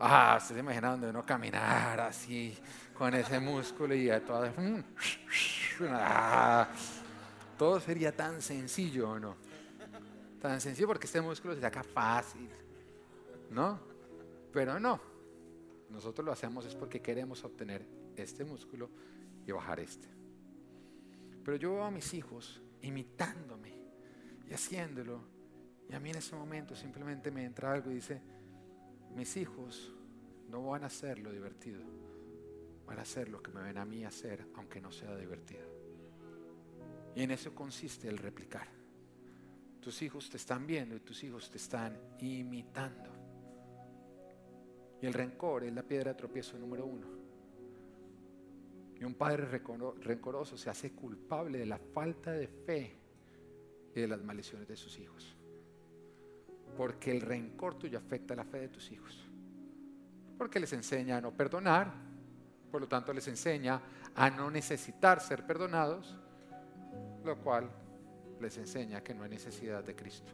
Ah, 0.00 0.38
se 0.40 0.56
imagina 0.56 0.90
donde 0.90 1.10
uno 1.10 1.26
caminar 1.26 1.98
así, 2.00 2.56
con 2.94 3.12
ese 3.14 3.40
músculo 3.40 3.94
y 3.94 4.08
todo. 4.20 4.46
Mm, 4.56 4.80
ah, 5.90 6.68
todo 7.58 7.80
sería 7.80 8.14
tan 8.14 8.40
sencillo, 8.40 9.18
¿no? 9.18 9.36
Tan 10.40 10.60
sencillo 10.60 10.86
porque 10.86 11.06
este 11.06 11.20
músculo 11.20 11.54
se 11.54 11.60
saca 11.60 11.82
fácil, 11.82 12.48
¿no? 13.50 13.80
Pero 14.52 14.78
no. 14.78 15.00
Nosotros 15.90 16.24
lo 16.24 16.30
hacemos 16.30 16.64
es 16.66 16.76
porque 16.76 17.00
queremos 17.00 17.42
obtener 17.42 17.84
este 18.14 18.44
músculo 18.44 18.90
y 19.44 19.50
bajar 19.50 19.80
este. 19.80 20.06
Pero 21.44 21.56
yo 21.56 21.72
veo 21.72 21.84
a 21.84 21.90
mis 21.90 22.14
hijos 22.14 22.62
imitándome 22.82 23.72
y 24.48 24.54
haciéndolo. 24.54 25.22
Y 25.88 25.94
a 25.94 25.98
mí 25.98 26.10
en 26.10 26.18
ese 26.18 26.36
momento 26.36 26.76
simplemente 26.76 27.32
me 27.32 27.44
entra 27.44 27.72
algo 27.72 27.90
y 27.90 27.94
dice, 27.94 28.20
mis 29.14 29.36
hijos 29.36 29.92
no 30.48 30.66
van 30.66 30.84
a 30.84 30.86
hacer 30.86 31.18
lo 31.18 31.32
divertido, 31.32 31.82
van 32.86 32.98
a 32.98 33.02
hacer 33.02 33.28
lo 33.28 33.42
que 33.42 33.50
me 33.50 33.62
ven 33.62 33.78
a 33.78 33.84
mí 33.84 34.04
hacer, 34.04 34.46
aunque 34.54 34.80
no 34.80 34.90
sea 34.90 35.16
divertido. 35.16 35.66
Y 37.14 37.22
en 37.22 37.30
eso 37.30 37.54
consiste 37.54 38.08
el 38.08 38.18
replicar. 38.18 38.68
Tus 39.80 40.02
hijos 40.02 40.28
te 40.28 40.36
están 40.36 40.66
viendo 40.66 40.94
y 40.96 41.00
tus 41.00 41.22
hijos 41.24 41.50
te 41.50 41.56
están 41.56 41.98
imitando. 42.20 43.10
Y 45.00 45.06
el 45.06 45.12
rencor 45.12 45.64
es 45.64 45.72
la 45.72 45.82
piedra 45.82 46.12
de 46.12 46.18
tropiezo 46.18 46.58
número 46.58 46.84
uno. 46.84 47.06
Y 49.00 49.04
un 49.04 49.14
padre 49.14 49.46
rencoroso 49.46 50.58
se 50.58 50.70
hace 50.70 50.92
culpable 50.92 51.58
de 51.58 51.66
la 51.66 51.78
falta 51.78 52.32
de 52.32 52.48
fe 52.48 52.96
y 53.94 54.00
de 54.00 54.08
las 54.08 54.22
maldiciones 54.22 54.66
de 54.66 54.76
sus 54.76 54.98
hijos. 54.98 55.37
Porque 56.78 57.10
el 57.10 57.22
rencor 57.22 57.74
tuyo 57.74 57.98
afecta 57.98 58.36
la 58.36 58.44
fe 58.44 58.60
de 58.60 58.68
tus 58.68 58.92
hijos. 58.92 59.28
Porque 60.38 60.60
les 60.60 60.72
enseña 60.72 61.16
a 61.16 61.20
no 61.20 61.32
perdonar, 61.32 61.92
por 62.70 62.80
lo 62.80 62.86
tanto 62.86 63.12
les 63.12 63.26
enseña 63.26 63.82
a 64.14 64.30
no 64.30 64.48
necesitar 64.48 65.20
ser 65.20 65.44
perdonados, 65.44 66.16
lo 67.24 67.36
cual 67.38 67.68
les 68.40 68.56
enseña 68.58 69.02
que 69.02 69.12
no 69.12 69.24
hay 69.24 69.30
necesidad 69.30 69.82
de 69.82 69.96
Cristo. 69.96 70.30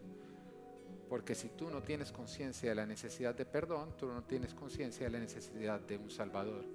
Porque 1.09 1.35
si 1.35 1.49
tú 1.49 1.71
no 1.71 1.83
tienes 1.83 2.13
conciencia 2.13 2.69
de 2.69 2.75
la 2.75 2.85
necesidad 2.85 3.35
de 3.35 3.47
perdón, 3.47 3.97
tú 3.97 4.09
no 4.09 4.23
tienes 4.25 4.53
conciencia 4.53 5.07
de 5.07 5.13
la 5.13 5.21
necesidad 5.21 5.81
de 5.81 5.97
un 5.97 6.11
Salvador, 6.11 6.67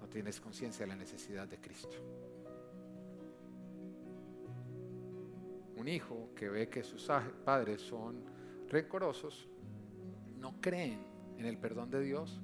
no 0.00 0.08
tienes 0.08 0.40
conciencia 0.40 0.86
de 0.86 0.92
la 0.92 0.96
necesidad 0.96 1.46
de 1.46 1.58
Cristo. 1.58 1.98
Un 5.76 5.88
hijo 5.88 6.30
que 6.34 6.48
ve 6.48 6.70
que 6.70 6.82
sus 6.82 7.06
padres 7.44 7.82
son 7.82 8.37
rencorosos 8.70 9.48
no 10.38 10.60
creen 10.60 11.06
en 11.36 11.46
el 11.46 11.58
perdón 11.58 11.90
de 11.90 12.00
Dios. 12.00 12.40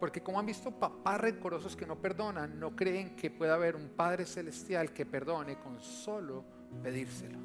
Porque 0.00 0.22
como 0.22 0.40
han 0.40 0.46
visto 0.46 0.72
papás 0.72 1.20
rencorosos 1.20 1.76
que 1.76 1.86
no 1.86 2.00
perdonan, 2.00 2.58
no 2.58 2.74
creen 2.74 3.14
que 3.14 3.30
pueda 3.30 3.54
haber 3.54 3.76
un 3.76 3.90
Padre 3.90 4.26
Celestial 4.26 4.92
que 4.92 5.06
perdone 5.06 5.58
con 5.60 5.80
solo 5.80 6.44
pedírselo. 6.82 7.38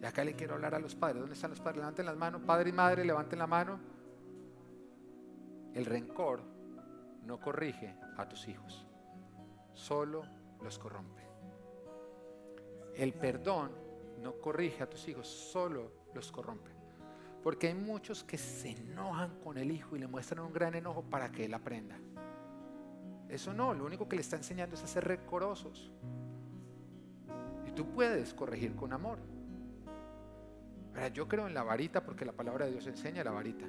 Y 0.00 0.04
acá 0.04 0.24
le 0.24 0.34
quiero 0.34 0.54
hablar 0.54 0.74
a 0.74 0.78
los 0.78 0.94
padres. 0.94 1.20
¿Dónde 1.20 1.34
están 1.34 1.50
los 1.50 1.60
padres? 1.60 1.78
Levanten 1.78 2.06
las 2.06 2.16
manos. 2.16 2.42
Padre 2.42 2.70
y 2.70 2.72
madre, 2.72 3.04
levanten 3.04 3.38
la 3.38 3.46
mano. 3.46 3.78
El 5.74 5.86
rencor 5.86 6.42
no 7.24 7.40
corrige 7.40 7.96
a 8.16 8.28
tus 8.28 8.46
hijos, 8.48 8.86
solo 9.72 10.24
los 10.60 10.78
corrompe. 10.78 11.22
El 12.94 13.14
perdón 13.14 13.70
no 14.22 14.40
corrige 14.40 14.82
a 14.82 14.88
tus 14.88 15.06
hijos, 15.08 15.26
solo 15.26 15.92
los 16.14 16.30
corrompe. 16.30 16.70
Porque 17.42 17.66
hay 17.66 17.74
muchos 17.74 18.22
que 18.22 18.38
se 18.38 18.70
enojan 18.70 19.40
con 19.40 19.58
el 19.58 19.70
hijo 19.70 19.96
y 19.96 19.98
le 19.98 20.06
muestran 20.06 20.44
un 20.44 20.52
gran 20.52 20.74
enojo 20.74 21.02
para 21.02 21.30
que 21.32 21.44
él 21.44 21.54
aprenda. 21.54 21.98
Eso 23.28 23.52
no, 23.52 23.74
lo 23.74 23.84
único 23.84 24.08
que 24.08 24.16
le 24.16 24.22
está 24.22 24.36
enseñando 24.36 24.76
es 24.76 24.82
a 24.82 24.86
ser 24.86 25.04
recorosos. 25.04 25.90
Y 27.66 27.72
tú 27.72 27.86
puedes 27.86 28.32
corregir 28.32 28.76
con 28.76 28.92
amor. 28.92 29.18
Ahora, 30.94 31.08
yo 31.08 31.26
creo 31.26 31.46
en 31.46 31.54
la 31.54 31.62
varita 31.62 32.04
porque 32.04 32.24
la 32.24 32.32
palabra 32.32 32.66
de 32.66 32.72
Dios 32.72 32.86
enseña 32.86 33.24
la 33.24 33.30
varita. 33.30 33.66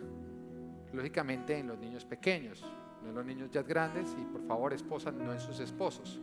Lógicamente 0.91 1.57
en 1.57 1.67
los 1.67 1.79
niños 1.79 2.05
pequeños, 2.05 2.63
no 3.01 3.09
en 3.09 3.15
los 3.15 3.25
niños 3.25 3.49
ya 3.49 3.63
grandes 3.63 4.15
y 4.19 4.23
por 4.25 4.45
favor 4.45 4.73
esposas, 4.73 5.13
no 5.13 5.33
en 5.33 5.39
sus 5.39 5.59
esposos. 5.59 6.21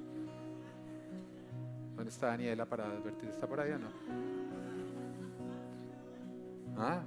¿Dónde 2.01 2.13
está 2.13 2.29
Daniela 2.29 2.65
para 2.65 2.87
advertir? 2.87 3.29
¿Está 3.29 3.47
por 3.47 3.61
ahí 3.61 3.73
o 3.73 3.79
no? 3.79 3.89
¿Ah? 6.79 7.03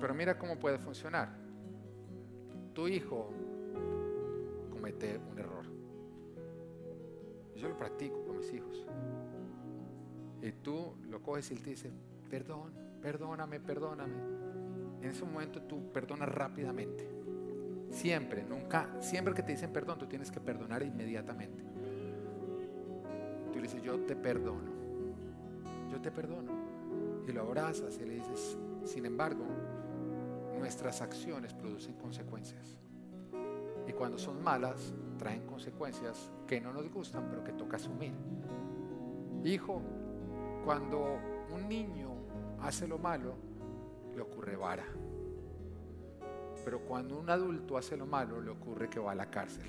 Pero 0.00 0.14
mira 0.14 0.36
cómo 0.36 0.58
puede 0.58 0.80
funcionar. 0.80 1.28
tu 2.74 2.88
hijo 2.88 3.30
comete 4.72 5.20
un 5.30 5.38
error, 5.38 5.64
yo 7.54 7.68
lo 7.68 7.76
practico 7.76 8.20
con 8.24 8.38
mis 8.38 8.52
hijos, 8.52 8.84
y 10.42 10.50
tú 10.50 10.96
lo 11.08 11.22
coges 11.22 11.52
y 11.52 11.54
él 11.54 11.62
te 11.62 11.70
dice, 11.70 11.92
perdón, 12.28 12.72
perdóname, 13.00 13.60
perdóname. 13.60 14.16
En 15.02 15.04
ese 15.08 15.24
momento 15.24 15.62
tú 15.62 15.92
perdonas 15.92 16.30
rápidamente. 16.30 17.17
Siempre, 17.90 18.44
nunca, 18.44 18.88
siempre 19.00 19.34
que 19.34 19.42
te 19.42 19.52
dicen 19.52 19.72
perdón, 19.72 19.98
tú 19.98 20.06
tienes 20.06 20.30
que 20.30 20.40
perdonar 20.40 20.82
inmediatamente. 20.82 21.62
Tú 23.52 23.56
le 23.56 23.62
dices, 23.62 23.82
yo 23.82 23.98
te 24.00 24.14
perdono, 24.14 24.70
yo 25.90 26.00
te 26.00 26.10
perdono. 26.10 26.52
Y 27.26 27.32
lo 27.32 27.42
abrazas 27.42 27.98
y 27.98 28.04
le 28.04 28.14
dices, 28.14 28.56
sin 28.84 29.04
embargo, 29.06 29.44
nuestras 30.58 31.00
acciones 31.00 31.54
producen 31.54 31.94
consecuencias. 31.94 32.78
Y 33.86 33.92
cuando 33.92 34.18
son 34.18 34.42
malas, 34.42 34.94
traen 35.18 35.46
consecuencias 35.46 36.30
que 36.46 36.60
no 36.60 36.72
nos 36.72 36.90
gustan, 36.90 37.26
pero 37.28 37.42
que 37.42 37.52
toca 37.52 37.76
asumir. 37.76 38.12
Hijo, 39.44 39.80
cuando 40.64 41.18
un 41.54 41.68
niño 41.68 42.10
hace 42.60 42.86
lo 42.86 42.98
malo, 42.98 43.34
le 44.14 44.20
ocurre 44.22 44.56
vara. 44.56 44.84
Pero 46.68 46.80
cuando 46.80 47.18
un 47.18 47.30
adulto 47.30 47.78
hace 47.78 47.96
lo 47.96 48.04
malo, 48.04 48.42
le 48.42 48.50
ocurre 48.50 48.90
que 48.90 49.00
va 49.00 49.12
a 49.12 49.14
la 49.14 49.30
cárcel. 49.30 49.64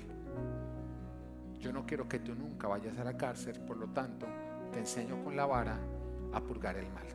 Yo 1.58 1.72
no 1.72 1.86
quiero 1.86 2.06
que 2.06 2.18
tú 2.18 2.34
nunca 2.34 2.68
vayas 2.68 2.98
a 2.98 3.04
la 3.04 3.16
cárcel, 3.16 3.58
por 3.60 3.78
lo 3.78 3.86
tanto, 3.86 4.26
te 4.70 4.80
enseño 4.80 5.24
con 5.24 5.34
la 5.34 5.46
vara 5.46 5.78
a 6.30 6.40
purgar 6.42 6.76
el 6.76 6.92
mal. 6.92 7.06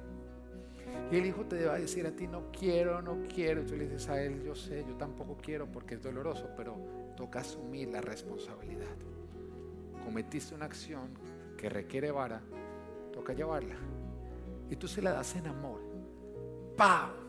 Y 1.12 1.18
el 1.18 1.28
hijo 1.28 1.46
te 1.46 1.64
va 1.68 1.76
a 1.76 1.78
decir 1.78 2.08
a 2.08 2.16
ti, 2.16 2.26
no 2.26 2.52
quiero, 2.52 3.00
no 3.04 3.28
quiero. 3.32 3.64
Tú 3.64 3.76
le 3.76 3.84
dices 3.84 4.10
a 4.10 4.20
él, 4.20 4.42
yo 4.42 4.56
sé, 4.56 4.84
yo 4.90 4.96
tampoco 4.96 5.38
quiero 5.40 5.72
porque 5.72 5.94
es 5.94 6.02
doloroso, 6.02 6.50
pero 6.58 6.76
toca 7.16 7.42
asumir 7.42 7.90
la 7.90 8.02
responsabilidad. 8.02 8.96
Cometiste 10.04 10.56
una 10.56 10.66
acción 10.66 11.10
que 11.56 11.70
requiere 11.70 12.10
vara, 12.10 12.42
toca 13.14 13.34
llevarla. 13.34 13.76
Y 14.68 14.78
tú 14.78 14.88
se 14.88 15.04
la 15.04 15.12
das 15.12 15.36
en 15.36 15.46
amor. 15.46 15.80
¡Pam! 16.76 17.25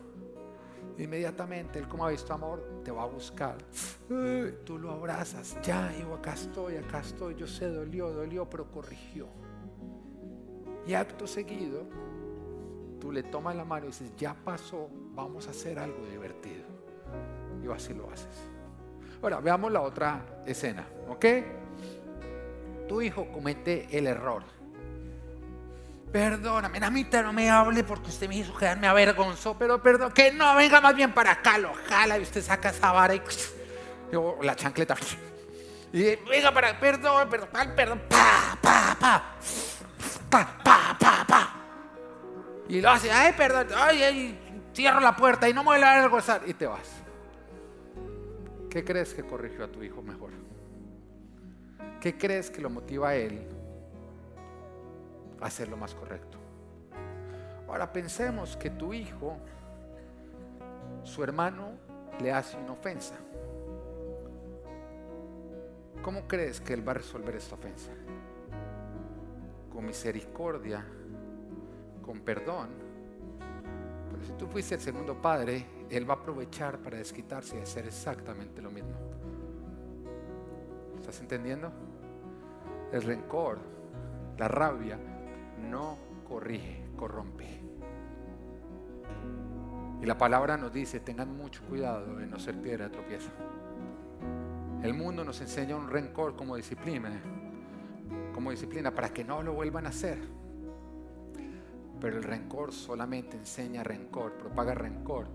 Inmediatamente 0.97 1.77
él 1.77 1.87
como 1.87 2.05
ha 2.05 2.09
visto 2.09 2.33
amor 2.33 2.81
te 2.83 2.91
va 2.91 3.03
a 3.03 3.05
buscar. 3.05 3.57
Tú 4.65 4.79
lo 4.79 4.91
abrazas. 4.91 5.57
Ya, 5.61 5.93
yo 5.99 6.15
acá 6.15 6.33
estoy, 6.33 6.77
acá 6.77 6.99
estoy. 6.99 7.35
Yo 7.35 7.47
sé, 7.47 7.67
dolió, 7.67 8.11
dolió, 8.11 8.49
pero 8.49 8.71
corrigió. 8.71 9.27
Y 10.87 10.93
acto 10.93 11.27
seguido, 11.27 11.83
tú 12.99 13.11
le 13.11 13.23
tomas 13.23 13.55
la 13.55 13.65
mano 13.65 13.85
y 13.85 13.89
dices, 13.89 14.11
ya 14.17 14.33
pasó, 14.33 14.89
vamos 15.13 15.47
a 15.47 15.51
hacer 15.51 15.77
algo 15.77 16.05
divertido. 16.05 16.63
Y 17.63 17.71
así 17.71 17.93
lo 17.93 18.09
haces. 18.09 18.49
Ahora, 19.21 19.39
veamos 19.39 19.71
la 19.71 19.81
otra 19.81 20.43
escena, 20.45 20.87
¿ok? 21.09 21.25
Tu 22.87 23.01
hijo 23.01 23.27
comete 23.31 23.87
el 23.97 24.07
error 24.07 24.56
Perdóname, 26.11 26.79
Namita, 26.79 27.21
no 27.21 27.33
me 27.33 27.49
hable 27.49 27.83
porque 27.83 28.09
usted 28.09 28.29
me 28.29 28.37
hizo 28.37 28.55
quedarme 28.55 28.87
avergonzó, 28.87 29.57
pero 29.57 29.81
perdón, 29.81 30.13
que 30.13 30.31
no, 30.31 30.55
venga 30.55 30.79
más 30.79 30.95
bien 30.95 31.13
para 31.13 31.31
acá, 31.31 31.57
lo 31.57 31.73
jala 31.73 32.17
y 32.17 32.21
usted 32.21 32.41
saca 32.41 32.69
esa 32.69 32.91
vara 32.93 33.13
y 33.13 33.21
la 34.41 34.55
chancleta. 34.55 34.95
Y 35.91 36.15
venga 36.29 36.53
para, 36.53 36.79
perdón, 36.79 37.29
perdón, 37.29 37.49
perdón, 37.75 38.01
pa, 38.07 38.57
pa, 38.61 38.97
pa, 38.99 39.35
pa, 40.29 40.57
pa, 40.63 40.97
pa, 40.97 41.25
pa. 41.27 41.53
Y 42.69 42.79
lo 42.79 42.89
hace, 42.89 43.11
ay, 43.11 43.33
perdón, 43.33 43.67
ay, 43.75 44.03
ay, 44.03 44.39
cierro 44.73 45.01
la 45.01 45.15
puerta 45.15 45.49
y 45.49 45.53
no 45.53 45.63
me 45.63 45.77
voy 45.77 45.81
a 45.81 46.07
gozar 46.07 46.41
y 46.45 46.53
te 46.53 46.67
vas. 46.67 46.87
¿Qué 48.69 48.83
crees 48.83 49.13
que 49.13 49.23
corrigió 49.23 49.65
a 49.65 49.67
tu 49.67 49.83
hijo 49.83 50.01
mejor? 50.01 50.31
¿Qué 51.99 52.17
crees 52.17 52.49
que 52.49 52.61
lo 52.61 52.69
motiva 52.69 53.09
a 53.09 53.15
él 53.15 53.56
hacer 55.41 55.67
lo 55.67 55.77
más 55.77 55.93
correcto. 55.93 56.37
Ahora 57.67 57.91
pensemos 57.91 58.55
que 58.55 58.69
tu 58.69 58.93
hijo, 58.93 59.37
su 61.03 61.23
hermano, 61.23 61.73
le 62.19 62.31
hace 62.31 62.57
una 62.57 62.71
ofensa. 62.71 63.15
¿Cómo 66.01 66.27
crees 66.27 66.61
que 66.61 66.73
él 66.73 66.87
va 66.87 66.91
a 66.91 66.95
resolver 66.95 67.35
esta 67.35 67.55
ofensa? 67.55 67.91
Con 69.71 69.85
misericordia, 69.85 70.85
con 72.01 72.21
perdón. 72.21 72.69
Pero 74.11 74.23
si 74.23 74.31
tú 74.33 74.47
fuiste 74.47 74.75
el 74.75 74.81
segundo 74.81 75.21
padre, 75.21 75.65
él 75.89 76.09
va 76.09 76.13
a 76.13 76.17
aprovechar 76.17 76.79
para 76.79 76.97
desquitarse 76.97 77.57
y 77.57 77.61
hacer 77.61 77.85
exactamente 77.85 78.61
lo 78.61 78.71
mismo. 78.71 78.95
¿Estás 80.95 81.19
entendiendo? 81.19 81.71
El 82.91 83.03
rencor, 83.03 83.59
la 84.37 84.47
rabia, 84.47 84.97
no 85.57 85.97
corrige, 86.27 86.83
corrompe. 86.95 87.61
Y 90.01 90.05
la 90.05 90.17
palabra 90.17 90.57
nos 90.57 90.71
dice, 90.71 90.99
tengan 90.99 91.35
mucho 91.35 91.63
cuidado 91.63 92.17
de 92.17 92.27
no 92.27 92.37
ser 92.39 92.61
piedra 92.61 92.85
de 92.85 92.91
tropiezo. 92.91 93.31
El 94.83 94.93
mundo 94.93 95.23
nos 95.23 95.41
enseña 95.41 95.75
un 95.75 95.89
rencor 95.89 96.35
como 96.35 96.55
disciplina, 96.55 97.11
como 98.33 98.51
disciplina 98.51 98.93
para 98.93 99.09
que 99.09 99.23
no 99.23 99.41
lo 99.41 99.53
vuelvan 99.53 99.87
a 99.87 99.89
hacer. 99.89 100.19
Pero 101.99 102.17
el 102.17 102.23
rencor 102.23 102.71
solamente 102.71 103.35
enseña 103.35 103.83
rencor, 103.83 104.33
propaga 104.33 104.75
rencor 104.75 105.27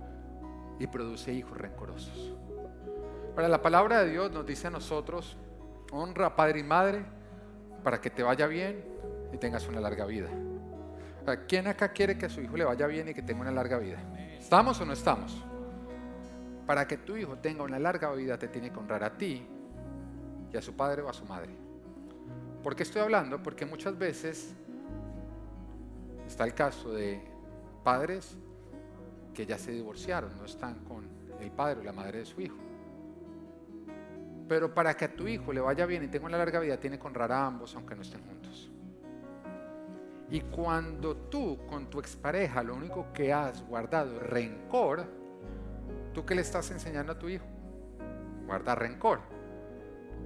y 0.78 0.86
produce 0.86 1.32
hijos 1.32 1.58
rencorosos. 1.58 2.36
Para 3.34 3.48
la 3.48 3.60
palabra 3.60 4.04
de 4.04 4.10
Dios 4.10 4.30
nos 4.30 4.46
dice 4.46 4.68
a 4.68 4.70
nosotros, 4.70 5.36
honra 5.90 6.36
padre 6.36 6.60
y 6.60 6.64
madre 6.64 7.04
para 7.82 8.00
que 8.00 8.10
te 8.10 8.22
vaya 8.22 8.46
bien 8.46 8.91
y 9.32 9.38
tengas 9.38 9.66
una 9.68 9.80
larga 9.80 10.06
vida. 10.06 10.28
¿Quién 11.48 11.68
acá 11.68 11.92
quiere 11.92 12.18
que 12.18 12.26
a 12.26 12.28
su 12.28 12.40
hijo 12.40 12.56
le 12.56 12.64
vaya 12.64 12.86
bien 12.86 13.08
y 13.08 13.14
que 13.14 13.22
tenga 13.22 13.42
una 13.42 13.52
larga 13.52 13.78
vida? 13.78 13.98
¿Estamos 14.38 14.80
o 14.80 14.84
no 14.84 14.92
estamos? 14.92 15.44
Para 16.66 16.86
que 16.86 16.98
tu 16.98 17.16
hijo 17.16 17.38
tenga 17.38 17.62
una 17.62 17.78
larga 17.78 18.12
vida 18.12 18.38
te 18.38 18.48
tiene 18.48 18.72
que 18.72 18.78
honrar 18.78 19.04
a 19.04 19.16
ti 19.16 19.46
y 20.52 20.56
a 20.56 20.62
su 20.62 20.74
padre 20.74 21.02
o 21.02 21.08
a 21.08 21.12
su 21.12 21.24
madre. 21.24 21.54
¿Por 22.62 22.76
qué 22.76 22.82
estoy 22.82 23.02
hablando? 23.02 23.42
Porque 23.42 23.64
muchas 23.66 23.96
veces 23.96 24.54
está 26.26 26.44
el 26.44 26.54
caso 26.54 26.92
de 26.92 27.22
padres 27.82 28.36
que 29.32 29.46
ya 29.46 29.58
se 29.58 29.72
divorciaron, 29.72 30.36
no 30.36 30.44
están 30.44 30.84
con 30.84 31.08
el 31.40 31.50
padre 31.50 31.80
o 31.80 31.82
la 31.84 31.92
madre 31.92 32.18
de 32.18 32.26
su 32.26 32.40
hijo. 32.40 32.56
Pero 34.48 34.74
para 34.74 34.96
que 34.96 35.06
a 35.06 35.16
tu 35.16 35.26
hijo 35.26 35.52
le 35.52 35.60
vaya 35.60 35.86
bien 35.86 36.04
y 36.04 36.08
tenga 36.08 36.26
una 36.26 36.36
larga 36.36 36.60
vida, 36.60 36.78
tiene 36.78 36.98
que 36.98 37.06
honrar 37.06 37.32
a 37.32 37.46
ambos 37.46 37.74
aunque 37.74 37.94
no 37.94 38.02
estén 38.02 38.22
juntos. 38.24 38.70
Y 40.32 40.40
cuando 40.40 41.14
tú 41.14 41.58
con 41.68 41.90
tu 41.90 42.00
expareja 42.00 42.62
lo 42.62 42.74
único 42.74 43.12
que 43.12 43.34
has 43.34 43.62
guardado 43.68 44.16
es 44.16 44.22
rencor, 44.22 45.04
¿tú 46.14 46.24
qué 46.24 46.34
le 46.34 46.40
estás 46.40 46.70
enseñando 46.70 47.12
a 47.12 47.18
tu 47.18 47.28
hijo? 47.28 47.44
Guardar 48.46 48.78
rencor. 48.78 49.20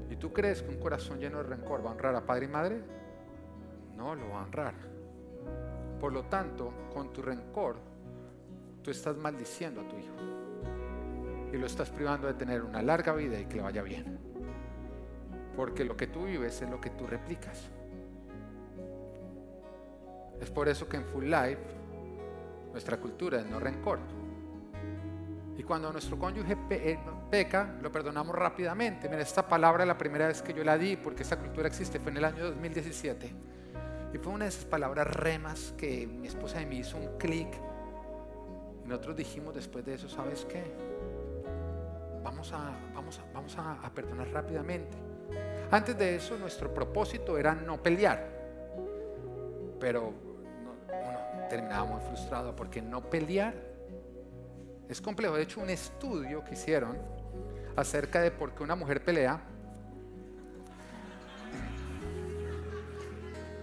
¿Y 0.09 0.15
tú 0.15 0.33
crees 0.33 0.63
que 0.63 0.69
un 0.69 0.79
corazón 0.79 1.19
lleno 1.19 1.39
de 1.39 1.49
rencor 1.49 1.85
va 1.85 1.91
a 1.91 1.93
honrar 1.95 2.15
a 2.15 2.25
padre 2.25 2.45
y 2.45 2.49
madre? 2.49 2.81
No 3.97 4.15
lo 4.15 4.29
va 4.29 4.43
a 4.43 4.45
honrar. 4.45 4.75
Por 5.99 6.13
lo 6.13 6.23
tanto, 6.27 6.73
con 6.95 7.13
tu 7.13 7.21
rencor, 7.21 7.75
tú 8.85 8.93
estás 8.93 9.17
maldiciendo 9.17 9.81
a 9.81 9.89
tu 9.89 9.97
hijo. 9.97 10.15
Y 11.53 11.57
lo 11.57 11.67
estás 11.67 11.91
privando 11.91 12.29
de 12.29 12.35
tener 12.35 12.63
una 12.63 12.81
larga 12.81 13.13
vida 13.13 13.41
y 13.41 13.47
que 13.47 13.57
le 13.57 13.63
vaya 13.63 13.83
bien. 13.83 14.21
Porque 15.57 15.85
lo 15.85 15.97
que 15.97 16.07
tú 16.07 16.27
vives 16.27 16.63
es 16.63 16.71
lo 16.71 16.81
que 16.81 16.91
tú 16.91 17.09
replicas. 17.09 17.73
Es 20.41 20.51
por 20.51 20.69
eso 20.69 20.89
que 20.89 20.97
en 20.97 21.05
Full 21.05 21.25
Life 21.25 21.63
nuestra 22.73 22.99
cultura 22.99 23.41
es 23.41 23.47
no 23.47 23.59
rencor. 23.59 23.99
Y 25.57 25.63
cuando 25.63 25.91
nuestro 25.91 26.19
cónyuge 26.19 26.57
eh, 26.71 26.99
peca, 27.31 27.77
lo 27.81 27.91
perdonamos 27.91 28.37
rápidamente. 28.37 29.09
Mira, 29.09 29.23
esta 29.23 29.49
palabra 29.49 29.87
la 29.87 29.97
primera 29.97 30.27
vez 30.27 30.43
que 30.43 30.53
yo 30.53 30.63
la 30.63 30.77
di, 30.77 30.97
porque 30.97 31.23
esta 31.23 31.39
cultura 31.39 31.69
existe, 31.69 31.99
fue 31.99 32.13
en 32.13 32.19
el 32.19 32.25
año 32.27 32.45
2017. 32.45 33.33
Y 34.13 34.19
fue 34.19 34.33
una 34.33 34.45
de 34.45 34.51
esas 34.51 34.67
palabras 34.67 35.07
remas 35.07 35.73
que 35.79 36.07
mi 36.07 36.29
esposa 36.29 36.61
y 36.61 36.67
mí 36.67 36.79
hizo 36.79 36.99
un 36.99 37.17
clic. 37.17 37.49
Y 38.85 38.89
nosotros 38.89 39.17
dijimos 39.17 39.55
después 39.55 39.85
de 39.87 39.95
eso, 39.95 40.09
¿sabes 40.09 40.45
qué? 40.45 40.63
Vamos 42.23 42.53
a, 42.53 42.79
vamos 42.95 43.21
vamos 43.33 43.57
a 43.57 43.91
perdonar 43.95 44.29
rápidamente. 44.29 44.99
Antes 45.71 45.97
de 45.97 46.17
eso, 46.17 46.37
nuestro 46.37 46.73
propósito 46.73 47.39
era 47.39 47.55
no 47.55 47.83
pelear. 47.83 48.29
Pero 49.81 50.26
terminaba 51.49 51.85
muy 51.85 52.01
frustrado 52.01 52.55
porque 52.55 52.83
no 52.83 53.03
pelear 53.09 53.55
es 54.89 55.01
complejo. 55.01 55.37
De 55.37 55.43
hecho, 55.43 55.61
un 55.61 55.71
estudio 55.71 56.45
que 56.45 56.55
hicieron 56.55 56.97
acerca 57.77 58.21
de 58.21 58.31
por 58.31 58.55
qué 58.55 58.63
una 58.63 58.75
mujer 58.75 59.05
pelea, 59.05 59.41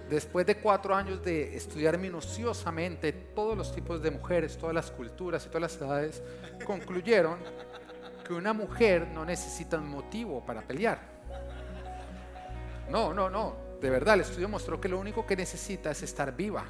después 0.09 0.45
de 0.45 0.57
cuatro 0.57 0.93
años 0.95 1.23
de 1.23 1.55
estudiar 1.55 1.97
minuciosamente 1.97 3.11
todos 3.11 3.57
los 3.57 3.73
tipos 3.73 4.01
de 4.01 4.11
mujeres, 4.11 4.57
todas 4.57 4.75
las 4.75 4.91
culturas 4.91 5.45
y 5.45 5.47
todas 5.47 5.61
las 5.61 5.77
edades, 5.77 6.23
concluyeron 6.65 7.39
que 8.25 8.33
una 8.33 8.53
mujer 8.53 9.07
no 9.07 9.25
necesita 9.25 9.77
un 9.77 9.89
motivo 9.89 10.45
para 10.45 10.61
pelear. 10.61 10.99
No, 12.89 13.13
no, 13.13 13.29
no. 13.29 13.55
De 13.81 13.89
verdad, 13.89 14.15
el 14.15 14.21
estudio 14.21 14.47
mostró 14.47 14.79
que 14.79 14.87
lo 14.87 14.99
único 14.99 15.25
que 15.25 15.35
necesita 15.35 15.91
es 15.91 16.03
estar 16.03 16.35
viva. 16.35 16.63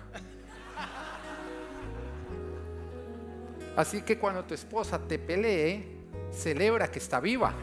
Así 3.75 4.01
que 4.01 4.17
cuando 4.19 4.43
tu 4.43 4.53
esposa 4.53 4.99
te 4.99 5.17
pelee, 5.17 5.83
celebra 6.31 6.89
que 6.89 6.99
está 6.99 7.19
viva. 7.19 7.53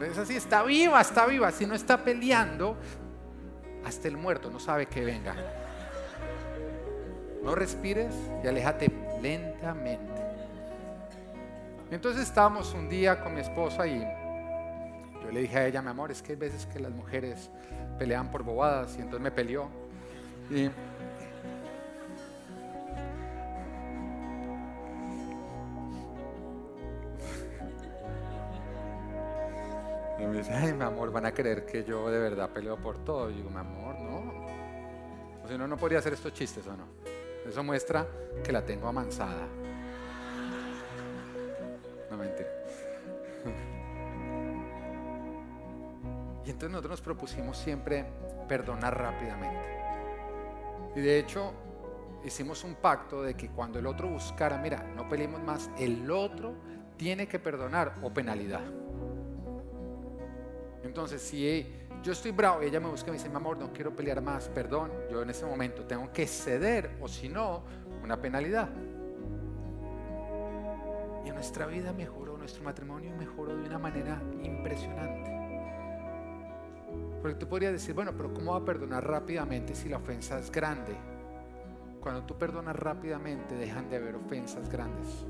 Es 0.00 0.16
así, 0.16 0.36
está 0.36 0.62
viva, 0.62 1.00
está 1.00 1.26
viva. 1.26 1.50
Si 1.50 1.66
no 1.66 1.74
está 1.74 2.02
peleando, 2.02 2.76
hasta 3.84 4.08
el 4.08 4.16
muerto 4.16 4.50
no 4.50 4.58
sabe 4.58 4.86
que 4.86 5.04
venga. 5.04 5.34
No 7.42 7.54
respires 7.54 8.14
y 8.44 8.46
aléjate 8.46 8.90
lentamente. 9.20 10.22
Entonces 11.90 12.22
estábamos 12.22 12.72
un 12.72 12.88
día 12.88 13.20
con 13.20 13.34
mi 13.34 13.40
esposa 13.40 13.86
y 13.86 14.00
yo 14.00 15.30
le 15.32 15.40
dije 15.40 15.58
a 15.58 15.66
ella, 15.66 15.82
mi 15.82 15.90
amor, 15.90 16.10
es 16.10 16.22
que 16.22 16.32
hay 16.32 16.38
veces 16.38 16.66
que 16.66 16.78
las 16.78 16.92
mujeres 16.92 17.50
pelean 17.98 18.30
por 18.30 18.42
bobadas 18.42 18.96
y 18.96 19.00
entonces 19.00 19.20
me 19.20 19.30
peleó. 19.30 19.68
Y 20.50 20.70
Y 30.20 30.26
me 30.26 30.38
dice, 30.38 30.52
ay, 30.52 30.74
mi 30.74 30.82
amor, 30.82 31.10
van 31.10 31.26
a 31.26 31.32
creer 31.32 31.64
que 31.64 31.82
yo 31.82 32.10
de 32.10 32.18
verdad 32.18 32.50
peleo 32.50 32.76
por 32.76 32.98
todo. 33.04 33.30
Y 33.30 33.34
digo, 33.34 33.48
mi 33.48 33.58
amor, 33.58 33.98
no. 33.98 34.18
O 35.42 35.48
si 35.48 35.56
no, 35.56 35.66
no 35.66 35.76
podría 35.76 36.00
hacer 36.00 36.12
estos 36.12 36.34
chistes 36.34 36.66
o 36.66 36.76
no. 36.76 36.84
Eso 37.46 37.64
muestra 37.64 38.06
que 38.44 38.52
la 38.52 38.62
tengo 38.62 38.88
amansada. 38.88 39.46
No 42.10 42.16
mentira. 42.18 42.48
Y 46.44 46.50
entonces 46.50 46.70
nosotros 46.70 46.90
nos 46.90 47.00
propusimos 47.00 47.56
siempre 47.56 48.04
perdonar 48.48 48.98
rápidamente. 48.98 49.80
Y 50.96 51.00
de 51.00 51.18
hecho, 51.18 51.52
hicimos 52.24 52.64
un 52.64 52.74
pacto 52.74 53.22
de 53.22 53.34
que 53.34 53.48
cuando 53.48 53.78
el 53.78 53.86
otro 53.86 54.08
buscara, 54.08 54.58
mira, 54.58 54.82
no 54.94 55.08
peleemos 55.08 55.42
más, 55.42 55.70
el 55.78 56.10
otro 56.10 56.54
tiene 56.96 57.26
que 57.26 57.38
perdonar 57.38 57.94
o 58.02 58.12
penalidad. 58.12 58.79
Entonces, 60.82 61.20
si 61.20 61.66
yo 62.02 62.12
estoy 62.12 62.30
bravo 62.30 62.62
y 62.62 62.66
ella 62.66 62.80
me 62.80 62.88
busca 62.88 63.08
y 63.08 63.10
me 63.10 63.18
dice, 63.18 63.28
mi 63.28 63.36
amor, 63.36 63.58
no 63.58 63.72
quiero 63.72 63.94
pelear 63.94 64.22
más, 64.22 64.48
perdón, 64.48 64.90
yo 65.10 65.22
en 65.22 65.30
ese 65.30 65.44
momento 65.44 65.84
tengo 65.84 66.10
que 66.12 66.26
ceder 66.26 66.96
o 67.00 67.08
si 67.08 67.28
no, 67.28 67.62
una 68.02 68.20
penalidad. 68.20 68.70
Y 71.24 71.30
nuestra 71.30 71.66
vida 71.66 71.92
mejoró, 71.92 72.38
nuestro 72.38 72.62
matrimonio 72.62 73.14
mejoró 73.18 73.56
de 73.56 73.66
una 73.66 73.78
manera 73.78 74.22
impresionante. 74.42 75.30
Porque 77.20 77.36
tú 77.36 77.46
podrías 77.46 77.72
decir, 77.72 77.94
bueno, 77.94 78.12
pero 78.16 78.32
¿cómo 78.32 78.52
va 78.52 78.58
a 78.58 78.64
perdonar 78.64 79.06
rápidamente 79.06 79.74
si 79.74 79.90
la 79.90 79.98
ofensa 79.98 80.38
es 80.38 80.50
grande? 80.50 80.96
Cuando 82.00 82.22
tú 82.22 82.38
perdonas 82.38 82.74
rápidamente 82.74 83.54
dejan 83.54 83.90
de 83.90 83.96
haber 83.96 84.16
ofensas 84.16 84.70
grandes. 84.70 85.26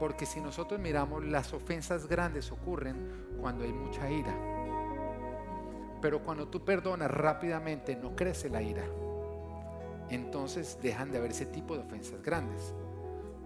Porque 0.00 0.24
si 0.24 0.40
nosotros 0.40 0.80
miramos, 0.80 1.22
las 1.26 1.52
ofensas 1.52 2.08
grandes 2.08 2.50
ocurren 2.50 3.36
cuando 3.38 3.64
hay 3.64 3.72
mucha 3.72 4.10
ira. 4.10 4.34
Pero 6.00 6.24
cuando 6.24 6.48
tú 6.48 6.64
perdonas 6.64 7.10
rápidamente 7.10 7.94
no 7.94 8.16
crece 8.16 8.48
la 8.48 8.62
ira. 8.62 8.84
Entonces 10.08 10.78
dejan 10.80 11.12
de 11.12 11.18
haber 11.18 11.32
ese 11.32 11.44
tipo 11.44 11.74
de 11.74 11.82
ofensas 11.82 12.22
grandes. 12.22 12.74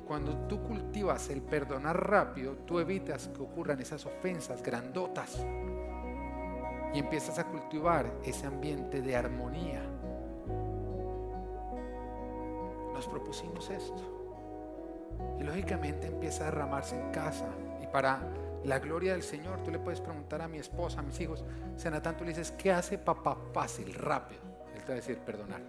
Cuando 0.06 0.46
tú 0.46 0.62
cultivas 0.62 1.28
el 1.28 1.42
perdonar 1.42 2.08
rápido, 2.08 2.54
tú 2.58 2.78
evitas 2.78 3.26
que 3.28 3.42
ocurran 3.42 3.80
esas 3.80 4.06
ofensas 4.06 4.62
grandotas. 4.62 5.44
Y 6.94 7.00
empiezas 7.00 7.40
a 7.40 7.48
cultivar 7.48 8.14
ese 8.22 8.46
ambiente 8.46 9.02
de 9.02 9.16
armonía. 9.16 9.82
Nos 12.92 13.08
propusimos 13.08 13.68
esto. 13.70 14.13
Y 15.38 15.42
lógicamente 15.42 16.06
empieza 16.06 16.44
a 16.44 16.46
derramarse 16.46 16.98
en 16.98 17.10
casa. 17.10 17.48
Y 17.82 17.86
para 17.86 18.20
la 18.64 18.78
gloria 18.78 19.12
del 19.12 19.22
Señor, 19.22 19.62
tú 19.62 19.70
le 19.70 19.78
puedes 19.78 20.00
preguntar 20.00 20.40
a 20.40 20.48
mi 20.48 20.58
esposa, 20.58 21.00
a 21.00 21.02
mis 21.02 21.20
hijos, 21.20 21.44
Senatán, 21.76 22.16
tú 22.16 22.24
le 22.24 22.30
dices, 22.30 22.50
¿qué 22.52 22.72
hace 22.72 22.96
papá 22.96 23.36
fácil, 23.52 23.92
rápido? 23.94 24.40
Él 24.74 24.80
te 24.80 24.88
va 24.88 24.92
a 24.92 24.96
decir, 24.96 25.18
perdonar. 25.18 25.60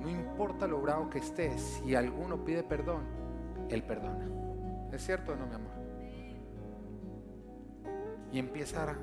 No 0.00 0.08
importa 0.08 0.66
lo 0.66 0.80
bravo 0.80 1.10
que 1.10 1.18
estés, 1.18 1.60
si 1.60 1.94
alguno 1.94 2.44
pide 2.44 2.62
perdón, 2.62 3.02
Él 3.68 3.82
perdona. 3.82 4.26
¿Es 4.92 5.04
cierto 5.04 5.32
o 5.32 5.36
no, 5.36 5.46
mi 5.46 5.54
amor? 5.54 5.72
Y 8.32 8.38
empieza 8.38 8.84
a, 8.84 8.96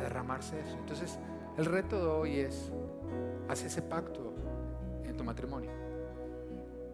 derramarse 0.00 0.58
eso. 0.60 0.76
Entonces, 0.78 1.18
el 1.56 1.66
reto 1.66 1.98
de 1.98 2.06
hoy 2.06 2.40
es, 2.40 2.72
haz 3.48 3.62
ese 3.64 3.82
pacto 3.82 4.32
en 5.04 5.16
tu 5.16 5.24
matrimonio. 5.24 5.70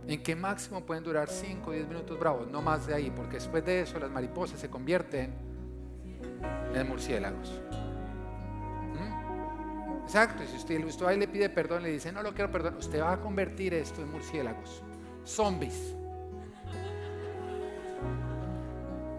En 0.07 0.23
que 0.23 0.37
máximo 0.37 0.85
pueden 0.85 1.03
durar 1.03 1.29
5 1.29 1.71
o 1.71 1.73
10 1.73 1.89
minutos 1.89 2.19
bravos, 2.19 2.51
no 2.51 2.61
más 2.61 2.87
de 2.87 2.95
ahí, 2.95 3.11
porque 3.11 3.37
después 3.37 3.65
de 3.65 3.81
eso 3.81 3.99
las 3.99 4.11
mariposas 4.11 4.61
se 4.61 4.69
convierten 4.69 5.33
en 6.75 6.89
murciélagos. 6.89 7.61
¿Mm? 8.93 10.03
Exacto, 10.03 10.43
y 10.43 10.47
si 10.47 10.57
usted, 10.57 10.85
usted 10.85 11.07
ahí 11.07 11.19
le 11.19 11.27
pide 11.27 11.49
perdón, 11.49 11.83
le 11.83 11.91
dice, 11.91 12.13
no 12.13 12.23
lo 12.23 12.35
quiero 12.35 12.51
perdonar, 12.51 12.79
usted 12.79 13.01
va 13.01 13.13
a 13.13 13.21
convertir 13.21 13.73
esto 13.73 14.03
en 14.03 14.11
murciélagos, 14.11 14.83
zombies. 15.25 15.97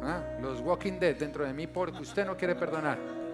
¿Ah? 0.04 0.22
Los 0.40 0.62
Walking 0.62 1.00
Dead 1.00 1.16
dentro 1.16 1.46
de 1.46 1.54
mí 1.54 1.66
porque 1.66 2.04
usted 2.04 2.28
no 2.28 2.38
quiere 2.38 2.54
perdonar 2.54 3.25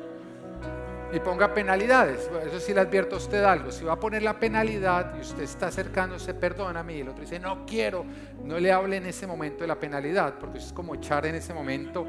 y 1.13 1.19
ponga 1.19 1.53
penalidades. 1.53 2.29
Eso 2.45 2.59
sí 2.59 2.73
le 2.73 2.81
advierto 2.81 3.15
a 3.15 3.17
usted 3.17 3.43
algo. 3.43 3.71
Si 3.71 3.83
va 3.83 3.93
a 3.93 3.99
poner 3.99 4.23
la 4.23 4.39
penalidad 4.39 5.15
y 5.17 5.21
usted 5.21 5.43
está 5.43 5.67
acercándose, 5.67 6.33
perdóname, 6.33 6.95
y 6.97 7.01
el 7.01 7.09
otro 7.09 7.21
dice, 7.21 7.39
no 7.39 7.65
quiero, 7.65 8.05
no 8.43 8.59
le 8.59 8.71
hable 8.71 8.97
en 8.97 9.05
ese 9.05 9.27
momento 9.27 9.61
de 9.61 9.67
la 9.67 9.79
penalidad, 9.79 10.35
porque 10.39 10.59
es 10.59 10.71
como 10.73 10.95
echar 10.95 11.25
en 11.25 11.35
ese 11.35 11.53
momento 11.53 12.05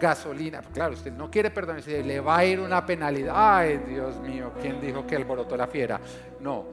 gasolina. 0.00 0.62
Claro, 0.72 0.94
usted 0.94 1.12
no 1.12 1.30
quiere 1.30 1.50
perdonar, 1.50 1.86
le 1.86 2.20
va 2.20 2.38
a 2.38 2.44
ir 2.44 2.60
una 2.60 2.84
penalidad. 2.84 3.34
Ay, 3.36 3.78
Dios 3.78 4.20
mío, 4.20 4.52
¿quién 4.60 4.80
dijo 4.80 5.06
que 5.06 5.16
alborotó 5.16 5.56
la 5.56 5.66
fiera? 5.66 6.00
No. 6.40 6.64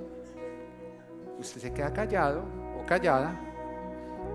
Usted 1.37 1.61
se 1.61 1.73
queda 1.73 1.93
callado 1.93 2.43
o 2.77 2.85
callada 2.85 3.33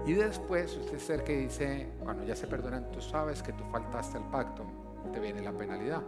y 0.06 0.12
después 0.12 0.76
usted 0.76 0.96
es 0.96 1.10
el 1.10 1.22
que 1.22 1.36
dice, 1.36 1.88
bueno, 2.02 2.24
ya 2.24 2.36
se 2.36 2.46
perdonan, 2.46 2.90
tú 2.90 3.00
sabes 3.00 3.42
que 3.42 3.52
tú 3.52 3.64
faltaste 3.64 4.18
al 4.18 4.30
pacto, 4.30 4.64
te 5.12 5.20
viene 5.20 5.42
la 5.42 5.52
penalidad. 5.52 6.02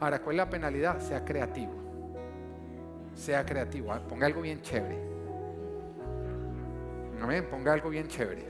Ahora, 0.00 0.22
¿cuál 0.22 0.36
es 0.36 0.38
la 0.38 0.50
penalidad? 0.50 0.98
Sea 0.98 1.24
creativo. 1.24 1.74
Sea 3.14 3.44
creativo. 3.44 3.92
Ah, 3.92 4.00
ponga 4.00 4.26
algo 4.26 4.40
bien 4.40 4.62
chévere. 4.62 4.98
Amén. 7.20 7.46
Ponga 7.50 7.74
algo 7.74 7.90
bien 7.90 8.08
chévere. 8.08 8.48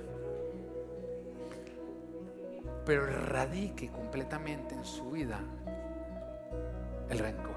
Pero 2.86 3.07
radique 3.07 3.90
completamente 3.90 4.74
en 4.76 4.84
su 4.84 5.11
vida 5.11 5.40
el 7.09 7.18
rencor. 7.18 7.57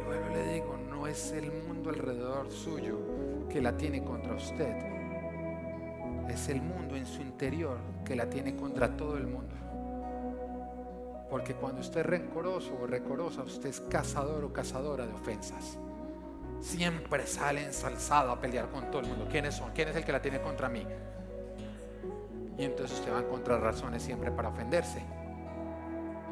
Y 0.00 0.04
bueno, 0.04 0.28
le 0.32 0.52
digo, 0.54 0.76
no 0.88 1.06
es 1.06 1.32
el 1.32 1.52
mundo 1.52 1.90
alrededor 1.90 2.50
suyo 2.50 2.98
que 3.50 3.60
la 3.60 3.76
tiene 3.76 4.02
contra 4.02 4.34
usted. 4.34 4.74
Es 6.30 6.48
el 6.48 6.62
mundo 6.62 6.96
en 6.96 7.04
su 7.04 7.20
interior 7.20 7.78
que 8.04 8.16
la 8.16 8.28
tiene 8.28 8.56
contra 8.56 8.96
todo 8.96 9.18
el 9.18 9.26
mundo. 9.26 9.54
Porque 11.36 11.52
cuando 11.52 11.82
usted 11.82 12.00
es 12.00 12.06
rencoroso 12.06 12.78
o 12.80 12.86
recorosa, 12.86 13.42
usted 13.42 13.68
es 13.68 13.82
cazador 13.82 14.42
o 14.42 14.54
cazadora 14.54 15.06
de 15.06 15.12
ofensas. 15.12 15.76
Siempre 16.62 17.26
sale 17.26 17.62
ensalzado 17.62 18.30
a 18.30 18.40
pelear 18.40 18.70
con 18.70 18.90
todo 18.90 19.02
el 19.02 19.08
mundo. 19.08 19.28
¿Quiénes 19.30 19.54
son? 19.54 19.70
¿Quién 19.74 19.88
es 19.88 19.96
el 19.96 20.04
que 20.06 20.12
la 20.12 20.22
tiene 20.22 20.40
contra 20.40 20.70
mí? 20.70 20.86
Y 22.56 22.64
entonces 22.64 22.98
usted 22.98 23.12
va 23.12 23.18
a 23.18 23.20
encontrar 23.20 23.60
razones 23.60 24.02
siempre 24.02 24.30
para 24.30 24.48
ofenderse. 24.48 25.02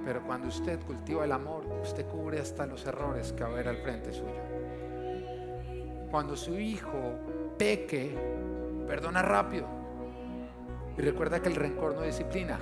Pero 0.07 0.23
cuando 0.23 0.49
usted 0.49 0.81
cultiva 0.81 1.27
el 1.27 1.33
amor, 1.33 1.67
usted 1.83 2.07
cubre 2.07 2.41
hasta 2.41 2.65
los 2.65 2.87
errores 2.87 3.31
que 3.35 3.43
va 3.43 3.51
a 3.51 3.53
haber 3.53 3.69
al 3.69 3.77
frente 3.77 4.11
suyo. 4.11 4.41
Cuando 6.11 6.35
su 6.35 6.59
hijo 6.59 6.99
peque, 7.59 8.17
perdona 8.87 9.21
rápido. 9.21 9.67
Y 10.97 11.03
recuerda 11.03 11.43
que 11.43 11.51
el 11.51 11.57
rencor 11.57 11.95
no 11.95 12.01
disciplina, 12.01 12.59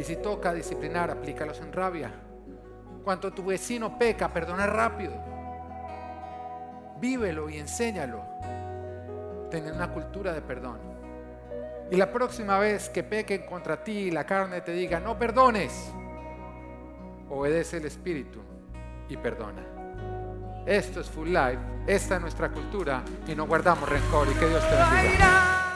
y 0.00 0.04
si 0.04 0.16
toca 0.16 0.54
disciplinar, 0.54 1.10
aplícalos 1.10 1.60
en 1.60 1.74
rabia. 1.74 2.10
Cuando 3.04 3.30
tu 3.34 3.44
vecino 3.44 3.98
peca, 3.98 4.32
perdona 4.32 4.66
rápido. 4.66 5.12
Vívelo 6.98 7.50
y 7.50 7.58
enséñalo. 7.58 8.22
Tener 9.50 9.74
una 9.74 9.92
cultura 9.92 10.32
de 10.32 10.40
perdón. 10.40 10.78
Y 11.90 11.96
la 11.96 12.10
próxima 12.10 12.58
vez 12.58 12.88
que 12.88 13.02
pequen 13.02 13.44
contra 13.44 13.84
ti 13.84 13.92
y 13.92 14.10
la 14.10 14.24
carne 14.24 14.62
te 14.62 14.72
diga, 14.72 15.00
no 15.00 15.18
perdones, 15.18 15.92
obedece 17.28 17.76
el 17.76 17.84
Espíritu 17.84 18.40
y 19.06 19.18
perdona. 19.18 19.66
Esto 20.64 21.00
es 21.00 21.10
Full 21.10 21.28
Life, 21.28 21.58
esta 21.86 22.14
es 22.14 22.20
nuestra 22.22 22.50
cultura 22.50 23.02
y 23.26 23.34
no 23.34 23.46
guardamos 23.46 23.86
rencor 23.86 24.28
y 24.28 24.34
que 24.34 24.48
Dios 24.48 24.64
te 24.66 24.76
bendiga. 24.76 25.69